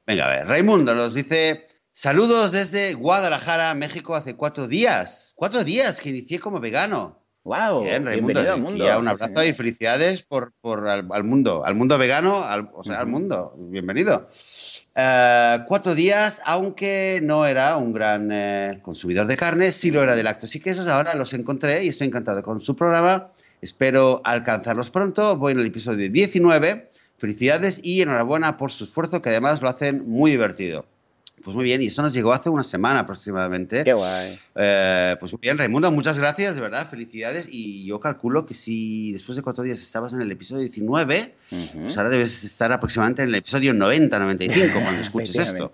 Venga, 0.07 0.25
a 0.25 0.29
ver. 0.29 0.47
Raimundo 0.47 0.95
nos 0.95 1.13
dice. 1.13 1.67
Saludos 1.91 2.53
desde 2.53 2.93
Guadalajara, 2.93 3.75
México, 3.75 4.15
hace 4.15 4.37
cuatro 4.37 4.69
días. 4.69 5.33
Cuatro 5.35 5.65
días 5.65 5.99
que 5.99 6.09
inicié 6.09 6.39
como 6.39 6.61
vegano. 6.61 7.18
Wow, 7.49 7.81
Bien, 7.81 8.05
Raimundo, 8.05 8.11
bienvenido 8.11 8.53
al 8.53 8.61
mundo. 8.61 8.99
un 8.99 9.07
abrazo 9.07 9.43
y 9.43 9.53
felicidades 9.53 10.21
por, 10.21 10.53
por 10.61 10.87
al, 10.87 11.23
mundo, 11.23 11.65
al 11.65 11.73
mundo 11.73 11.97
vegano, 11.97 12.43
al, 12.43 12.69
o 12.71 12.83
sea, 12.83 12.99
al 12.99 13.07
mundo. 13.07 13.55
Bienvenido. 13.57 14.29
Eh, 14.95 15.57
cuatro 15.67 15.95
días, 15.95 16.43
aunque 16.45 17.19
no 17.23 17.47
era 17.47 17.75
un 17.77 17.91
gran 17.91 18.29
eh, 18.31 18.77
consumidor 18.83 19.25
de 19.25 19.35
carne, 19.35 19.71
sí 19.71 19.89
lo 19.89 20.03
era 20.03 20.15
de 20.15 20.21
lácteos 20.21 20.53
y 20.53 20.59
quesos. 20.59 20.85
Ahora 20.87 21.15
los 21.15 21.33
encontré 21.33 21.83
y 21.83 21.87
estoy 21.87 22.05
encantado 22.05 22.43
con 22.43 22.61
su 22.61 22.75
programa. 22.75 23.31
Espero 23.63 24.21
alcanzarlos 24.25 24.91
pronto. 24.91 25.35
Voy 25.35 25.53
en 25.53 25.59
el 25.61 25.65
episodio 25.65 26.07
19. 26.07 26.91
Felicidades 27.17 27.79
y 27.81 28.03
enhorabuena 28.03 28.57
por 28.57 28.71
su 28.71 28.83
esfuerzo, 28.83 29.23
que 29.23 29.29
además 29.29 29.63
lo 29.63 29.69
hacen 29.69 30.07
muy 30.07 30.29
divertido. 30.29 30.85
Pues 31.43 31.55
muy 31.55 31.63
bien, 31.63 31.81
y 31.81 31.87
eso 31.87 32.01
nos 32.01 32.13
llegó 32.13 32.33
hace 32.33 32.49
una 32.49 32.63
semana 32.63 32.99
aproximadamente. 32.99 33.83
Qué 33.83 33.93
guay. 33.93 34.39
Eh, 34.55 35.15
pues 35.19 35.31
muy 35.31 35.39
bien, 35.41 35.57
Raimundo, 35.57 35.91
muchas 35.91 36.17
gracias, 36.17 36.55
de 36.55 36.61
verdad, 36.61 36.89
felicidades. 36.89 37.47
Y 37.49 37.85
yo 37.85 37.99
calculo 37.99 38.45
que 38.45 38.53
si 38.53 39.13
después 39.13 39.35
de 39.35 39.41
cuatro 39.41 39.63
días 39.63 39.81
estabas 39.81 40.13
en 40.13 40.21
el 40.21 40.31
episodio 40.31 40.61
19, 40.61 41.35
pues 41.49 41.97
ahora 41.97 42.09
debes 42.09 42.43
estar 42.43 42.71
aproximadamente 42.71 43.23
en 43.23 43.29
el 43.29 43.35
episodio 43.35 43.73
90, 43.73 44.19
95 44.19 44.73
cuando 44.83 45.01
escuches 45.01 45.35
esto. 45.35 45.71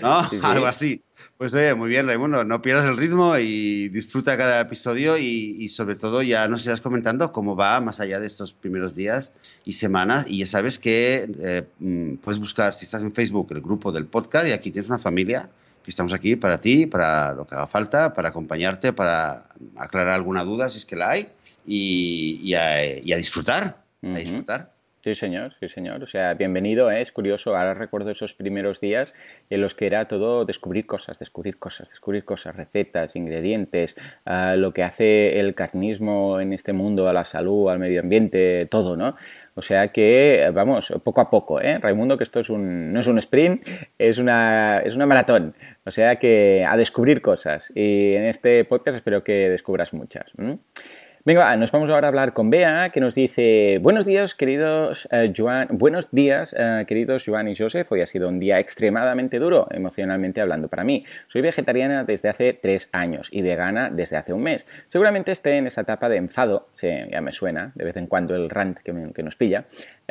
¿No? 0.00 0.28
Algo 0.42 0.66
así. 0.66 1.02
Pues 1.42 1.54
oye, 1.54 1.74
muy 1.74 1.88
bien, 1.88 2.06
Raimundo, 2.06 2.44
no 2.44 2.62
pierdas 2.62 2.84
el 2.84 2.96
ritmo 2.96 3.36
y 3.36 3.88
disfruta 3.88 4.36
cada 4.36 4.60
episodio 4.60 5.18
y, 5.18 5.68
sobre 5.70 5.96
todo 5.96 6.22
ya 6.22 6.46
nos 6.46 6.64
irás 6.64 6.80
comentando 6.80 7.32
cómo 7.32 7.56
va 7.56 7.80
más 7.80 7.98
allá 7.98 8.20
de 8.20 8.28
estos 8.28 8.52
primeros 8.52 8.94
días 8.94 9.32
y 9.64 9.72
semanas. 9.72 10.26
Y 10.28 10.38
ya 10.38 10.46
sabes 10.46 10.78
que 10.78 11.28
eh, 11.40 11.64
mm, 11.80 12.18
puedes 12.18 12.38
buscar, 12.38 12.74
si 12.74 12.84
estás 12.84 13.02
en 13.02 13.12
Facebook, 13.12 13.48
el 13.50 13.60
grupo 13.60 13.90
del 13.90 14.06
podcast 14.06 14.46
y 14.46 14.52
aquí 14.52 14.70
tienes 14.70 14.88
una 14.88 15.00
familia 15.00 15.50
que 15.82 15.90
estamos 15.90 16.12
aquí 16.12 16.36
para 16.36 16.60
ti, 16.60 16.86
para 16.86 17.34
lo 17.34 17.44
que 17.44 17.56
haga 17.56 17.66
falta, 17.66 18.14
para 18.14 18.28
acompañarte, 18.28 18.92
para 18.92 19.48
aclarar 19.76 20.14
alguna 20.14 20.44
duda 20.44 20.70
si 20.70 20.78
es 20.78 20.86
que 20.86 20.94
la 20.94 21.10
hay 21.10 21.26
y, 21.66 22.54
a, 22.54 23.16
disfrutar, 23.16 23.82
a 24.00 24.18
disfrutar. 24.18 24.71
Sí, 25.02 25.16
señor, 25.16 25.52
sí, 25.58 25.68
señor. 25.68 26.00
O 26.04 26.06
sea, 26.06 26.34
bienvenido, 26.34 26.88
¿eh? 26.88 27.00
es 27.00 27.10
curioso. 27.10 27.56
Ahora 27.56 27.74
recuerdo 27.74 28.12
esos 28.12 28.34
primeros 28.34 28.80
días 28.80 29.14
en 29.50 29.60
los 29.60 29.74
que 29.74 29.86
era 29.86 30.06
todo 30.06 30.44
descubrir 30.44 30.86
cosas, 30.86 31.18
descubrir 31.18 31.58
cosas, 31.58 31.90
descubrir 31.90 32.24
cosas, 32.24 32.54
recetas, 32.54 33.16
ingredientes, 33.16 33.96
ah, 34.24 34.54
lo 34.54 34.72
que 34.72 34.84
hace 34.84 35.40
el 35.40 35.56
carnismo 35.56 36.38
en 36.38 36.52
este 36.52 36.72
mundo, 36.72 37.08
a 37.08 37.12
la 37.12 37.24
salud, 37.24 37.68
al 37.68 37.80
medio 37.80 38.00
ambiente, 38.00 38.66
todo, 38.66 38.96
¿no? 38.96 39.16
O 39.54 39.62
sea 39.62 39.88
que, 39.88 40.48
vamos, 40.54 40.94
poco 41.02 41.20
a 41.20 41.28
poco, 41.30 41.60
¿eh? 41.60 41.78
Raimundo, 41.78 42.16
que 42.16 42.22
esto 42.22 42.38
es 42.38 42.48
un, 42.48 42.92
no 42.92 43.00
es 43.00 43.08
un 43.08 43.18
sprint, 43.18 43.66
es 43.98 44.18
una, 44.18 44.78
es 44.78 44.94
una 44.94 45.06
maratón. 45.06 45.56
O 45.84 45.90
sea 45.90 46.14
que 46.14 46.64
a 46.64 46.76
descubrir 46.76 47.20
cosas. 47.20 47.72
Y 47.74 48.14
en 48.14 48.26
este 48.26 48.64
podcast 48.64 48.98
espero 48.98 49.24
que 49.24 49.50
descubras 49.50 49.92
muchas. 49.92 50.30
Venga, 51.24 51.56
nos 51.56 51.70
vamos 51.70 51.88
ahora 51.88 52.08
a 52.08 52.10
hablar 52.10 52.32
con 52.32 52.50
Bea, 52.50 52.90
que 52.90 52.98
nos 52.98 53.14
dice, 53.14 53.78
buenos 53.80 54.04
días, 54.04 54.34
queridos 54.34 55.06
eh, 55.12 55.32
Joan, 55.36 55.68
buenos 55.70 56.10
días, 56.10 56.52
eh, 56.58 56.84
queridos 56.88 57.22
Joan 57.24 57.46
y 57.46 57.54
Joseph. 57.54 57.86
Hoy 57.92 58.00
ha 58.00 58.06
sido 58.06 58.28
un 58.28 58.40
día 58.40 58.58
extremadamente 58.58 59.38
duro, 59.38 59.68
emocionalmente 59.70 60.40
hablando 60.40 60.66
para 60.66 60.82
mí. 60.82 61.04
Soy 61.28 61.40
vegetariana 61.40 62.02
desde 62.02 62.28
hace 62.28 62.54
tres 62.54 62.88
años 62.90 63.28
y 63.30 63.42
vegana 63.42 63.88
desde 63.88 64.16
hace 64.16 64.32
un 64.32 64.42
mes. 64.42 64.66
Seguramente 64.88 65.30
esté 65.30 65.58
en 65.58 65.68
esa 65.68 65.82
etapa 65.82 66.08
de 66.08 66.16
enfado, 66.16 66.66
sí, 66.74 66.88
ya 67.12 67.20
me 67.20 67.30
suena, 67.30 67.70
de 67.76 67.84
vez 67.84 67.96
en 67.98 68.08
cuando 68.08 68.34
el 68.34 68.50
rant 68.50 68.78
que, 68.78 69.22
nos 69.22 69.36
pilla, 69.36 69.66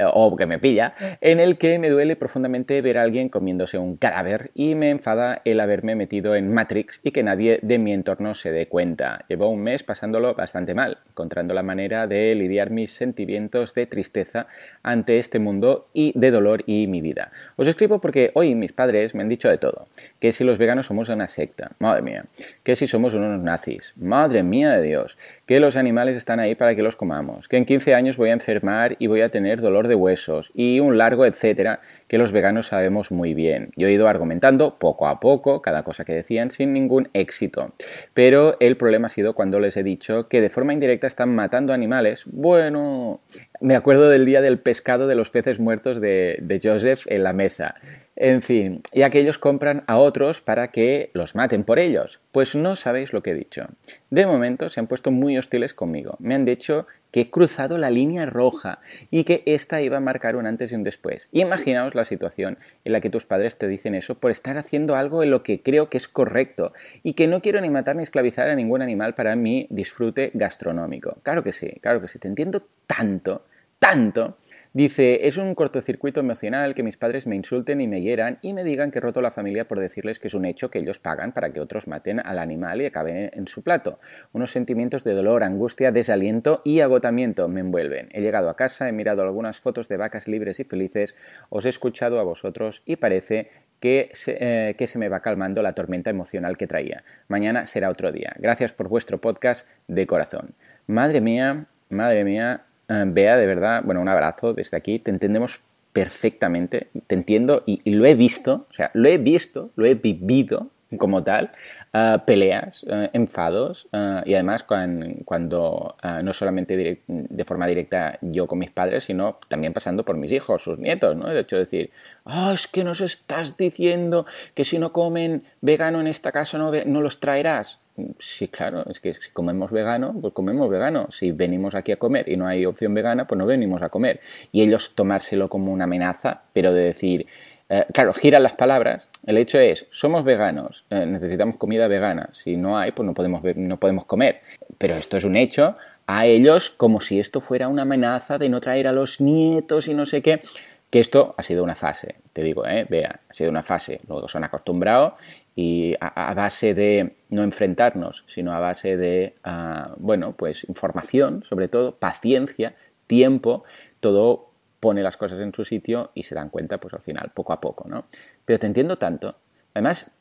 o 0.08 0.36
que 0.36 0.46
me 0.46 0.60
pilla, 0.60 0.94
en 1.22 1.40
el 1.40 1.58
que 1.58 1.80
me 1.80 1.90
duele 1.90 2.16
profundamente 2.16 2.82
ver 2.82 2.98
a 2.98 3.04
alguien 3.04 3.30
comiéndose 3.30 3.78
un 3.78 3.96
cadáver 3.96 4.52
y 4.56 4.76
me 4.76 4.90
enfada 4.90 5.42
el 5.46 5.60
haberme 5.60 5.96
metido 5.96 6.36
en 6.36 6.54
Matrix 6.54 7.00
y 7.04 7.12
que 7.12 7.24
nadie 7.24 7.60
de 7.62 7.80
mi 7.80 7.94
entorno 7.94 8.34
se 8.34 8.52
dé 8.52 8.68
cuenta. 8.68 9.26
Llevo 9.28 9.50
un 9.50 9.62
mes 9.62 9.84
pasándolo 9.84 10.34
bastante 10.36 10.74
mal 10.74 10.98
encontrando 11.10 11.54
la 11.54 11.64
manera 11.64 12.08
de 12.08 12.34
lidiar 12.36 12.72
mis 12.72 12.94
sentimientos 12.94 13.74
de 13.74 13.86
tristeza 13.86 14.48
ante 14.84 15.20
este 15.20 15.40
mundo 15.40 15.88
y 15.94 16.18
de 16.18 16.32
dolor 16.32 16.64
y 16.66 16.88
mi 16.88 17.02
vida. 17.02 17.32
Os 17.56 17.68
escribo 17.68 18.00
porque 18.00 18.32
hoy 18.34 18.56
mis 18.56 18.74
padres 18.74 19.14
me 19.16 19.22
han 19.22 19.30
dicho 19.30 19.50
de 19.50 19.58
todo, 19.58 19.88
que 20.20 20.32
si 20.32 20.44
los 20.44 20.58
veganos 20.58 20.88
somos 20.88 21.10
una 21.10 21.28
secta, 21.28 21.72
madre 21.80 22.02
mía, 22.02 22.26
que 22.64 22.76
si 22.76 22.88
somos 22.88 23.14
unos 23.14 23.40
nazis, 23.42 23.94
madre 23.98 24.44
mía 24.44 24.72
de 24.72 24.88
Dios, 24.88 25.18
que 25.52 25.60
los 25.60 25.76
animales 25.76 26.16
están 26.16 26.40
ahí 26.40 26.56
para 26.56 26.76
que 26.76 26.82
los 26.82 26.96
comamos, 26.96 27.50
que 27.50 27.58
en 27.58 27.66
15 27.66 27.94
años 27.94 28.16
voy 28.16 28.30
a 28.30 28.32
enfermar 28.32 28.96
y 29.00 29.08
voy 29.08 29.20
a 29.20 29.28
tener 29.28 29.60
dolor 29.60 29.90
de 29.90 29.96
huesos 29.96 30.50
y 30.56 30.80
un 30.80 30.98
largo 30.98 31.26
etcétera 31.26 31.82
que 32.08 32.18
los 32.18 32.32
veganos 32.32 32.68
sabemos 32.68 33.12
muy 33.12 33.34
bien. 33.34 33.74
Yo 33.76 33.90
he 33.90 33.92
ido 33.92 34.08
argumentando 34.08 34.80
poco 34.80 35.10
a 35.10 35.20
poco 35.20 35.62
cada 35.62 35.84
cosa 35.84 36.06
que 36.06 36.14
decían 36.14 36.52
sin 36.52 36.72
ningún 36.72 37.10
éxito. 37.12 37.74
Pero 38.14 38.56
el 38.62 38.78
problema 38.78 39.08
ha 39.08 39.10
sido 39.10 39.36
cuando 39.36 39.60
les 39.60 39.76
he 39.76 39.84
dicho 39.84 40.30
que 40.30 40.40
de 40.40 40.48
forma 40.48 40.72
indirecta 40.72 41.08
están 41.08 41.36
matando 41.36 41.74
animales. 41.74 42.24
Bueno, 42.28 43.20
me 43.60 43.76
acuerdo 43.76 44.10
del 44.10 44.26
día 44.26 44.40
del 44.40 44.58
pescado 44.58 45.06
de 45.08 45.16
los 45.16 45.32
peces 45.32 45.60
muertos 45.60 46.00
de, 46.00 46.38
de 46.42 46.62
Joseph 46.64 47.08
en 47.08 47.24
la 47.24 47.34
mesa. 47.34 47.76
En 48.24 48.44
fin, 48.44 48.84
ya 48.94 49.10
que 49.10 49.20
ellos 49.20 49.40
compran 49.40 49.82
a 49.88 49.98
otros 49.98 50.42
para 50.42 50.68
que 50.68 51.10
los 51.14 51.34
maten 51.34 51.64
por 51.64 51.80
ellos. 51.80 52.20
Pues 52.32 52.54
no 52.54 52.76
sabéis 52.76 53.14
lo 53.14 53.24
que 53.24 53.32
he 53.32 53.34
dicho. 53.34 53.66
De 54.12 54.28
momento 54.28 54.70
se 54.70 54.80
han 54.80 54.86
puesto 54.86 55.10
muy 55.10 55.40
hostiles 55.40 55.74
conmigo. 55.74 56.18
Me 56.20 56.36
han 56.36 56.46
dicho 56.46 56.86
que 57.10 57.22
he 57.22 57.30
cruzado 57.32 57.80
la 57.80 57.90
línea 57.90 58.28
roja 58.28 58.78
y 59.10 59.24
que 59.24 59.42
esta 59.48 59.82
iba 59.82 59.98
a 59.98 60.02
marcar 60.02 60.36
un 60.36 60.46
antes 60.46 60.72
y 60.72 60.76
un 60.76 60.84
después. 60.84 61.30
imaginaos 61.32 61.96
la 61.96 62.06
situación 62.06 62.60
en 62.86 62.92
la 62.92 63.02
que 63.02 63.10
tus 63.10 63.26
padres 63.26 63.58
te 63.58 63.68
dicen 63.68 63.96
eso 63.96 64.14
por 64.14 64.30
estar 64.30 64.56
haciendo 64.56 64.96
algo 64.96 65.24
en 65.24 65.32
lo 65.32 65.42
que 65.42 65.64
creo 65.64 65.90
que 65.90 65.98
es 65.98 66.08
correcto 66.08 66.74
y 67.02 67.14
que 67.14 67.26
no 67.26 67.42
quiero 67.42 67.60
ni 67.60 67.72
matar 67.72 67.96
ni 67.96 68.04
esclavizar 68.04 68.50
a 68.50 68.56
ningún 68.56 68.84
animal 68.84 69.16
para 69.16 69.36
mi 69.36 69.66
disfrute 69.72 70.30
gastronómico. 70.36 71.18
Claro 71.24 71.42
que 71.42 71.54
sí, 71.54 71.72
claro 71.82 72.00
que 72.00 72.08
sí, 72.08 72.20
te 72.20 72.28
entiendo 72.28 72.68
tanto, 72.86 73.46
tanto 73.82 74.38
Dice, 74.74 75.28
es 75.28 75.36
un 75.36 75.54
cortocircuito 75.54 76.22
emocional 76.22 76.74
que 76.76 76.82
mis 76.82 76.96
padres 76.96 77.28
me 77.28 77.36
insulten 77.36 77.82
y 77.82 77.90
me 77.90 78.02
hieran 78.02 78.40
y 78.42 78.54
me 78.54 78.64
digan 78.64 78.90
que 78.90 79.00
he 79.00 79.02
roto 79.02 79.22
la 79.22 79.30
familia 79.30 79.68
por 79.68 79.82
decirles 79.82 80.18
que 80.18 80.30
es 80.30 80.34
un 80.34 80.46
hecho 80.46 80.72
que 80.72 80.80
ellos 80.80 80.98
pagan 80.98 81.34
para 81.34 81.52
que 81.52 81.60
otros 81.60 81.90
maten 81.90 82.22
al 82.22 82.40
animal 82.40 82.82
y 82.82 82.86
acaben 82.86 83.32
en 83.34 83.48
su 83.48 83.64
plato. 83.64 84.00
Unos 84.32 84.52
sentimientos 84.52 85.04
de 85.04 85.14
dolor, 85.14 85.44
angustia, 85.44 85.92
desaliento 85.92 86.62
y 86.64 86.80
agotamiento 86.80 87.50
me 87.50 87.60
envuelven. 87.60 88.08
He 88.14 88.22
llegado 88.22 88.50
a 88.50 88.56
casa, 88.56 88.88
he 88.88 88.94
mirado 88.94 89.24
algunas 89.24 89.60
fotos 89.60 89.90
de 89.90 89.98
vacas 89.98 90.30
libres 90.30 90.62
y 90.62 90.64
felices, 90.64 91.18
os 91.50 91.66
he 91.66 91.70
escuchado 91.70 92.22
a 92.22 92.24
vosotros 92.24 92.82
y 92.86 92.96
parece 92.96 93.50
que 93.82 94.10
se, 94.14 94.38
eh, 94.40 94.76
que 94.76 94.88
se 94.88 95.00
me 95.00 95.10
va 95.10 95.20
calmando 95.20 95.62
la 95.62 95.74
tormenta 95.74 96.10
emocional 96.10 96.56
que 96.56 96.68
traía. 96.68 97.04
Mañana 97.28 97.66
será 97.66 97.90
otro 97.90 98.14
día. 98.14 98.34
Gracias 98.38 98.72
por 98.72 98.88
vuestro 98.88 99.20
podcast 99.20 99.68
de 99.90 100.08
corazón. 100.08 100.56
Madre 100.88 101.20
mía, 101.20 101.66
madre 101.90 102.24
mía, 102.24 102.68
Vea, 102.92 103.36
eh, 103.36 103.40
de 103.40 103.48
verdad, 103.48 103.82
bueno, 103.86 104.02
un 104.02 104.10
abrazo 104.10 104.54
desde 104.54 104.78
aquí, 104.78 105.00
te 105.00 105.12
entendemos 105.12 105.62
perfectamente, 105.94 106.88
te 107.08 107.16
entiendo 107.16 107.64
y, 107.66 107.90
lo 107.92 108.06
he 108.06 108.16
visto, 108.16 108.66
o 108.70 108.74
sea, 108.74 108.92
lo 108.94 109.08
he 109.08 109.18
visto, 109.18 109.72
lo 109.76 109.86
he 109.86 109.96
vivido 109.96 110.68
como 110.98 111.24
tal, 111.24 111.52
eh, 111.94 112.18
peleas, 112.26 112.86
eh, 112.90 113.10
enfados 113.14 113.88
y 114.26 114.34
además 114.34 114.64
cuando, 114.64 115.96
no 116.24 116.34
solamente 116.34 117.02
de 117.08 117.46
forma 117.46 117.68
directa 117.68 118.18
yo 118.22 118.48
con 118.48 118.60
mis 118.60 118.72
padres, 118.72 119.06
sino 119.06 119.40
también 119.48 119.74
pasando 119.74 120.04
por 120.04 120.18
mis 120.18 120.32
hijos, 120.32 120.64
sus 120.64 120.80
nietos, 120.80 121.16
¿no? 121.16 121.30
El 121.30 121.38
hecho 121.38 121.56
de 121.56 121.64
decir, 121.64 121.92
ah, 122.26 122.52
es 122.54 122.68
que 122.68 122.84
nos 122.84 123.02
estás 123.02 123.58
diciendo 123.58 124.26
que 124.54 124.66
si 124.66 124.80
no 124.80 124.92
comen 124.92 125.44
vegano 125.62 126.02
en 126.02 126.08
esta 126.08 126.32
casa 126.32 126.58
no, 126.58 126.72
no 126.86 127.02
los 127.02 127.20
traerás. 127.20 127.80
Sí, 128.20 128.48
claro, 128.48 128.86
es 128.90 129.00
que 129.00 129.14
si 129.14 129.32
comemos 129.32 129.70
vegano, 129.70 130.16
pues 130.20 130.34
comemos 130.34 130.70
vegano. 130.70 131.08
Si 131.12 131.32
venimos 131.32 131.76
aquí 131.76 131.92
a 131.92 131.98
comer 131.98 132.28
y 132.30 132.38
no 132.38 132.48
hay 132.48 132.66
opción 132.66 132.94
vegana, 132.94 133.28
pues 133.28 133.38
no 133.38 133.46
venimos 133.46 133.82
a 133.82 133.90
comer. 133.90 134.22
Y 134.52 134.62
ellos 134.62 134.96
tomárselo 134.96 135.50
como 135.50 135.72
una 135.72 135.84
amenaza, 135.84 136.44
pero 136.54 136.74
de 136.74 136.84
decir, 136.84 137.28
eh, 137.74 137.86
claro, 137.94 138.14
giran 138.14 138.44
las 138.44 138.52
palabras. 138.52 139.08
El 139.26 139.38
hecho 139.38 139.58
es, 139.58 139.88
somos 139.92 140.26
veganos, 140.26 140.84
eh, 140.90 141.06
necesitamos 141.06 141.56
comida 141.56 141.88
vegana. 141.88 142.30
Si 142.34 142.58
no 142.58 142.78
hay, 142.78 142.92
pues 142.92 143.06
no 143.06 143.14
podemos, 143.14 143.42
no 143.56 143.78
podemos 143.78 144.04
comer. 144.04 144.42
Pero 144.78 144.96
esto 144.96 145.16
es 145.16 145.24
un 145.24 145.38
hecho 145.38 145.78
a 146.06 146.26
ellos 146.26 146.70
como 146.70 147.00
si 147.00 147.22
esto 147.22 147.40
fuera 147.40 147.70
una 147.70 147.84
amenaza 147.84 148.38
de 148.38 148.50
no 148.50 148.60
traer 148.60 148.88
a 148.88 148.92
los 148.92 149.22
nietos 149.22 149.88
y 149.88 149.94
no 149.94 150.06
sé 150.06 150.22
qué. 150.22 150.42
Que 150.90 151.00
esto 151.00 151.34
ha 151.38 151.44
sido 151.44 151.64
una 151.64 151.76
fase, 151.76 152.16
te 152.34 152.44
digo, 152.44 152.68
¿eh? 152.68 152.86
vea, 152.90 153.22
ha 153.30 153.34
sido 153.34 153.50
una 153.50 153.64
fase. 153.64 154.02
Luego 154.06 154.28
se 154.28 154.38
han 154.38 154.44
acostumbrado 154.44 155.16
y 155.56 155.96
a, 156.02 156.34
base 156.34 156.74
de 156.74 157.16
no 157.30 157.44
enfrentarnos, 157.44 158.26
sino 158.28 158.54
a 158.54 158.60
base 158.60 158.98
de, 158.98 159.36
ah, 159.46 159.94
bueno, 159.96 160.34
pues 160.34 160.66
información, 160.68 161.46
sobre 161.46 161.70
todo, 161.70 161.96
paciencia, 161.96 162.76
tiempo, 163.08 163.64
todo 164.02 164.51
pone 164.82 165.02
las 165.02 165.16
cosas 165.16 165.40
en 165.40 165.54
su 165.54 165.64
sitio 165.64 166.12
y 166.14 166.24
se 166.24 166.36
dan 166.36 166.50
cuenta, 166.50 166.80
pues 166.80 166.94
al 166.94 167.02
final, 167.02 167.32
poco 167.34 167.54
a 167.54 167.62
poco, 167.62 167.88
¿no? 167.88 168.06
Pero 168.44 168.60
te 168.60 168.68
entiendo 168.68 168.98
tanto. 168.98 169.38
Además, 169.74 170.12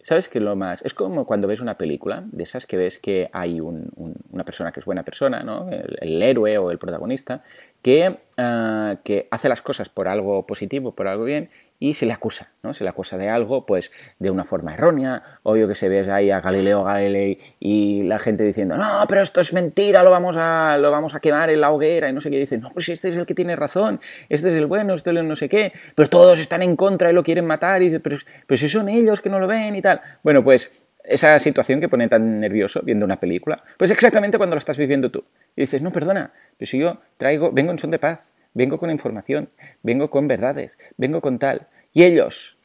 ¿sabes 0.00 0.28
qué 0.28 0.40
lo 0.40 0.56
más? 0.56 0.84
Es 0.84 0.92
como 0.92 1.24
cuando 1.24 1.48
ves 1.48 1.60
una 1.60 1.78
película, 1.78 2.24
de 2.32 2.42
esas 2.42 2.66
que 2.66 2.76
ves 2.76 2.98
que 2.98 3.28
hay 3.32 3.60
una 3.60 4.44
persona 4.44 4.72
que 4.72 4.80
es 4.80 4.86
buena 4.86 5.04
persona, 5.04 5.42
¿no? 5.44 5.70
El, 5.70 6.20
héroe 6.20 6.58
o 6.58 6.70
el 6.70 6.78
protagonista, 6.78 7.44
que, 7.80 8.18
ah, 8.36 8.96
que 9.04 9.28
hace 9.30 9.48
las 9.48 9.62
cosas 9.62 9.88
por 9.88 10.08
algo 10.08 10.46
positivo, 10.46 10.92
por 10.92 11.06
algo 11.06 11.24
bien, 11.24 11.48
y 11.78 11.94
se 11.94 12.06
le 12.06 12.12
acusa, 12.12 12.50
¿no? 12.62 12.74
Se 12.74 12.84
le 12.84 12.90
acusa 12.90 13.16
de 13.16 13.28
algo, 13.28 13.64
pues, 13.64 13.92
de 14.18 14.30
una 14.30 14.44
forma 14.44 14.74
errónea, 14.74 15.22
obvio 15.44 15.68
que 15.68 15.74
se 15.74 15.88
ve 15.88 16.10
ahí 16.10 16.30
a 16.30 16.40
Galileo 16.40 16.82
Galilei 16.84 17.38
y 17.60 18.02
la 18.02 18.18
gente 18.18 18.42
diciendo, 18.44 18.76
no, 18.76 19.04
pero 19.08 19.22
esto 19.22 19.40
es 19.40 19.52
mentira, 19.52 20.02
lo 20.02 20.10
vamos 20.10 20.36
a, 20.38 20.76
lo 20.78 20.90
vamos 20.90 21.14
a 21.14 21.20
quemar 21.20 21.50
en 21.50 21.60
la 21.60 21.70
hoguera 21.70 22.08
y 22.08 22.12
no 22.12 22.20
sé 22.20 22.30
qué, 22.30 22.38
dicen, 22.38 22.60
no, 22.60 22.70
pues 22.72 22.88
este 22.88 23.10
es 23.10 23.16
el 23.16 23.26
que 23.26 23.34
tiene 23.34 23.54
razón, 23.54 24.00
este 24.28 24.48
es 24.48 24.54
el 24.54 24.66
bueno, 24.66 24.94
este 24.94 25.10
es 25.10 25.16
el 25.16 25.28
no 25.28 25.36
sé 25.36 25.48
qué, 25.48 25.72
pero 25.94 26.08
todos 26.08 26.40
están 26.40 26.62
en 26.62 26.74
contra 26.74 27.10
y 27.10 27.14
lo 27.14 27.22
quieren 27.22 27.46
matar, 27.46 27.80
y 27.82 27.86
dice, 27.86 28.00
pero, 28.00 28.16
pero 28.46 28.58
si 28.58 28.68
son 28.68 28.88
ellos 28.88 29.20
que 29.20 29.28
no 29.28 29.38
lo 29.38 29.46
ven 29.46 29.76
y 29.76 29.82
tal. 29.82 30.00
Bueno, 30.22 30.42
pues 30.42 30.70
esa 31.04 31.38
situación 31.38 31.80
que 31.80 31.88
pone 31.88 32.08
tan 32.08 32.40
nervioso 32.40 32.80
viendo 32.82 33.04
una 33.04 33.18
película, 33.18 33.62
pues 33.76 33.90
exactamente 33.90 34.36
cuando 34.36 34.56
lo 34.56 34.58
estás 34.58 34.76
viviendo 34.76 35.10
tú. 35.10 35.24
Y 35.56 35.62
dices, 35.62 35.80
no, 35.80 35.90
perdona, 35.90 36.32
pero 36.56 36.68
si 36.68 36.78
yo 36.78 36.98
traigo, 37.16 37.50
vengo 37.50 37.72
en 37.72 37.78
son 37.78 37.90
de 37.90 37.98
paz, 37.98 38.30
vengo 38.54 38.78
con 38.78 38.90
información, 38.90 39.50
vengo 39.82 40.10
con 40.10 40.28
verdades, 40.28 40.78
vengo 40.96 41.20
con 41.20 41.38
tal. 41.38 41.68
Y 41.92 42.04
ellos 42.04 42.58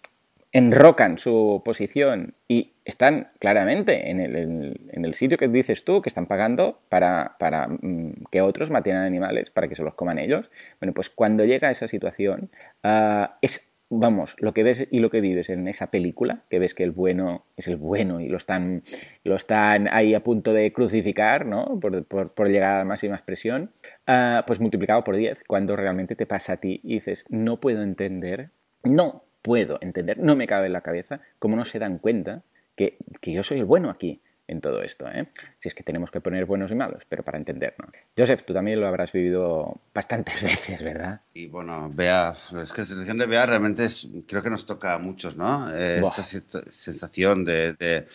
enrocan 0.51 1.17
su 1.17 1.61
posición 1.65 2.35
y 2.47 2.73
están 2.85 3.31
claramente 3.39 4.11
en 4.11 4.19
el, 4.19 5.13
sitio 5.15 5.37
que 5.37 5.47
dices 5.47 5.83
tú, 5.83 6.01
que 6.01 6.09
están 6.09 6.27
pagando 6.27 6.79
para, 6.89 7.35
para 7.39 7.67
mm, 7.67 8.25
que 8.29 8.41
otros 8.41 8.69
maten 8.69 8.95
animales, 8.95 9.49
para 9.49 9.67
que 9.67 9.75
se 9.75 9.83
los 9.83 9.95
coman 9.95 10.19
ellos. 10.19 10.49
Bueno, 10.79 10.93
pues 10.93 11.09
cuando 11.09 11.43
llega 11.43 11.69
a 11.69 11.71
esa 11.71 11.87
situación, 11.87 12.51
ah, 12.83 13.37
es 13.41 13.73
vamos, 13.99 14.35
lo 14.39 14.53
que 14.53 14.63
ves 14.63 14.87
y 14.89 14.99
lo 14.99 15.09
que 15.09 15.21
vives 15.21 15.49
en 15.49 15.67
esa 15.67 15.91
película, 15.91 16.43
que 16.49 16.59
ves 16.59 16.73
que 16.73 16.83
el 16.83 16.91
bueno 16.91 17.45
es 17.57 17.67
el 17.67 17.75
bueno 17.75 18.19
y 18.19 18.27
lo 18.27 18.37
están, 18.37 18.81
lo 19.23 19.35
están 19.35 19.87
ahí 19.91 20.13
a 20.13 20.23
punto 20.23 20.53
de 20.53 20.71
crucificar, 20.73 21.45
¿no? 21.45 21.79
Por, 21.79 22.05
por, 22.05 22.49
llegar 22.49 22.75
a 22.75 22.77
la 22.79 22.85
máxima 22.85 23.15
expresión, 23.15 23.71
ah, 24.07 24.43
pues 24.45 24.59
multiplicado 24.59 25.03
por 25.03 25.15
10, 25.15 25.43
cuando 25.47 25.75
realmente 25.75 26.15
te 26.15 26.25
pasa 26.25 26.53
a 26.53 26.57
ti 26.57 26.79
y 26.83 26.95
dices, 26.95 27.25
no 27.29 27.59
puedo 27.59 27.83
entender, 27.83 28.49
no 28.83 29.23
puedo 29.41 29.77
entender, 29.81 30.17
no 30.19 30.35
me 30.35 30.47
cabe 30.47 30.67
en 30.67 30.73
la 30.73 30.81
cabeza 30.81 31.21
cómo 31.39 31.55
no 31.55 31.65
se 31.65 31.79
dan 31.79 31.97
cuenta 31.97 32.43
que, 32.75 32.97
que 33.21 33.33
yo 33.33 33.43
soy 33.43 33.59
el 33.59 33.65
bueno 33.65 33.89
aquí 33.89 34.21
en 34.47 34.61
todo 34.61 34.81
esto, 34.81 35.07
¿eh? 35.09 35.29
si 35.57 35.69
es 35.69 35.73
que 35.73 35.83
tenemos 35.83 36.11
que 36.11 36.19
poner 36.19 36.45
buenos 36.45 36.71
y 36.71 36.75
malos, 36.75 37.03
pero 37.07 37.23
para 37.23 37.37
entendernos. 37.37 37.89
Joseph, 38.17 38.43
tú 38.43 38.53
también 38.53 38.79
lo 38.79 38.87
habrás 38.87 39.11
vivido 39.11 39.79
bastantes 39.93 40.43
veces, 40.43 40.81
¿verdad? 40.81 41.21
Y 41.33 41.47
bueno, 41.47 41.89
Bea, 41.93 42.35
es 42.61 42.71
que 42.71 42.81
la 42.81 42.87
situación 42.87 43.17
de 43.17 43.25
Bea 43.25 43.45
realmente 43.45 43.87
creo 44.27 44.43
que 44.43 44.49
nos 44.49 44.65
toca 44.65 44.93
a 44.93 44.99
muchos, 44.99 45.37
¿no? 45.37 45.73
Eh, 45.73 45.99
esa 45.99 46.23
sensación 46.23 47.45
de, 47.45 47.73
de, 47.73 48.07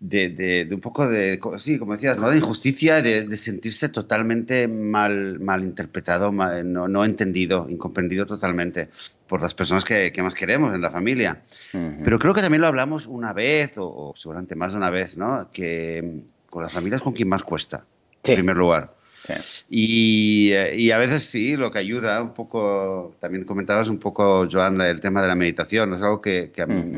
un 0.00 0.80
poco 0.80 1.08
de, 1.08 1.40
sí, 1.58 1.78
como 1.78 1.94
decías, 1.94 2.16
¿no? 2.16 2.30
de 2.30 2.38
injusticia, 2.38 3.02
de, 3.02 3.36
sentirse 3.36 3.88
totalmente 3.88 4.68
mal, 4.68 5.40
mal 5.40 5.62
interpretado, 5.62 6.30
no, 6.30 6.88
no, 6.88 7.04
entendido, 7.04 7.66
incomprendido 7.68 8.26
totalmente 8.26 8.90
por 9.26 9.42
las 9.42 9.54
personas 9.54 9.84
que, 9.84 10.12
más 10.22 10.34
queremos 10.34 10.74
en 10.74 10.80
la 10.80 10.90
familia. 10.90 11.42
Pero 11.72 12.18
creo 12.18 12.34
que 12.34 12.42
también 12.42 12.62
lo 12.62 12.68
hablamos 12.68 13.06
una 13.06 13.32
vez, 13.32 13.72
o, 13.76 14.14
seguramente 14.16 14.54
más 14.54 14.72
de 14.72 14.78
una 14.78 14.90
vez, 14.90 15.16
¿no? 15.16 15.50
que 15.52 16.22
con 16.48 16.62
las 16.62 16.72
familias 16.72 17.02
con 17.02 17.12
quien 17.12 17.28
más 17.28 17.42
cuesta. 17.42 17.84
en 18.24 18.34
primer 18.34 18.56
lugar. 18.56 18.97
Y, 19.68 20.52
y, 20.74 20.90
a 20.90 20.98
veces 20.98 21.24
sí, 21.24 21.56
lo 21.56 21.70
que 21.70 21.78
ayuda 21.78 22.22
un 22.22 22.34
poco, 22.34 23.14
también 23.20 23.44
comentabas 23.44 23.88
un 23.88 23.98
poco, 23.98 24.48
Joan, 24.50 24.80
el 24.80 25.00
tema 25.00 25.22
de 25.22 25.28
la 25.28 25.34
meditación, 25.34 25.94
es 25.94 26.02
algo 26.02 26.20
que, 26.20 26.50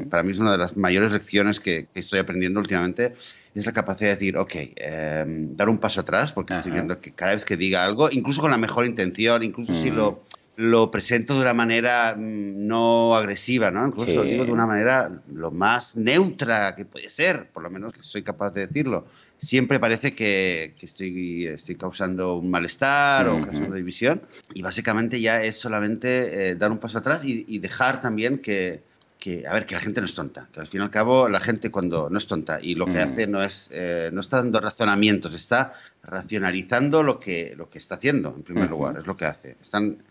para 0.08 0.22
mí 0.22 0.32
es 0.32 0.38
una 0.38 0.52
de 0.52 0.58
las 0.58 0.76
mayores 0.76 1.10
lecciones 1.12 1.60
que, 1.60 1.86
estoy 1.94 2.18
aprendiendo 2.18 2.60
últimamente, 2.60 3.14
es 3.54 3.66
la 3.66 3.72
capacidad 3.72 4.10
de 4.10 4.14
decir, 4.14 4.36
ok, 4.36 4.54
em, 4.76 5.56
dar 5.56 5.68
un 5.68 5.78
paso 5.78 6.00
atrás, 6.00 6.32
porque 6.32 6.54
estoy 6.54 6.72
viendo 6.72 7.00
que 7.00 7.12
cada 7.12 7.34
vez 7.34 7.44
que 7.44 7.56
diga 7.56 7.84
algo, 7.84 8.08
incluso 8.10 8.40
con 8.40 8.50
la 8.50 8.58
mejor 8.58 8.86
intención, 8.86 9.42
incluso 9.42 9.74
si 9.74 9.90
lo 9.90 10.22
lo 10.60 10.90
presento 10.90 11.34
de 11.34 11.40
una 11.40 11.54
manera 11.54 12.14
mm, 12.16 12.66
no 12.66 13.16
agresiva, 13.16 13.70
¿no? 13.70 13.86
Incluso 13.86 14.14
lo 14.14 14.24
digo 14.24 14.44
de 14.44 14.52
una 14.52 14.66
manera 14.66 15.10
lo 15.32 15.50
más 15.50 15.96
neutra 15.96 16.74
que 16.76 16.84
puede 16.84 17.08
ser, 17.08 17.48
por 17.48 17.62
lo 17.62 17.70
menos 17.70 17.94
que 17.94 18.02
soy 18.02 18.22
capaz 18.22 18.50
de 18.50 18.66
decirlo. 18.66 19.06
Siempre 19.38 19.80
parece 19.80 20.14
que, 20.14 20.74
estoy, 20.82 21.46
estoy 21.46 21.76
causando 21.76 22.36
un 22.36 22.50
malestar 22.50 23.26
o 23.28 23.40
causando 23.40 23.74
división 23.74 24.20
y 24.52 24.60
básicamente 24.60 25.18
ya 25.18 25.42
es 25.42 25.56
solamente 25.56 26.50
eh, 26.50 26.56
dar 26.56 26.70
un 26.70 26.78
paso 26.78 26.98
atrás 26.98 27.24
y, 27.24 27.58
dejar 27.58 28.02
también 28.02 28.38
que, 28.38 28.82
que, 29.18 29.46
a 29.46 29.54
ver, 29.54 29.64
que 29.64 29.74
la 29.74 29.80
gente 29.80 30.00
no 30.00 30.06
es 30.06 30.14
tonta, 30.14 30.48
que 30.52 30.60
al 30.60 30.66
fin 30.66 30.82
y 30.82 30.84
al 30.84 30.90
cabo 30.90 31.26
la 31.30 31.40
gente 31.40 31.70
cuando 31.70 32.10
no 32.10 32.18
es 32.18 32.26
tonta 32.26 32.58
y 32.60 32.74
lo 32.74 32.84
que 32.84 33.04
mm. 33.04 33.12
hace 33.12 33.26
no 33.26 33.42
es, 33.42 33.70
eh, 33.72 34.10
no 34.12 34.20
está 34.20 34.38
dando 34.38 34.60
razonamientos, 34.60 35.32
está 35.32 35.72
racionalizando 36.02 37.02
lo 37.02 37.18
que, 37.18 37.54
lo 37.56 37.70
que 37.70 37.78
está 37.78 37.94
haciendo, 37.94 38.34
en 38.36 38.42
primer 38.42 38.68
lugar, 38.68 38.98
es 38.98 39.06
lo 39.06 39.16
que 39.16 39.24
hace. 39.24 39.56
Están 39.62 40.02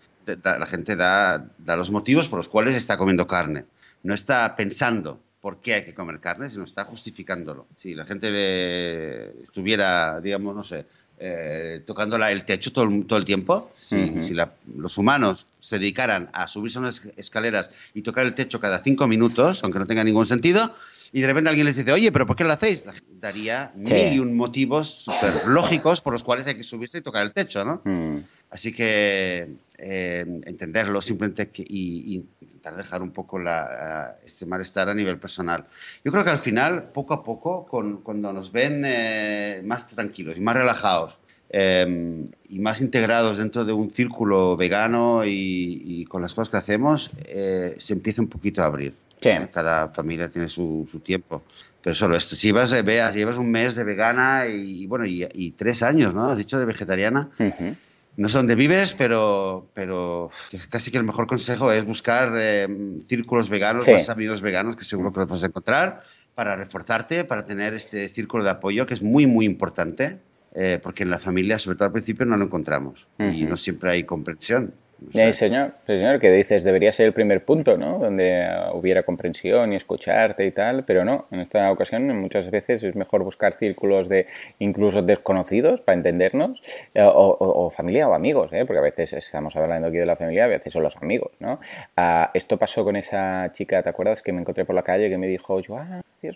la 0.43 0.65
gente 0.65 0.95
da, 0.95 1.49
los 1.65 1.91
motivos 1.91 2.27
por 2.27 2.37
los 2.37 2.49
cuales 2.49 2.75
está 2.75 2.97
comiendo 2.97 3.27
carne. 3.27 3.65
No 4.03 4.13
está 4.13 4.55
pensando 4.55 5.19
por 5.41 5.61
qué 5.61 5.75
hay 5.75 5.85
que 5.85 5.93
comer 5.93 6.19
carne, 6.19 6.49
sino 6.49 6.63
está 6.63 6.83
justificándolo. 6.83 7.67
Si 7.81 7.95
la 7.95 8.05
gente 8.05 9.41
estuviera, 9.43 10.19
digamos, 10.19 10.55
no 10.55 10.63
sé, 10.63 10.85
eh, 11.17 11.81
tocando 11.85 12.15
el 12.15 12.45
techo 12.45 12.71
todo 12.71 12.85
el, 12.85 13.05
todo 13.05 13.19
el 13.19 13.25
tiempo, 13.25 13.73
si, 13.89 14.35
los 14.75 14.97
humanos 14.97 15.47
se 15.59 15.79
dedicaran 15.79 16.29
a 16.33 16.47
subirse 16.47 16.77
a 16.77 16.81
unas 16.81 17.05
escaleras 17.17 17.71
y 17.93 18.01
tocar 18.03 18.25
el 18.25 18.35
techo 18.35 18.59
cada 18.59 18.83
cinco 18.83 19.07
minutos, 19.07 19.63
aunque 19.63 19.79
no 19.79 19.87
tenga 19.87 20.03
ningún 20.03 20.27
sentido, 20.27 20.75
y 21.11 21.21
de 21.21 21.27
repente 21.27 21.49
alguien 21.49 21.65
les 21.65 21.75
dice, 21.75 21.91
oye, 21.91 22.11
pero 22.11 22.27
¿por 22.27 22.35
qué 22.35 22.43
lo 22.43 22.53
hacéis? 22.53 22.83
Daría 23.19 23.71
mil 23.75 24.13
y 24.13 24.19
un 24.19 24.35
motivos 24.35 24.87
súper 25.03 25.47
lógicos 25.47 26.01
por 26.01 26.13
los 26.13 26.23
cuales 26.23 26.45
hay 26.47 26.55
que 26.55 26.63
subirse 26.63 26.99
y 26.99 27.01
tocar 27.01 27.23
el 27.23 27.31
techo, 27.31 27.65
¿no? 27.65 27.81
Mm. 27.83 28.17
Así 28.49 28.73
que 28.73 29.47
eh, 29.77 30.25
entenderlo 30.45 31.01
simplemente 31.01 31.49
y, 31.55 32.25
intentar 32.41 32.75
dejar 32.75 33.01
un 33.01 33.11
poco 33.11 33.39
la, 33.39 34.17
este 34.25 34.45
malestar 34.45 34.89
a 34.89 34.93
nivel 34.93 35.17
personal. 35.19 35.65
Yo 36.03 36.11
creo 36.11 36.23
que 36.23 36.31
al 36.31 36.39
final, 36.39 36.89
poco 36.91 37.13
a 37.13 37.23
poco, 37.23 37.65
cuando 38.03 38.33
nos 38.33 38.51
ven 38.51 38.83
eh, 38.85 39.61
más 39.63 39.87
tranquilos 39.87 40.35
y 40.35 40.41
más 40.41 40.55
relajados 40.55 41.17
em, 41.49 42.27
y 42.49 42.59
más 42.59 42.81
integrados 42.81 43.37
dentro 43.37 43.63
de 43.63 43.71
un 43.71 43.91
círculo 43.91 44.57
vegano 44.57 45.23
y, 45.25 46.05
con 46.09 46.21
las 46.21 46.33
cosas 46.33 46.49
que 46.49 46.57
hacemos, 46.57 47.11
eh, 47.25 47.75
se 47.77 47.93
empieza 47.93 48.21
un 48.21 48.29
poquito 48.29 48.61
a 48.63 48.65
abrir. 48.65 48.93
Cada 49.51 49.89
familia 49.89 50.29
tiene 50.29 50.49
su, 50.49 50.87
tiempo. 51.03 51.43
Pero 51.81 51.93
solo 51.93 52.17
esto, 52.17 52.35
si 52.35 52.51
vas, 52.51 52.83
veas, 52.83 53.13
llevas 53.13 53.37
un 53.37 53.51
mes 53.51 53.75
de 53.75 53.83
vegana 53.83 54.47
y, 54.47 54.85
bueno, 54.87 55.05
y, 55.05 55.51
tres 55.51 55.83
años, 55.83 56.13
¿no? 56.13 56.25
Has 56.25 56.37
dicho 56.37 56.59
de 56.59 56.65
vegetariana 56.65 57.29
no 58.17 58.27
sé 58.27 58.37
dónde 58.37 58.55
vives, 58.55 58.93
pero, 58.93 59.69
pero 59.73 60.29
casi 60.69 60.91
que 60.91 60.97
el 60.97 61.03
mejor 61.03 61.27
consejo 61.27 61.71
es 61.71 61.85
buscar 61.85 62.33
eh, 62.35 62.67
círculos 63.07 63.49
veganos, 63.49 63.87
más 63.87 64.09
amigos 64.09 64.41
veganos, 64.41 64.75
que 64.75 64.83
seguro 64.83 65.13
que 65.13 65.21
los 65.21 65.29
vas 65.29 65.43
a 65.43 65.47
encontrar, 65.47 66.03
para 66.35 66.55
reforzarte, 66.55 67.23
para 67.23 67.45
tener 67.45 67.73
este 67.73 68.09
círculo 68.09 68.43
de 68.43 68.49
apoyo 68.49 68.85
que 68.85 68.93
es 68.93 69.01
muy, 69.01 69.25
muy 69.25 69.45
importante, 69.45 70.19
eh, 70.53 70.79
porque 70.81 71.03
en 71.03 71.09
la 71.09 71.19
familia, 71.19 71.59
sobre 71.59 71.77
todo 71.77 71.85
al 71.87 71.91
principio, 71.91 72.25
no 72.25 72.35
lo 72.37 72.45
encontramos 72.45 73.07
y 73.17 73.43
no 73.43 73.55
siempre 73.55 73.91
hay 73.91 74.03
comprensión. 74.03 74.73
Sí, 75.13 75.33
señor, 75.33 75.73
señor, 75.87 76.19
que 76.19 76.31
dices, 76.31 76.63
debería 76.63 76.91
ser 76.91 77.07
el 77.07 77.13
primer 77.13 77.45
punto, 77.45 77.77
¿no? 77.77 77.99
Donde 77.99 78.47
hubiera 78.73 79.03
comprensión 79.03 79.71
y 79.73 79.75
escucharte 79.77 80.45
y 80.45 80.51
tal, 80.51 80.83
pero 80.83 81.03
no, 81.03 81.25
en 81.31 81.39
esta 81.39 81.71
ocasión 81.71 82.07
muchas 82.19 82.51
veces 82.51 82.83
es 82.83 82.95
mejor 82.95 83.23
buscar 83.23 83.53
círculos 83.53 84.09
de 84.09 84.27
incluso 84.59 85.01
desconocidos 85.01 85.81
para 85.81 85.95
entendernos, 85.95 86.61
eh, 86.93 87.01
o, 87.03 87.69
familia 87.69 88.09
o 88.09 88.13
amigos, 88.13 88.51
¿eh? 88.51 88.65
Porque 88.65 88.79
a 88.79 88.83
veces 88.83 89.13
estamos 89.13 89.55
hablando 89.55 89.87
aquí 89.87 89.97
de 89.97 90.05
la 90.05 90.15
familia, 90.15 90.45
a 90.45 90.47
veces 90.47 90.73
son 90.73 90.83
los 90.83 90.97
amigos, 90.97 91.31
¿no? 91.39 91.59
Ah, 91.95 92.31
esto 92.33 92.57
pasó 92.57 92.83
con 92.83 92.95
esa 92.95 93.49
chica, 93.53 93.81
¿te 93.81 93.89
acuerdas? 93.89 94.21
Que 94.21 94.33
me 94.33 94.41
encontré 94.41 94.65
por 94.65 94.75
la 94.75 94.83
calle 94.83 95.09
que 95.09 95.17
me 95.17 95.27
dijo, 95.27 95.61
Dios, 95.61 95.69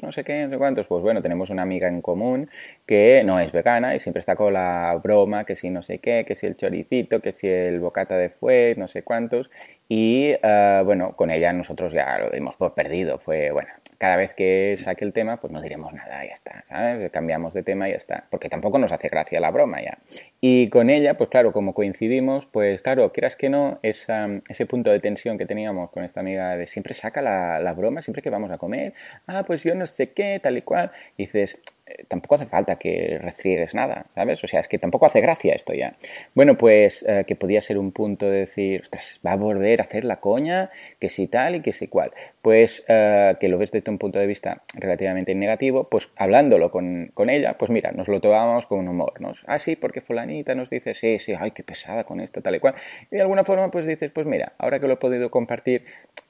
no 0.02 0.12
sé 0.12 0.24
qué, 0.24 0.44
no 0.46 0.50
sé 0.50 0.58
cuántos. 0.58 0.88
Pues 0.88 1.02
bueno, 1.04 1.22
tenemos 1.22 1.50
una 1.50 1.62
amiga 1.64 1.88
en 1.88 2.02
común 2.02 2.50
que 2.86 3.24
no 3.26 3.40
es 3.40 3.52
vegana 3.52 3.96
y 3.96 4.00
siempre 4.00 4.20
está 4.20 4.36
con 4.36 4.54
la 4.54 5.00
broma, 5.02 5.46
que 5.46 5.56
si 5.56 5.70
no 5.70 5.82
sé 5.82 6.00
qué, 6.00 6.26
que 6.26 6.36
si 6.36 6.48
el 6.48 6.56
choricito, 6.56 7.22
que 7.22 7.32
si 7.32 7.48
el 7.48 7.80
bocata 7.80 8.18
de 8.18 8.30
fuego 8.30 8.80
no 8.80 8.88
sé 8.88 9.04
cuántos, 9.04 9.50
y 9.88 10.34
eh, 10.42 10.82
bueno, 10.86 11.16
con 11.16 11.32
ella 11.32 11.54
nosotros 11.54 11.94
ya 11.94 12.18
lo 12.20 12.30
dimos 12.30 12.56
por 12.56 12.74
perdido, 12.74 13.20
fue 13.20 13.52
bueno, 13.52 13.70
cada 14.04 14.18
vez 14.18 14.34
que 14.34 14.76
saque 14.76 15.06
el 15.06 15.14
tema, 15.14 15.40
pues 15.40 15.54
no 15.54 15.62
diremos 15.62 15.94
nada, 15.94 16.26
ya 16.26 16.34
está, 16.34 16.62
¿sabes? 16.64 17.10
Cambiamos 17.10 17.54
de 17.54 17.64
tema 17.64 17.88
y 17.88 17.92
ya 17.92 17.96
está, 17.96 18.26
porque 18.30 18.50
tampoco 18.50 18.78
nos 18.78 18.92
hace 18.92 19.08
gracia 19.08 19.40
la 19.40 19.50
broma 19.50 19.82
ya. 19.82 19.98
Y 20.42 20.68
con 20.68 20.90
ella, 20.90 21.16
pues 21.16 21.30
claro, 21.30 21.54
como 21.54 21.74
coincidimos, 21.74 22.46
pues 22.48 22.82
claro, 22.82 23.14
quieras 23.14 23.38
que 23.38 23.50
no, 23.50 23.80
ese 23.82 24.66
punto 24.68 24.92
de 24.92 25.00
tensión 25.00 25.38
que 25.38 25.46
teníamos 25.46 25.90
con 25.90 26.04
esta 26.04 26.20
amiga 26.20 26.58
de 26.58 26.66
siempre 26.66 26.94
saca 26.94 27.22
la, 27.22 27.60
la 27.60 27.74
broma, 27.76 28.02
siempre 28.02 28.22
que 28.22 28.30
vamos 28.30 28.52
a 28.52 28.58
comer, 28.58 28.94
ah, 29.26 29.46
pues 29.48 29.64
yo 29.64 29.74
no 29.74 29.86
sé 29.86 30.12
qué, 30.12 30.38
tal 30.44 30.58
y 30.58 30.64
cual, 30.64 30.92
dices, 31.18 31.62
eh, 31.86 32.06
tampoco 32.08 32.36
hace 32.36 32.46
falta 32.46 32.78
que 32.78 33.18
restriegues 33.22 33.76
nada, 33.76 34.06
¿sabes? 34.16 34.42
O 34.42 34.48
sea, 34.48 34.62
es 34.62 34.70
que 34.70 34.78
tampoco 34.78 35.06
hace 35.06 35.20
gracia 35.20 35.54
esto 35.54 35.74
ya. 35.74 35.98
Bueno, 36.34 36.58
pues 36.58 37.04
eh, 37.06 37.26
que 37.28 37.36
podía 37.36 37.60
ser 37.60 37.78
un 37.78 37.92
punto 37.92 38.30
de 38.30 38.40
decir, 38.40 38.82
ostras, 38.82 39.20
va 39.26 39.34
a 39.34 39.36
volver 39.36 39.82
a 39.82 39.84
hacer 39.84 40.06
la 40.06 40.22
coña, 40.22 40.70
que 41.00 41.10
si 41.10 41.28
tal 41.28 41.56
y 41.56 41.62
que 41.62 41.74
si 41.74 41.90
cual. 41.90 42.12
Pues 42.42 42.86
eh, 42.88 43.36
que 43.38 43.50
lo 43.50 43.58
ves 43.58 43.72
desde 43.72 43.92
un 43.92 43.98
punto 43.98 44.18
de 44.18 44.28
vista 44.28 44.64
relativamente 44.76 45.36
negativo, 45.36 45.90
pues 45.90 46.08
hablándolo 46.16 46.72
con, 46.72 47.12
con, 47.14 47.30
ella, 47.30 47.58
pues 47.58 47.70
mira, 47.70 47.92
nos 47.92 48.08
lo 48.08 48.22
tomamos 48.22 48.66
con 48.66 48.88
humor, 48.88 49.20
¿no? 49.20 49.34
Ah, 49.46 49.60
sí, 49.60 49.76
porque 49.76 50.00
fulanita 50.00 50.56
nos 50.56 50.70
dice, 50.70 50.94
sí, 50.94 51.20
sí, 51.20 51.34
ay, 51.38 51.52
qué 51.52 51.64
pesada 51.64 52.06
con 52.06 52.22
esto, 52.22 52.42
tal 52.42 52.56
y 52.56 52.60
cual. 52.60 52.76
Y 53.12 53.18
de 53.18 53.22
alguna 53.22 53.44
forma, 53.44 53.70
pues 53.72 53.86
dices, 53.86 54.10
pues 54.10 54.26
mira, 54.26 54.54
ahora 54.58 54.80
que 54.80 54.88
lo 54.88 54.94
he 54.94 54.98
podido 54.98 55.30
compartir, 55.30 55.84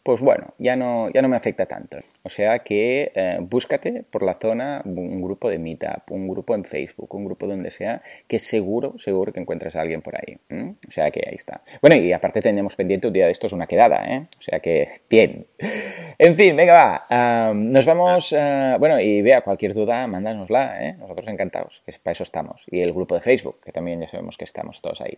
pues 0.04 0.20
bueno, 0.20 0.54
ya 0.58 0.76
no, 0.76 1.10
ya 1.12 1.22
no 1.22 1.30
me 1.30 1.38
afecta 1.38 1.66
tanto. 1.66 1.98
O 2.24 2.30
sea 2.30 2.60
que 2.60 3.12
eh, 3.16 3.38
búscate 3.42 4.04
por 4.10 4.24
la 4.24 4.36
zona 4.36 4.82
un 4.84 5.22
grupo 5.22 5.50
de 5.50 5.58
Meetup, 5.58 6.12
un 6.12 6.28
grupo 6.28 6.56
en 6.56 6.66
Facebook, 6.66 7.16
un 7.16 7.26
grupo 7.26 7.48
donde 7.48 7.72
sea, 7.72 8.02
que 8.28 8.38
seguro, 8.38 9.00
seguro 9.00 9.32
que 9.32 9.40
encuentres 9.40 9.76
a 9.78 9.82
alguien 9.82 10.02
por 10.02 10.16
ahí. 10.16 10.38
O 10.88 10.92
sea 10.92 11.10
que 11.10 11.24
ahí 11.26 11.36
está. 11.36 11.62
Bueno, 11.82 11.96
y 11.96 12.12
aparte 12.12 12.42
tenemos 12.42 12.76
pendiente 12.76 13.08
un 13.08 13.14
día 13.14 13.26
de 13.26 13.32
esto 13.32 13.48
es 13.48 13.54
una 13.54 13.66
quedada, 13.66 14.04
¿eh? 14.06 14.28
O 14.38 14.42
sea 14.42 14.60
que, 14.60 14.90
bien. 15.10 15.48
En 16.18 16.36
fin, 16.36 16.56
venga, 16.56 17.06
va. 17.10 17.54
nos 17.54 17.86
vamos, 17.86 18.34
uh, 18.34 18.78
bueno, 18.80 19.00
y 19.00 19.22
vea, 19.22 19.42
cualquier 19.42 19.74
duda, 19.74 20.06
mándanosla, 20.08 20.86
¿eh? 20.86 20.96
Nosotros 20.98 21.28
encantados, 21.28 21.82
que 21.86 21.94
para 22.04 22.12
eso 22.12 22.24
estamos. 22.24 22.66
Y 22.70 22.82
el 22.82 22.94
grupo 22.94 23.16
de 23.16 23.22
Facebook, 23.22 23.62
que 23.64 23.72
también 23.72 24.02
ya 24.02 24.08
sabemos 24.08 24.38
que 24.38 24.44
estamos 24.44 24.82
todos 24.82 25.02
ahí. 25.02 25.16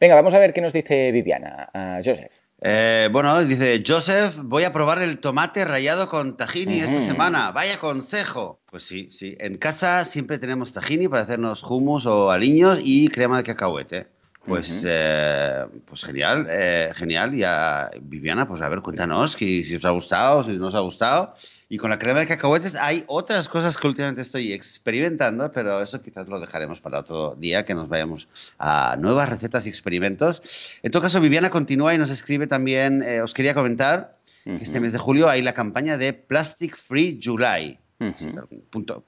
Venga, 0.00 0.14
vamos 0.14 0.34
a 0.34 0.38
ver 0.38 0.52
qué 0.52 0.60
nos 0.60 0.72
dice 0.72 1.12
Viviana. 1.12 1.70
Uh, 1.72 2.02
Joseph. 2.04 2.47
Eh, 2.60 3.08
bueno, 3.12 3.38
dice 3.44 3.84
Joseph, 3.86 4.36
voy 4.42 4.64
a 4.64 4.72
probar 4.72 5.00
el 5.00 5.18
tomate 5.18 5.64
rallado 5.64 6.08
con 6.08 6.36
tahini 6.36 6.80
esta 6.80 7.06
semana. 7.06 7.52
Vaya 7.52 7.78
consejo. 7.78 8.60
Pues 8.70 8.82
sí, 8.82 9.10
sí. 9.12 9.36
En 9.38 9.58
casa 9.58 10.04
siempre 10.04 10.38
tenemos 10.38 10.72
tahini 10.72 11.08
para 11.08 11.22
hacernos 11.22 11.62
hummus 11.62 12.06
o 12.06 12.30
aliños 12.30 12.80
y 12.82 13.08
crema 13.08 13.38
de 13.38 13.44
cacahuete. 13.44 14.17
Pues, 14.48 14.82
eh, 14.86 15.66
pues 15.84 16.04
genial, 16.04 16.46
eh, 16.50 16.90
genial. 16.94 17.34
Y 17.34 17.42
a 17.44 17.90
Viviana, 18.00 18.48
pues 18.48 18.62
a 18.62 18.68
ver, 18.68 18.80
cuéntanos 18.80 19.32
si 19.32 19.76
os 19.76 19.84
ha 19.84 19.90
gustado, 19.90 20.42
si 20.42 20.52
no 20.52 20.68
os 20.68 20.74
ha 20.74 20.80
gustado. 20.80 21.34
Y 21.68 21.76
con 21.76 21.90
la 21.90 21.98
crema 21.98 22.20
de 22.20 22.26
cacahuetes 22.26 22.74
hay 22.76 23.04
otras 23.06 23.46
cosas 23.48 23.76
que 23.76 23.86
últimamente 23.86 24.22
estoy 24.22 24.54
experimentando, 24.54 25.52
pero 25.52 25.82
eso 25.82 26.00
quizás 26.00 26.26
lo 26.26 26.40
dejaremos 26.40 26.80
para 26.80 27.00
otro 27.00 27.36
día, 27.38 27.66
que 27.66 27.74
nos 27.74 27.90
vayamos 27.90 28.26
a 28.58 28.96
nuevas 28.98 29.28
recetas 29.28 29.66
y 29.66 29.68
experimentos. 29.68 30.40
En 30.82 30.90
todo 30.90 31.02
caso, 31.02 31.20
Viviana 31.20 31.50
continúa 31.50 31.94
y 31.94 31.98
nos 31.98 32.08
escribe 32.08 32.46
también, 32.46 33.02
eh, 33.02 33.20
os 33.20 33.34
quería 33.34 33.52
comentar 33.52 34.16
que 34.44 34.64
este 34.64 34.80
mes 34.80 34.94
de 34.94 34.98
julio 34.98 35.28
hay 35.28 35.42
la 35.42 35.52
campaña 35.52 35.98
de 35.98 36.14
Plastic 36.14 36.74
Free 36.74 37.20
July. 37.22 37.78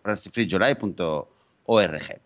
plasticfreejuly.org. 0.03 2.21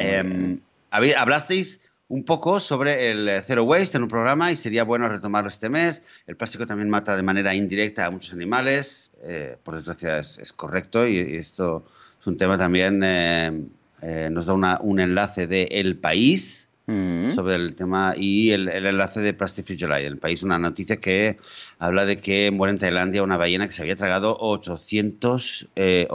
Eh, 0.00 0.58
hablasteis 0.90 1.80
un 2.10 2.24
poco 2.24 2.58
sobre 2.58 3.12
el 3.12 3.28
eh, 3.28 3.40
Zero 3.40 3.62
Waste 3.62 3.96
en 3.96 4.02
un 4.02 4.08
programa 4.08 4.50
y 4.50 4.56
sería 4.56 4.82
bueno 4.82 5.08
retomarlo 5.08 5.48
este 5.48 5.68
mes. 5.68 6.02
El 6.26 6.36
plástico 6.36 6.66
también 6.66 6.90
mata 6.90 7.16
de 7.16 7.22
manera 7.22 7.54
indirecta 7.54 8.04
a 8.04 8.10
muchos 8.10 8.32
animales, 8.32 9.12
eh, 9.22 9.56
por 9.62 9.76
desgracia 9.76 10.18
es, 10.18 10.52
correcto 10.52 11.06
y, 11.06 11.18
esto 11.36 11.84
es 12.20 12.26
un 12.26 12.36
tema 12.36 12.58
también, 12.58 13.00
eh, 13.04 14.28
nos 14.30 14.46
da 14.46 14.80
un 14.80 15.00
enlace 15.00 15.46
de 15.46 15.68
El 15.70 15.96
País, 15.98 16.68
mm. 16.90 17.32
sobre 17.32 17.54
el 17.54 17.74
tema 17.74 18.14
y 18.16 18.50
el, 18.50 18.68
enlace 18.68 19.20
de 19.20 19.32
Plastic. 19.34 19.70
En 19.70 19.92
el 19.92 20.18
país 20.18 20.42
una 20.42 20.58
noticia 20.58 20.96
que 20.96 21.38
habla 21.78 22.04
de 22.04 22.18
que 22.18 22.50
muere 22.50 22.72
en 22.72 22.78
Tailandia 22.78 23.22
una 23.22 23.36
ballena 23.36 23.66
que 23.66 23.72
se 23.72 23.82
había 23.82 23.96
tragado 23.96 24.36
880 24.40 25.76
eh, 25.76 26.08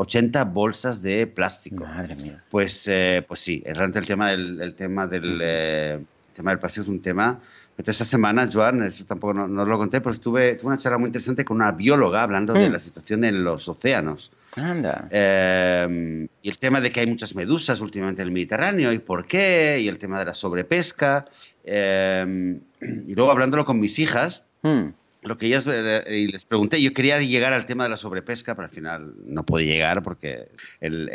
bolsas 0.52 1.02
de 1.02 1.28
plástico. 1.28 1.86
Madre 1.86 2.16
mía. 2.16 2.44
Pues, 2.50 2.88
eh, 2.88 3.24
pues 3.28 3.40
sí, 3.40 3.64
realmente 3.66 4.00
el 4.00 4.08
tema 4.08 4.32
del, 4.32 4.62
el 4.62 4.76
tema 4.76 5.08
del, 5.08 5.40
eh, 5.42 6.00
tema 6.34 6.52
del 6.52 6.60
plástico 6.60 6.84
es 6.84 6.90
un 6.90 7.02
tema 7.02 7.40
esta 7.78 8.06
semana, 8.06 8.50
Joan, 8.52 8.84
eso 8.84 9.06
tampoco 9.06 9.34
no, 9.34 9.66
lo 9.66 9.78
conté, 9.78 10.00
pero 10.00 10.12
estuve, 10.12 10.56
tuve 10.56 10.68
una 10.68 10.78
charla 10.78 10.98
muy 10.98 11.08
interesante 11.08 11.44
con 11.44 11.58
una 11.58 11.72
bióloga 11.74 12.24
hablando 12.24 12.54
de 12.54 12.70
mm. 12.70 12.72
la 12.72 12.80
situación 12.80 13.24
en 13.26 13.44
los 13.44 13.68
océanos. 13.68 14.32
Anda. 14.58 15.08
Eh, 15.12 16.28
y 16.42 16.50
el 16.50 16.58
tema 16.58 16.82
de 16.82 16.92
que 16.92 17.02
hay 17.02 17.08
muchas 17.08 17.36
medusas 17.36 17.82
últimamente 17.82 18.22
en 18.22 18.28
el 18.28 18.34
Mediterráneo 18.34 18.92
y 18.94 19.00
por 19.00 19.28
qué, 19.28 19.80
y 19.82 19.88
el 19.88 20.00
tema 20.00 20.20
de 20.20 20.26
la 20.26 20.34
sobrepesca. 20.34 21.26
Eh, 21.64 22.60
y 22.82 23.16
luego 23.16 23.32
hablándolo 23.32 23.66
con 23.66 23.80
mis 23.80 24.00
hijas, 24.00 24.44
hmm. 24.62 24.88
lo 25.24 25.38
que 25.38 25.48
ellas 25.48 25.66
eh, 25.68 26.04
y 26.10 26.28
les 26.28 26.46
pregunté, 26.46 26.82
yo 26.82 26.94
quería 26.94 27.20
llegar 27.20 27.54
al 27.54 27.66
tema 27.66 27.84
de 27.86 27.90
la 27.90 27.98
sobrepesca, 27.98 28.56
pero 28.56 28.68
al 28.68 28.74
final 28.74 29.14
no 29.26 29.46
pude 29.46 29.66
llegar 29.66 30.04
porque 30.04 30.50
el, 30.80 31.10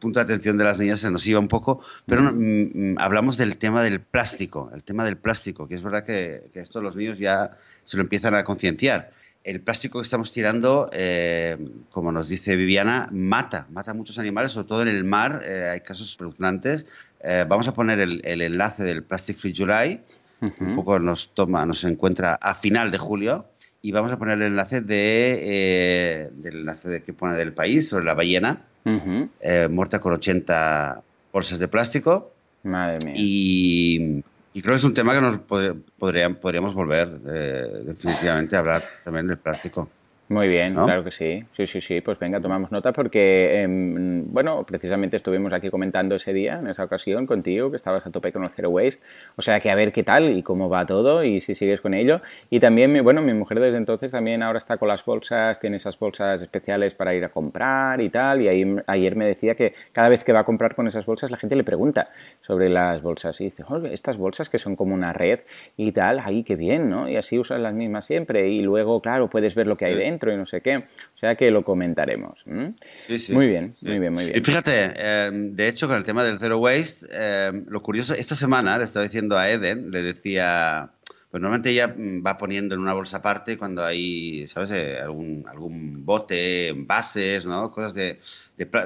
punto 0.00 0.20
de 0.20 0.24
atención 0.24 0.56
de 0.56 0.64
las 0.64 0.78
niñas 0.78 1.00
se 1.00 1.10
nos 1.10 1.26
iba 1.26 1.40
un 1.40 1.48
poco, 1.48 1.84
pero 2.06 2.22
hmm. 2.22 2.92
mm, 2.92 2.94
hablamos 2.98 3.36
del 3.36 3.58
tema 3.58 3.82
del 3.82 4.00
plástico, 4.00 4.70
el 4.74 4.84
tema 4.84 5.04
del 5.04 5.16
plástico, 5.16 5.68
que 5.68 5.74
es 5.74 5.82
verdad 5.82 6.04
que, 6.04 6.50
que 6.52 6.60
esto 6.60 6.80
los 6.80 6.96
niños 6.96 7.18
ya 7.18 7.56
se 7.84 7.96
lo 7.96 8.02
empiezan 8.02 8.34
a 8.34 8.44
concienciar 8.44 9.10
el 9.44 9.60
plástico 9.60 9.98
que 9.98 10.04
estamos 10.04 10.32
tirando, 10.32 10.88
eh, 10.92 11.58
como 11.90 12.10
nos 12.10 12.28
dice 12.28 12.56
Viviana, 12.56 13.08
mata, 13.12 13.66
mata 13.70 13.90
a 13.90 13.94
muchos 13.94 14.18
animales, 14.18 14.52
sobre 14.52 14.66
todo 14.66 14.82
en 14.82 14.88
el 14.88 15.04
mar, 15.04 15.42
eh, 15.46 15.68
hay 15.70 15.80
casos 15.80 16.08
espeluznantes. 16.08 16.86
Eh, 17.22 17.44
vamos 17.46 17.68
a 17.68 17.74
poner 17.74 18.00
el, 18.00 18.22
enlace 18.24 18.84
del 18.84 19.02
Plastic 19.02 19.36
Free 19.36 19.54
July, 19.54 20.00
un 20.40 20.74
poco 20.74 20.98
nos 20.98 21.34
toma, 21.34 21.64
nos 21.66 21.84
encuentra 21.84 22.34
a 22.34 22.54
final 22.54 22.90
de 22.90 22.98
julio, 22.98 23.46
y 23.82 23.92
vamos 23.92 24.12
a 24.12 24.18
poner 24.18 24.38
el 24.38 24.44
enlace 24.44 24.80
de, 24.80 26.30
del 26.34 26.56
enlace 26.56 26.88
de, 26.88 27.02
que 27.02 27.12
pone 27.12 27.34
del 27.34 27.52
país 27.52 27.88
sobre 27.88 28.06
la 28.06 28.14
ballena, 28.14 28.62
muerta 29.70 30.00
con 30.00 30.14
80 30.14 31.02
bolsas 31.32 31.58
de 31.58 31.68
plástico. 31.68 32.32
Madre 32.62 32.98
mía. 33.04 33.14
Y 33.14 34.22
y 34.54 34.62
creo 34.62 34.74
que 34.74 34.78
es 34.78 34.84
un 34.84 34.94
tema 34.94 35.12
que 35.14 35.20
nos 35.20 35.40
podríamos 35.40 36.74
volver 36.74 37.20
eh, 37.26 37.82
definitivamente 37.86 38.54
a 38.54 38.60
hablar 38.60 38.82
también 39.02 39.26
del 39.26 39.36
plástico. 39.36 39.90
Muy 40.34 40.48
bien, 40.48 40.74
claro 40.74 41.04
que 41.04 41.10
sí. 41.10 41.44
Sí, 41.52 41.66
sí, 41.66 41.80
sí. 41.80 42.00
Pues 42.00 42.18
venga, 42.18 42.40
tomamos 42.40 42.72
nota 42.72 42.92
porque, 42.92 43.62
em, 43.62 44.24
bueno, 44.32 44.64
precisamente 44.66 45.16
estuvimos 45.16 45.52
aquí 45.52 45.70
comentando 45.70 46.16
ese 46.16 46.32
día, 46.32 46.58
en 46.58 46.66
esa 46.66 46.84
ocasión, 46.84 47.26
contigo, 47.26 47.70
que 47.70 47.76
estabas 47.76 48.04
a 48.06 48.10
tope 48.10 48.32
con 48.32 48.44
el 48.44 48.50
Zero 48.50 48.70
Waste. 48.70 49.02
O 49.36 49.42
sea, 49.42 49.60
que 49.60 49.70
a 49.70 49.74
ver 49.74 49.92
qué 49.92 50.02
tal 50.02 50.36
y 50.36 50.42
cómo 50.42 50.68
va 50.68 50.84
todo 50.86 51.22
y 51.22 51.40
si 51.40 51.54
sigues 51.54 51.80
con 51.80 51.94
ello. 51.94 52.20
Y 52.50 52.60
también, 52.60 53.02
bueno, 53.04 53.22
mi 53.22 53.32
mujer 53.32 53.60
desde 53.60 53.76
entonces 53.76 54.12
también 54.12 54.42
ahora 54.42 54.58
está 54.58 54.76
con 54.76 54.88
las 54.88 55.04
bolsas, 55.04 55.60
tiene 55.60 55.76
esas 55.76 55.98
bolsas 55.98 56.42
especiales 56.42 56.94
para 56.94 57.14
ir 57.14 57.24
a 57.24 57.28
comprar 57.28 58.00
y 58.00 58.08
tal. 58.10 58.42
Y 58.42 58.48
ahí, 58.48 58.76
ayer 58.86 59.16
me 59.16 59.26
decía 59.26 59.54
que 59.54 59.74
cada 59.92 60.08
vez 60.08 60.24
que 60.24 60.32
va 60.32 60.40
a 60.40 60.44
comprar 60.44 60.74
con 60.74 60.88
esas 60.88 61.06
bolsas, 61.06 61.30
la 61.30 61.36
gente 61.36 61.54
le 61.56 61.64
pregunta 61.64 62.08
sobre 62.40 62.68
las 62.68 63.02
bolsas. 63.02 63.40
Y 63.40 63.44
dice, 63.44 63.64
estas 63.92 64.16
bolsas 64.16 64.48
que 64.48 64.58
son 64.58 64.74
como 64.76 64.94
una 64.94 65.12
red 65.12 65.40
y 65.76 65.92
tal, 65.92 66.18
ahí 66.18 66.42
qué 66.42 66.56
bien, 66.56 66.90
¿no? 66.90 67.08
Y 67.08 67.16
así 67.16 67.38
usas 67.38 67.60
las 67.60 67.74
mismas 67.74 68.04
siempre. 68.04 68.48
Y 68.48 68.60
luego, 68.60 69.00
claro, 69.00 69.28
puedes 69.28 69.54
ver 69.54 69.66
lo 69.66 69.76
que 69.76 69.86
hay 69.86 69.94
dentro 69.94 70.23
y 70.32 70.36
no 70.36 70.46
sé 70.46 70.60
qué. 70.60 70.76
O 70.76 71.18
sea 71.18 71.34
que 71.34 71.50
lo 71.50 71.64
comentaremos. 71.64 72.44
Sí, 72.96 73.18
sí, 73.18 73.32
muy 73.32 73.48
bien, 73.48 73.74
muy 73.82 73.98
bien, 73.98 74.12
muy 74.12 74.24
bien. 74.26 74.38
Y 74.38 74.42
fíjate, 74.42 74.92
em, 74.96 75.54
de 75.54 75.68
hecho, 75.68 75.88
con 75.88 75.96
el 75.96 76.04
tema 76.04 76.24
del 76.24 76.38
zero 76.38 76.58
waste, 76.58 77.06
em, 77.12 77.64
lo 77.68 77.82
curioso, 77.82 78.14
esta 78.14 78.34
semana 78.34 78.78
le 78.78 78.84
estaba 78.84 79.04
diciendo 79.04 79.36
a 79.36 79.48
Eden, 79.50 79.90
le 79.90 80.02
decía, 80.02 80.90
pues 81.34 81.42
normalmente 81.42 81.70
ella 81.70 81.88
mm, 81.88 82.24
va 82.24 82.38
poniendo 82.38 82.76
en 82.76 82.80
una 82.80 82.92
bolsa 82.94 83.16
aparte 83.16 83.58
cuando 83.58 83.84
hay, 83.84 84.46
¿sabes? 84.46 84.70
Eh, 84.70 85.00
algún, 85.02 85.44
algún 85.48 86.04
bote, 86.04 86.68
envases, 86.68 87.44
¿no? 87.44 87.72
Cosas 87.72 87.92
de, 87.92 88.20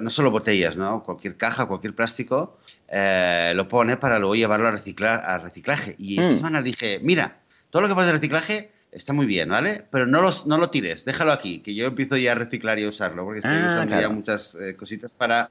no 0.01 0.09
solo 0.09 0.31
botellas, 0.31 0.75
¿no? 0.75 1.03
Cualquier 1.03 1.37
caja, 1.37 1.67
cualquier 1.67 1.95
plástico, 1.95 2.59
eh, 2.89 3.53
lo 3.55 3.69
pone 3.69 3.99
para 3.99 4.19
luego 4.19 4.35
llevarlo 4.35 4.67
a, 4.67 4.71
reciclar, 4.71 5.23
a 5.27 5.37
reciclaje. 5.37 5.95
Y 5.99 6.21
esta 6.21 6.33
mm. 6.33 6.37
semana 6.37 6.61
le 6.61 6.71
dije, 6.71 7.01
mira, 7.03 7.37
todo 7.69 7.83
lo 7.83 7.89
que 7.89 7.95
pasa 7.95 8.07
de 8.07 8.13
reciclaje 8.15 8.71
está 8.93 9.13
muy 9.13 9.27
bien, 9.27 9.49
¿vale? 9.49 9.85
Pero 9.91 10.07
no, 10.07 10.23
los, 10.23 10.47
no 10.47 10.59
lo 10.59 10.71
tires, 10.71 11.05
déjalo 11.05 11.33
aquí, 11.33 11.61
que 11.61 11.75
yo 11.75 11.87
empiezo 11.87 12.17
ya 12.17 12.33
a 12.33 12.35
reciclar 12.35 12.79
y 12.79 12.85
a 12.85 12.89
usarlo, 12.89 13.25
porque 13.25 13.41
estoy 13.41 13.57
ah, 13.57 13.69
usando 13.69 14.01
ya 14.01 14.09
muchas 14.09 14.57
eh, 14.61 14.75
cositas 14.77 15.15
para... 15.15 15.51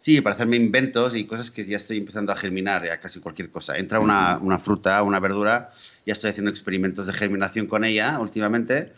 Sí, 0.00 0.20
para 0.20 0.36
hacerme 0.36 0.54
inventos 0.54 1.16
y 1.16 1.26
cosas 1.26 1.50
que 1.50 1.64
ya 1.64 1.76
estoy 1.76 1.96
empezando 1.96 2.30
a 2.30 2.36
germinar, 2.36 2.84
ya 2.84 3.00
casi 3.00 3.18
cualquier 3.18 3.50
cosa. 3.50 3.76
Entra 3.76 3.98
una, 3.98 4.38
una 4.38 4.60
fruta, 4.60 5.02
una 5.02 5.18
verdura, 5.18 5.72
ya 6.06 6.12
estoy 6.12 6.30
haciendo 6.30 6.52
experimentos 6.52 7.08
de 7.08 7.12
germinación 7.12 7.66
con 7.66 7.82
ella 7.82 8.20
últimamente, 8.20 8.92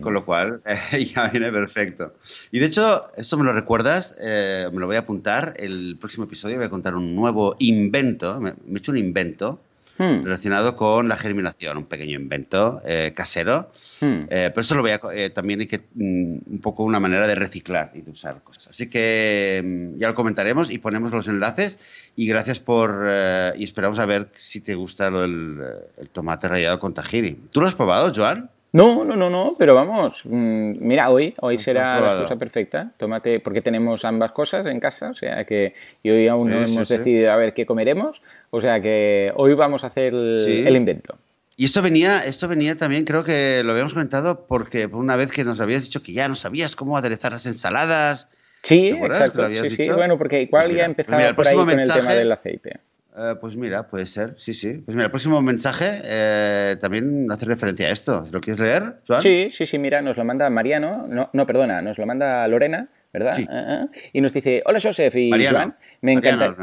con 0.00 0.14
lo 0.14 0.24
cual 0.24 0.62
ya 1.14 1.28
viene 1.28 1.52
perfecto. 1.52 2.14
Y 2.52 2.60
de 2.60 2.64
hecho, 2.64 3.06
eso 3.18 3.36
me 3.36 3.44
lo 3.44 3.52
recuerdas, 3.52 4.16
eh, 4.18 4.70
me 4.72 4.80
lo 4.80 4.86
voy 4.86 4.96
a 4.96 5.00
apuntar, 5.00 5.52
el 5.58 5.98
próximo 6.00 6.24
episodio 6.24 6.56
voy 6.56 6.64
a 6.64 6.70
contar 6.70 6.94
un 6.94 7.14
nuevo 7.14 7.54
invento, 7.58 8.40
me 8.40 8.54
he 8.72 8.78
hecho 8.78 8.92
un 8.92 8.96
invento 8.96 9.60
Hmm. 9.98 10.22
relacionado 10.24 10.76
con 10.76 11.08
la 11.08 11.16
germinación, 11.16 11.78
un 11.78 11.86
pequeño 11.86 12.18
invento 12.18 12.82
eh, 12.84 13.12
casero. 13.14 13.70
Hmm. 14.00 14.26
Eh, 14.28 14.50
pero 14.50 14.60
eso 14.60 14.74
lo 14.74 14.82
voy 14.82 14.90
a, 14.90 15.00
eh, 15.14 15.30
también 15.30 15.60
hay 15.60 15.66
que 15.66 15.78
mm, 15.94 16.38
un 16.46 16.60
poco 16.62 16.82
una 16.82 17.00
manera 17.00 17.26
de 17.26 17.34
reciclar 17.34 17.92
y 17.94 18.02
de 18.02 18.10
usar 18.10 18.42
cosas. 18.42 18.68
Así 18.68 18.88
que 18.88 19.62
mm, 19.64 19.98
ya 19.98 20.08
lo 20.08 20.14
comentaremos 20.14 20.70
y 20.70 20.78
ponemos 20.78 21.12
los 21.12 21.28
enlaces. 21.28 21.78
Y 22.14 22.26
gracias 22.26 22.60
por. 22.60 23.06
y 23.56 23.64
esperamos 23.64 23.98
a 23.98 24.06
ver 24.06 24.28
si 24.32 24.60
te 24.60 24.74
gusta 24.74 25.10
lo 25.10 25.20
del 25.20 25.60
el 25.98 26.08
tomate 26.08 26.48
rallado 26.48 26.78
con 26.78 26.94
tahini. 26.94 27.34
¿Tú 27.50 27.60
lo 27.60 27.66
has 27.66 27.74
probado, 27.74 28.12
Joan? 28.14 28.50
No, 28.76 29.06
no, 29.06 29.16
no, 29.16 29.30
no, 29.30 29.54
pero 29.58 29.74
vamos, 29.74 30.20
mm, 30.26 30.72
mira, 30.80 31.08
hoy, 31.08 31.32
hoy 31.40 31.56
será 31.56 31.98
la 31.98 32.22
cosa 32.22 32.36
perfecta. 32.36 32.92
Tómate, 32.98 33.40
porque 33.40 33.62
tenemos 33.62 34.04
ambas 34.04 34.32
cosas 34.32 34.66
en 34.66 34.80
casa, 34.80 35.08
o 35.08 35.14
sea 35.14 35.44
que 35.46 35.72
y 36.02 36.10
hoy 36.10 36.28
aún 36.28 36.50
no 36.50 36.56
hemos 36.58 36.86
decidido 36.86 37.32
a 37.32 37.36
ver 37.36 37.54
qué 37.54 37.64
comeremos, 37.64 38.20
o 38.50 38.60
sea 38.60 38.82
que 38.82 39.32
hoy 39.34 39.54
vamos 39.54 39.82
a 39.84 39.86
hacer 39.86 40.12
el, 40.12 40.76
invento. 40.76 41.16
Y 41.56 41.64
esto 41.64 41.80
venía, 41.80 42.26
esto 42.26 42.48
venía 42.48 42.76
también, 42.76 43.06
creo 43.06 43.24
que 43.24 43.62
lo 43.64 43.72
habíamos 43.72 43.94
comentado, 43.94 44.44
porque 44.46 44.90
por 44.90 45.00
una 45.00 45.16
vez 45.16 45.32
que 45.32 45.42
nos 45.42 45.58
habías 45.60 45.84
dicho 45.84 46.02
que 46.02 46.12
ya 46.12 46.28
no 46.28 46.34
sabías 46.34 46.76
cómo 46.76 46.98
aderezar 46.98 47.32
las 47.32 47.46
ensaladas. 47.46 48.28
Sí, 48.62 48.88
exacto. 48.88 49.48
Sí, 49.48 49.70
sí, 49.70 49.88
bueno, 49.88 50.18
porque 50.18 50.42
igual 50.42 50.66
pues 50.66 50.76
ya 50.76 50.84
empezaba 50.84 51.34
pues 51.34 51.34
por 51.34 51.46
ahí 51.48 51.56
con 51.56 51.80
el 51.80 51.90
tema 51.90 52.12
del 52.12 52.30
aceite. 52.30 52.80
Eh, 53.18 53.34
pues 53.40 53.56
mira, 53.56 53.86
puede 53.86 54.04
ser, 54.04 54.34
sí, 54.38 54.52
sí. 54.52 54.74
Pues 54.74 54.94
mira, 54.94 55.06
el 55.06 55.10
próximo 55.10 55.40
mensaje 55.40 56.00
eh, 56.04 56.76
también 56.78 57.26
hace 57.30 57.46
referencia 57.46 57.88
a 57.88 57.90
esto. 57.90 58.26
¿Lo 58.30 58.40
quieres 58.40 58.60
leer, 58.60 58.96
Joan? 59.06 59.22
Sí, 59.22 59.48
sí, 59.50 59.64
sí, 59.64 59.78
mira, 59.78 60.02
nos 60.02 60.18
lo 60.18 60.24
manda 60.24 60.50
Mariano, 60.50 61.06
no, 61.08 61.30
no 61.32 61.46
perdona, 61.46 61.80
nos 61.80 61.98
lo 61.98 62.04
manda 62.04 62.46
Lorena, 62.46 62.88
¿verdad? 63.14 63.32
Sí. 63.32 63.46
Ah, 63.48 63.64
ah. 63.68 63.88
y 64.12 64.20
nos 64.20 64.34
dice, 64.34 64.62
hola 64.66 64.78
Joseph 64.82 65.16
y 65.16 65.30
Joan, 65.46 65.74
me 66.02 66.12
encanta... 66.12 66.54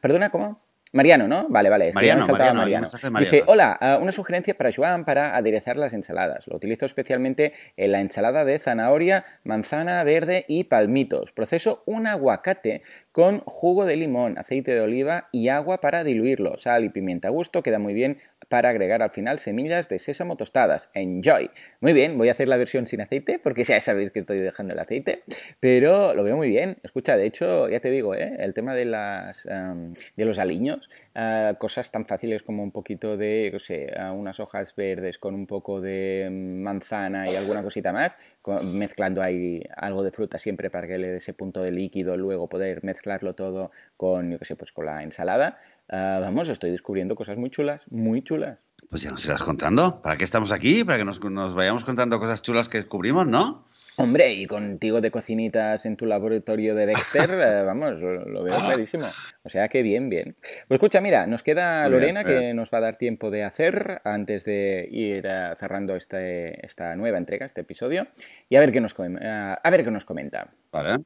perdona, 0.00 0.30
¿cómo? 0.30 0.58
Mariano, 0.92 1.28
¿no? 1.28 1.46
Vale, 1.48 1.68
vale. 1.68 1.90
Mariano, 1.92 2.26
Mariano, 2.26 2.88
Dice, 3.18 3.42
hola, 3.46 3.76
ah, 3.78 3.98
una 4.00 4.10
sugerencia 4.10 4.54
para 4.54 4.70
Joan 4.72 5.04
para 5.04 5.36
aderezar 5.36 5.76
las 5.76 5.92
ensaladas. 5.92 6.46
Lo 6.46 6.56
utilizo 6.56 6.86
especialmente 6.86 7.52
en 7.76 7.92
la 7.92 8.00
ensalada 8.00 8.44
de 8.44 8.58
zanahoria, 8.58 9.24
manzana 9.44 10.02
verde 10.04 10.46
y 10.48 10.64
palmitos. 10.64 11.32
Proceso 11.32 11.82
un 11.84 12.06
aguacate 12.06 12.82
con 13.12 13.40
jugo 13.40 13.84
de 13.84 13.96
limón, 13.96 14.38
aceite 14.38 14.72
de 14.72 14.80
oliva 14.80 15.28
y 15.32 15.48
agua 15.48 15.80
para 15.80 16.04
diluirlo. 16.04 16.56
Sal 16.56 16.84
y 16.84 16.88
pimienta 16.88 17.28
a 17.28 17.30
gusto, 17.32 17.62
queda 17.62 17.78
muy 17.78 17.92
bien 17.92 18.18
para 18.48 18.70
agregar 18.70 19.02
al 19.02 19.10
final 19.10 19.38
semillas 19.38 19.88
de 19.88 19.98
sésamo 19.98 20.36
tostadas. 20.36 20.88
Enjoy. 20.94 21.50
Muy 21.80 21.92
bien, 21.92 22.16
voy 22.16 22.28
a 22.28 22.32
hacer 22.32 22.48
la 22.48 22.56
versión 22.56 22.86
sin 22.86 23.00
aceite 23.00 23.38
porque 23.38 23.64
ya 23.64 23.80
sabéis 23.80 24.10
que 24.10 24.20
estoy 24.20 24.38
dejando 24.38 24.72
el 24.72 24.80
aceite, 24.80 25.22
pero 25.60 26.14
lo 26.14 26.24
veo 26.24 26.36
muy 26.36 26.48
bien. 26.48 26.78
Escucha, 26.82 27.16
de 27.16 27.26
hecho, 27.26 27.68
ya 27.68 27.80
te 27.80 27.90
digo, 27.90 28.14
¿eh? 28.14 28.36
el 28.38 28.54
tema 28.54 28.74
de, 28.74 28.84
las, 28.84 29.44
de 29.44 30.24
los 30.24 30.38
aliños, 30.38 30.77
cosas 31.58 31.90
tan 31.90 32.06
fáciles 32.06 32.42
como 32.42 32.62
un 32.62 32.70
poquito 32.70 33.16
de, 33.16 33.50
no 33.52 33.58
sé, 33.58 33.92
unas 34.12 34.40
hojas 34.40 34.74
verdes 34.76 35.18
con 35.18 35.34
un 35.34 35.46
poco 35.46 35.80
de 35.80 36.28
manzana 36.30 37.24
y 37.28 37.34
alguna 37.36 37.62
cosita 37.62 37.92
más, 37.92 38.18
mezclando 38.74 39.22
ahí 39.22 39.62
algo 39.76 40.02
de 40.02 40.10
fruta 40.10 40.38
siempre 40.38 40.70
para 40.70 40.86
que 40.86 40.98
le 40.98 41.08
dé 41.08 41.16
ese 41.16 41.34
punto 41.34 41.62
de 41.62 41.72
líquido, 41.72 42.16
luego 42.16 42.48
poder 42.48 42.84
mezclarlo 42.84 43.34
todo 43.34 43.70
con, 43.96 44.30
yo 44.30 44.38
qué 44.38 44.44
sé, 44.44 44.56
pues 44.56 44.72
con 44.72 44.86
la 44.86 45.02
ensalada. 45.02 45.58
Ah, 45.90 46.18
vamos, 46.20 46.48
estoy 46.48 46.70
descubriendo 46.70 47.14
cosas 47.16 47.38
muy 47.38 47.50
chulas, 47.50 47.82
muy 47.90 48.22
chulas. 48.22 48.58
Pues 48.90 49.02
ya 49.02 49.10
nos 49.10 49.24
irás 49.24 49.42
contando. 49.42 50.02
¿Para 50.02 50.16
qué 50.16 50.24
estamos 50.24 50.52
aquí? 50.52 50.84
Para 50.84 50.98
que 50.98 51.04
nos, 51.04 51.20
vayamos 51.54 51.84
contando 51.84 52.18
cosas 52.18 52.42
chulas 52.42 52.68
que 52.68 52.78
descubrimos, 52.78 53.26
¿no? 53.26 53.64
Hombre, 53.98 54.32
y 54.32 54.46
contigo 54.46 55.00
de 55.00 55.10
cocinitas 55.10 55.84
en 55.84 55.96
tu 55.96 56.06
laboratorio 56.06 56.74
de 56.74 56.86
Dexter, 56.86 57.30
eh, 57.34 57.62
vamos, 57.64 58.00
lo, 58.00 58.42
veo 58.42 58.56
clarísimo. 58.56 59.08
O 59.42 59.48
sea 59.48 59.68
que 59.68 59.82
bien, 59.82 60.08
bien. 60.08 60.36
Pues 60.66 60.78
escucha, 60.78 61.00
mira, 61.00 61.26
nos 61.26 61.42
queda 61.42 61.88
Lorena 61.88 62.24
que 62.24 62.54
nos 62.54 62.72
va 62.72 62.78
a 62.78 62.82
dar 62.82 62.96
tiempo 62.96 63.30
de 63.30 63.44
hacer 63.44 64.00
antes 64.04 64.44
de 64.44 64.88
ir 64.90 65.26
eh, 65.26 65.54
cerrando 65.58 65.96
este, 65.96 66.64
esta 66.64 66.96
nueva 66.96 67.18
entrega, 67.18 67.44
este 67.44 67.60
episodio, 67.60 68.08
y 68.48 68.56
a 68.56 68.60
ver 68.60 68.72
qué 68.72 68.80
nos, 68.80 68.94
a 68.98 69.70
ver 69.70 69.84
qué 69.84 69.90
nos 69.90 70.04
comenta. 70.04 70.48
Vale. 70.72 71.02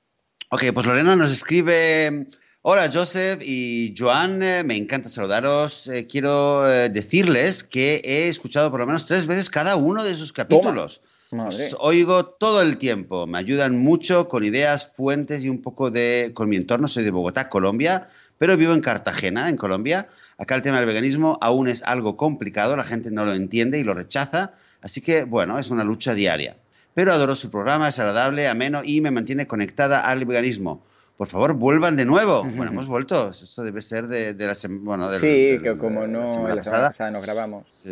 Ok, 0.51 0.65
pues 0.75 0.87
Lorena 0.87 1.17
nos 1.17 1.33
escribe 1.33 2.27
Hola 2.65 2.89
Joseph 2.93 3.43
y 3.43 3.93
Joan, 3.99 4.41
eh, 4.41 4.63
me 4.63 4.77
encanta 4.77 5.09
saludaros. 5.09 5.89
Eh, 5.89 6.07
quiero 6.07 6.71
eh, 6.71 6.91
decirles 6.91 7.65
que 7.65 8.01
he 8.05 8.29
escuchado 8.29 8.71
por 8.71 8.79
lo 8.79 8.87
menos 8.87 9.05
tres 9.05 9.27
veces 9.27 9.51
cada 9.51 9.75
uno 9.75 10.05
de 10.05 10.15
sus 10.15 10.33
capítulos. 10.33 11.01
Os 11.33 11.77
oigo 11.81 12.27
todo 12.27 12.61
el 12.61 12.77
tiempo, 12.77 13.27
me 13.27 13.39
ayudan 13.39 13.79
mucho 13.79 14.29
con 14.29 14.45
ideas, 14.45 14.93
fuentes 14.95 15.43
y 15.43 15.49
un 15.49 15.63
poco 15.63 15.91
de... 15.91 16.33
con 16.35 16.49
mi 16.49 16.57
entorno, 16.57 16.89
soy 16.89 17.05
de 17.05 17.11
Bogotá, 17.11 17.49
Colombia, 17.49 18.09
pero 18.37 18.57
vivo 18.57 18.75
en 18.75 18.83
Cartagena, 18.83 19.49
en 19.49 19.57
Colombia. 19.57 20.09
Acá 20.37 20.57
el 20.57 20.63
tema 20.63 20.77
del 20.77 20.87
veganismo 20.87 21.39
aún 21.41 21.69
es 21.69 21.83
algo 21.85 22.17
complicado, 22.17 22.77
la 22.77 22.85
gente 22.85 23.11
no 23.11 23.25
lo 23.25 23.33
entiende 23.33 23.79
y 23.79 23.85
lo 23.85 23.95
rechaza, 23.95 24.53
así 24.83 25.01
que 25.01 25.25
bueno, 25.25 25.59
es 25.59 25.71
una 25.71 25.85
lucha 25.85 26.13
diaria. 26.13 26.57
Pero 26.93 27.13
adoro 27.13 27.35
su 27.35 27.51
programa, 27.51 27.89
es 27.89 27.99
agradable, 27.99 28.49
ameno 28.49 28.83
y 28.85 29.01
me 29.01 29.11
mantiene 29.11 29.47
conectada 29.47 30.07
al 30.07 30.27
veganismo 30.27 30.83
por 31.17 31.29
favor, 31.29 31.55
vuelvan 31.55 31.95
de 31.95 32.05
nuevo. 32.05 32.43
Bueno, 32.57 32.73
hemos 32.73 32.89
vuelto. 32.89 33.31
Esto 33.31 33.63
debe 33.63 33.81
ser 33.81 34.09
de, 34.09 34.35
la 34.35 34.57
semana. 34.57 35.07
Bueno, 35.07 35.13
sí, 35.13 35.59
que 35.63 35.77
como 35.79 36.07
no, 36.07 36.49
la 36.49 36.63
semana, 36.63 36.89
pasada. 36.89 37.11
nos 37.13 37.23
grabamos. 37.23 37.85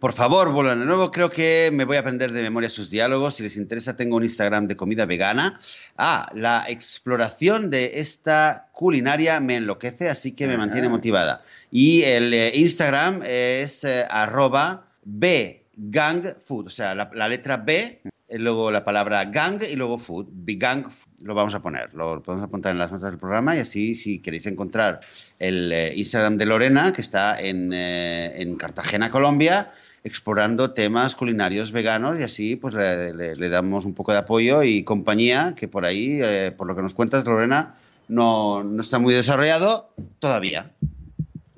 Por 0.00 0.14
favor, 0.14 0.52
vuelvan 0.52 0.80
de 0.80 0.86
nuevo. 0.86 1.10
Creo 1.10 1.30
que 1.30 1.70
me 1.72 1.84
voy 1.84 1.96
a 1.96 2.00
aprender 2.00 2.32
de 2.32 2.42
memoria 2.42 2.70
sus 2.70 2.88
diálogos. 2.88 3.36
Si 3.36 3.42
les 3.42 3.56
interesa, 3.56 3.94
tengo 3.94 4.16
un 4.16 4.24
Instagram 4.24 4.66
de 4.66 4.76
comida 4.76 5.06
vegana. 5.06 5.60
Ah, 5.96 6.30
la 6.34 6.64
exploración 6.68 7.70
de 7.70 8.00
esta 8.00 8.68
culinaria 8.72 9.38
me 9.40 9.56
enloquece, 9.56 10.08
así 10.08 10.32
que 10.32 10.46
me 10.46 10.56
mantiene 10.56 10.88
motivada. 10.88 11.42
Y 11.70 12.02
el 12.02 12.32
eh, 12.32 12.52
Instagram 12.54 13.22
es 13.24 13.84
eh, 13.84 14.06
arroba 14.08 14.86
bgangfood, 15.04 16.66
o 16.66 16.70
sea, 16.70 16.94
la 16.94 17.28
letra 17.28 17.58
B 17.58 18.00
luego 18.38 18.70
la 18.70 18.84
palabra 18.84 19.24
gang 19.26 19.62
y 19.70 19.76
luego 19.76 19.98
food. 19.98 20.26
Gang 20.44 20.86
lo 21.22 21.34
vamos 21.34 21.54
a 21.54 21.62
poner, 21.62 21.92
lo 21.94 22.22
podemos 22.22 22.44
apuntar 22.44 22.72
en 22.72 22.78
las 22.78 22.90
notas 22.90 23.10
del 23.10 23.18
programa 23.18 23.56
y 23.56 23.60
así 23.60 23.94
si 23.94 24.18
queréis 24.20 24.46
encontrar 24.46 25.00
el 25.38 25.72
eh, 25.72 25.92
Instagram 25.96 26.36
de 26.36 26.46
Lorena, 26.46 26.92
que 26.92 27.00
está 27.00 27.40
en, 27.40 27.72
eh, 27.72 28.40
en, 28.40 28.56
Cartagena, 28.56 29.10
Colombia, 29.10 29.70
explorando 30.04 30.72
temas 30.72 31.14
culinarios 31.14 31.72
veganos 31.72 32.18
y 32.18 32.22
así 32.22 32.56
pues 32.56 32.74
le, 32.74 33.48
damos 33.48 33.84
un 33.84 33.94
poco 33.94 34.12
de 34.12 34.18
apoyo 34.18 34.62
y 34.62 34.84
compañía, 34.84 35.54
que 35.56 35.68
por 35.68 35.84
ahí, 35.84 36.20
eh, 36.22 36.52
por 36.56 36.66
lo 36.66 36.74
que 36.74 36.82
nos 36.82 36.94
cuentas, 36.94 37.24
Lorena, 37.24 37.76
no, 38.08 38.64
no 38.64 38.82
está 38.82 38.98
muy 38.98 39.14
desarrollado 39.14 39.92
todavía. 40.18 40.72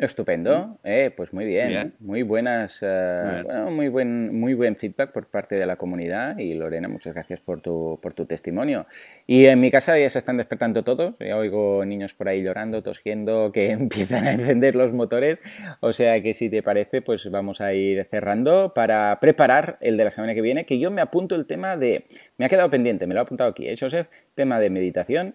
Estupendo, 0.05 0.79
eh, 0.85 1.13
pues 1.17 1.33
muy 1.33 1.45
bien, 1.45 1.95
muy 2.01 2.23
buenas, 2.23 2.79
eh, 2.83 3.43
muy 3.71 3.89
buen, 3.89 4.39
muy 4.39 4.55
buen 4.55 4.77
feedback 4.77 5.13
por 5.13 5.27
parte 5.27 5.57
de 5.57 5.67
la 5.67 5.77
comunidad 5.77 6.39
y 6.39 6.53
Lorena, 6.53 6.89
muchas 6.89 7.15
gracias 7.15 7.41
por 7.41 7.61
tu, 7.61 7.99
por 8.03 8.15
tu 8.15 8.27
testimonio. 8.27 8.87
Y 9.27 9.47
en 9.47 9.61
mi 9.61 9.71
casa 9.71 9.99
ya 9.99 10.09
se 10.11 10.19
están 10.19 10.37
despertando 10.37 10.85
todos, 10.85 11.15
ya 11.19 11.37
oigo 11.37 11.85
niños 11.85 12.15
por 12.15 12.29
ahí 12.29 12.43
llorando, 12.43 12.83
tosiendo, 12.83 13.51
que 13.53 13.71
empiezan 13.73 14.27
a 14.27 14.33
encender 14.33 14.77
los 14.77 14.93
motores, 14.93 15.39
o 15.81 15.93
sea 15.93 16.23
que 16.23 16.35
si 16.35 16.51
te 16.51 16.63
parece, 16.63 17.03
pues 17.03 17.31
vamos 17.31 17.61
a 17.61 17.73
ir 17.73 18.07
cerrando 18.11 18.73
para 18.75 19.19
preparar 19.21 19.79
el 19.81 19.97
de 19.97 20.05
la 20.05 20.11
semana 20.11 20.35
que 20.35 20.43
viene, 20.43 20.67
que 20.67 20.79
yo 20.79 20.91
me 20.91 21.01
apunto 21.01 21.35
el 21.35 21.47
tema 21.47 21.77
de, 21.77 22.07
me 22.37 22.47
ha 22.47 22.49
quedado 22.49 22.71
pendiente, 22.71 23.07
me 23.07 23.15
lo 23.15 23.21
he 23.21 23.23
apuntado 23.23 23.51
aquí, 23.51 23.69
¿eh, 23.69 23.77
Joseph? 23.79 24.09
Tema 24.35 24.61
de 24.61 24.71
meditación, 24.71 25.35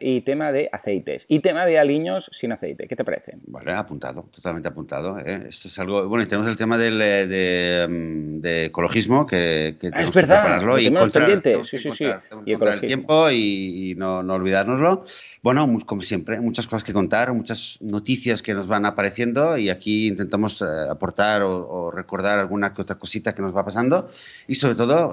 y 0.00 0.20
tema 0.20 0.52
de 0.52 0.68
aceites 0.70 1.24
y 1.28 1.40
tema 1.40 1.64
de 1.64 1.78
aliños 1.78 2.28
sin 2.32 2.52
aceite. 2.52 2.86
¿Qué 2.86 2.96
te 2.96 3.04
parece? 3.04 3.38
Vale, 3.46 3.72
apuntado, 3.72 4.28
totalmente 4.30 4.68
apuntado. 4.68 5.18
¿eh? 5.18 5.46
Esto 5.48 5.68
es 5.68 5.78
algo. 5.78 6.06
Bueno, 6.08 6.24
y 6.24 6.26
tenemos 6.26 6.50
el 6.50 6.56
tema 6.56 6.76
del, 6.76 7.00
eh, 7.00 7.26
de, 7.26 7.88
mm, 7.88 8.40
de, 8.40 8.64
ecologismo 8.66 9.26
que, 9.26 9.76
que 9.80 9.90
ah, 9.92 10.02
es 10.02 10.12
verdad, 10.12 10.36
que 10.36 10.42
prepararlo 10.42 10.78
y 10.78 10.86
encontrar, 10.86 11.42
sí, 11.64 11.78
sí, 11.78 11.90
sí. 11.92 12.06
Y 12.44 12.52
el 12.52 12.80
tiempo 12.80 13.30
y, 13.30 13.94
no, 13.96 14.22
no, 14.22 14.34
olvidárnoslo. 14.34 15.04
Bueno, 15.42 15.66
como 15.86 16.02
siempre, 16.02 16.40
muchas 16.40 16.66
cosas 16.66 16.84
que 16.84 16.92
contar, 16.92 17.32
muchas 17.32 17.78
noticias 17.80 18.42
que 18.42 18.54
nos 18.54 18.66
van 18.66 18.84
apareciendo 18.86 19.56
y 19.56 19.70
aquí 19.70 20.08
intentamos 20.08 20.60
eh, 20.62 20.64
aportar 20.90 21.42
o, 21.42 21.90
recordar 21.90 22.38
alguna 22.38 22.72
que 22.72 22.82
otra 22.82 22.96
cosita 22.96 23.34
que 23.34 23.42
nos 23.42 23.54
va 23.54 23.64
pasando 23.64 24.08
y 24.48 24.54
sobre 24.54 24.74
todo, 24.74 25.12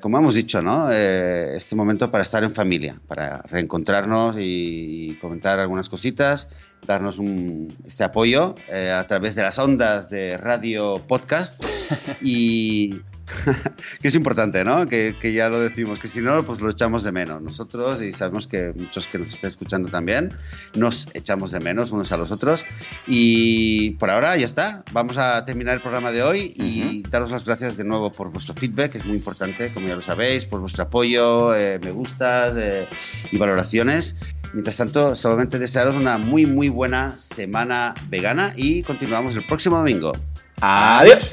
como 0.00 0.18
hemos 0.18 0.34
dicho, 0.34 0.62
¿no? 0.62 0.90
este 0.90 1.76
momento 1.76 2.10
para 2.10 2.22
estar 2.22 2.42
en 2.44 2.54
familia, 2.54 3.00
para 3.06 3.42
reencontrar 3.42 3.83
encontrarnos 3.84 4.36
y, 4.38 5.18
comentar 5.20 5.58
algunas 5.58 5.90
cositas, 5.90 6.48
darnos 6.86 7.18
un, 7.18 7.68
este 7.84 8.02
apoyo 8.02 8.54
eh, 8.68 8.90
a 8.90 9.06
través 9.06 9.34
de 9.34 9.42
las 9.42 9.58
ondas 9.58 10.08
de 10.08 10.38
radio 10.38 11.02
podcast. 11.06 11.62
Y, 12.22 13.02
que 14.00 14.08
es 14.08 14.14
importante, 14.14 14.64
¿no? 14.64 14.86
Que, 14.86 15.14
ya 15.34 15.48
lo 15.48 15.60
decimos, 15.60 15.98
que 15.98 16.08
si 16.08 16.20
no, 16.20 16.44
pues 16.44 16.60
lo 16.60 16.70
echamos 16.70 17.02
de 17.02 17.12
menos. 17.12 17.42
Nosotros, 17.42 18.02
y 18.02 18.12
sabemos 18.12 18.46
que 18.46 18.72
muchos 18.76 19.06
que 19.06 19.18
nos 19.18 19.28
estén 19.28 19.50
escuchando 19.50 19.88
también, 19.88 20.32
nos 20.74 21.08
echamos 21.14 21.50
de 21.50 21.60
menos 21.60 21.92
unos 21.92 22.12
a 22.12 22.16
los 22.16 22.30
otros. 22.30 22.64
Y 23.06 23.92
por 23.92 24.10
ahora 24.10 24.36
ya 24.36 24.46
está. 24.46 24.84
Vamos 24.92 25.16
a 25.16 25.44
terminar 25.44 25.74
el 25.74 25.80
programa 25.80 26.12
de 26.12 26.22
hoy 26.22 26.52
y 26.56 27.02
daros 27.08 27.30
las 27.30 27.44
gracias 27.44 27.76
de 27.76 27.84
nuevo 27.84 28.12
por 28.12 28.30
vuestro 28.30 28.54
feedback, 28.54 28.92
que 28.92 28.98
es 28.98 29.06
muy 29.06 29.16
importante, 29.16 29.72
como 29.72 29.88
ya 29.88 29.96
lo 29.96 30.02
sabéis, 30.02 30.44
por 30.44 30.60
vuestro 30.60 30.84
apoyo, 30.84 31.54
eh, 31.54 31.78
me 31.82 31.90
gustas 31.90 32.54
eh, 32.56 32.86
y 33.30 33.36
valoraciones. 33.36 34.16
Mientras 34.52 34.76
tanto, 34.76 35.16
solamente 35.16 35.58
desearos 35.58 35.96
una 35.96 36.16
muy, 36.16 36.46
muy 36.46 36.68
buena 36.68 37.16
semana 37.16 37.92
vegana 38.08 38.52
y 38.54 38.82
continuamos 38.82 39.34
el 39.34 39.44
próximo 39.44 39.76
domingo. 39.78 40.12
Adiós. 40.60 41.32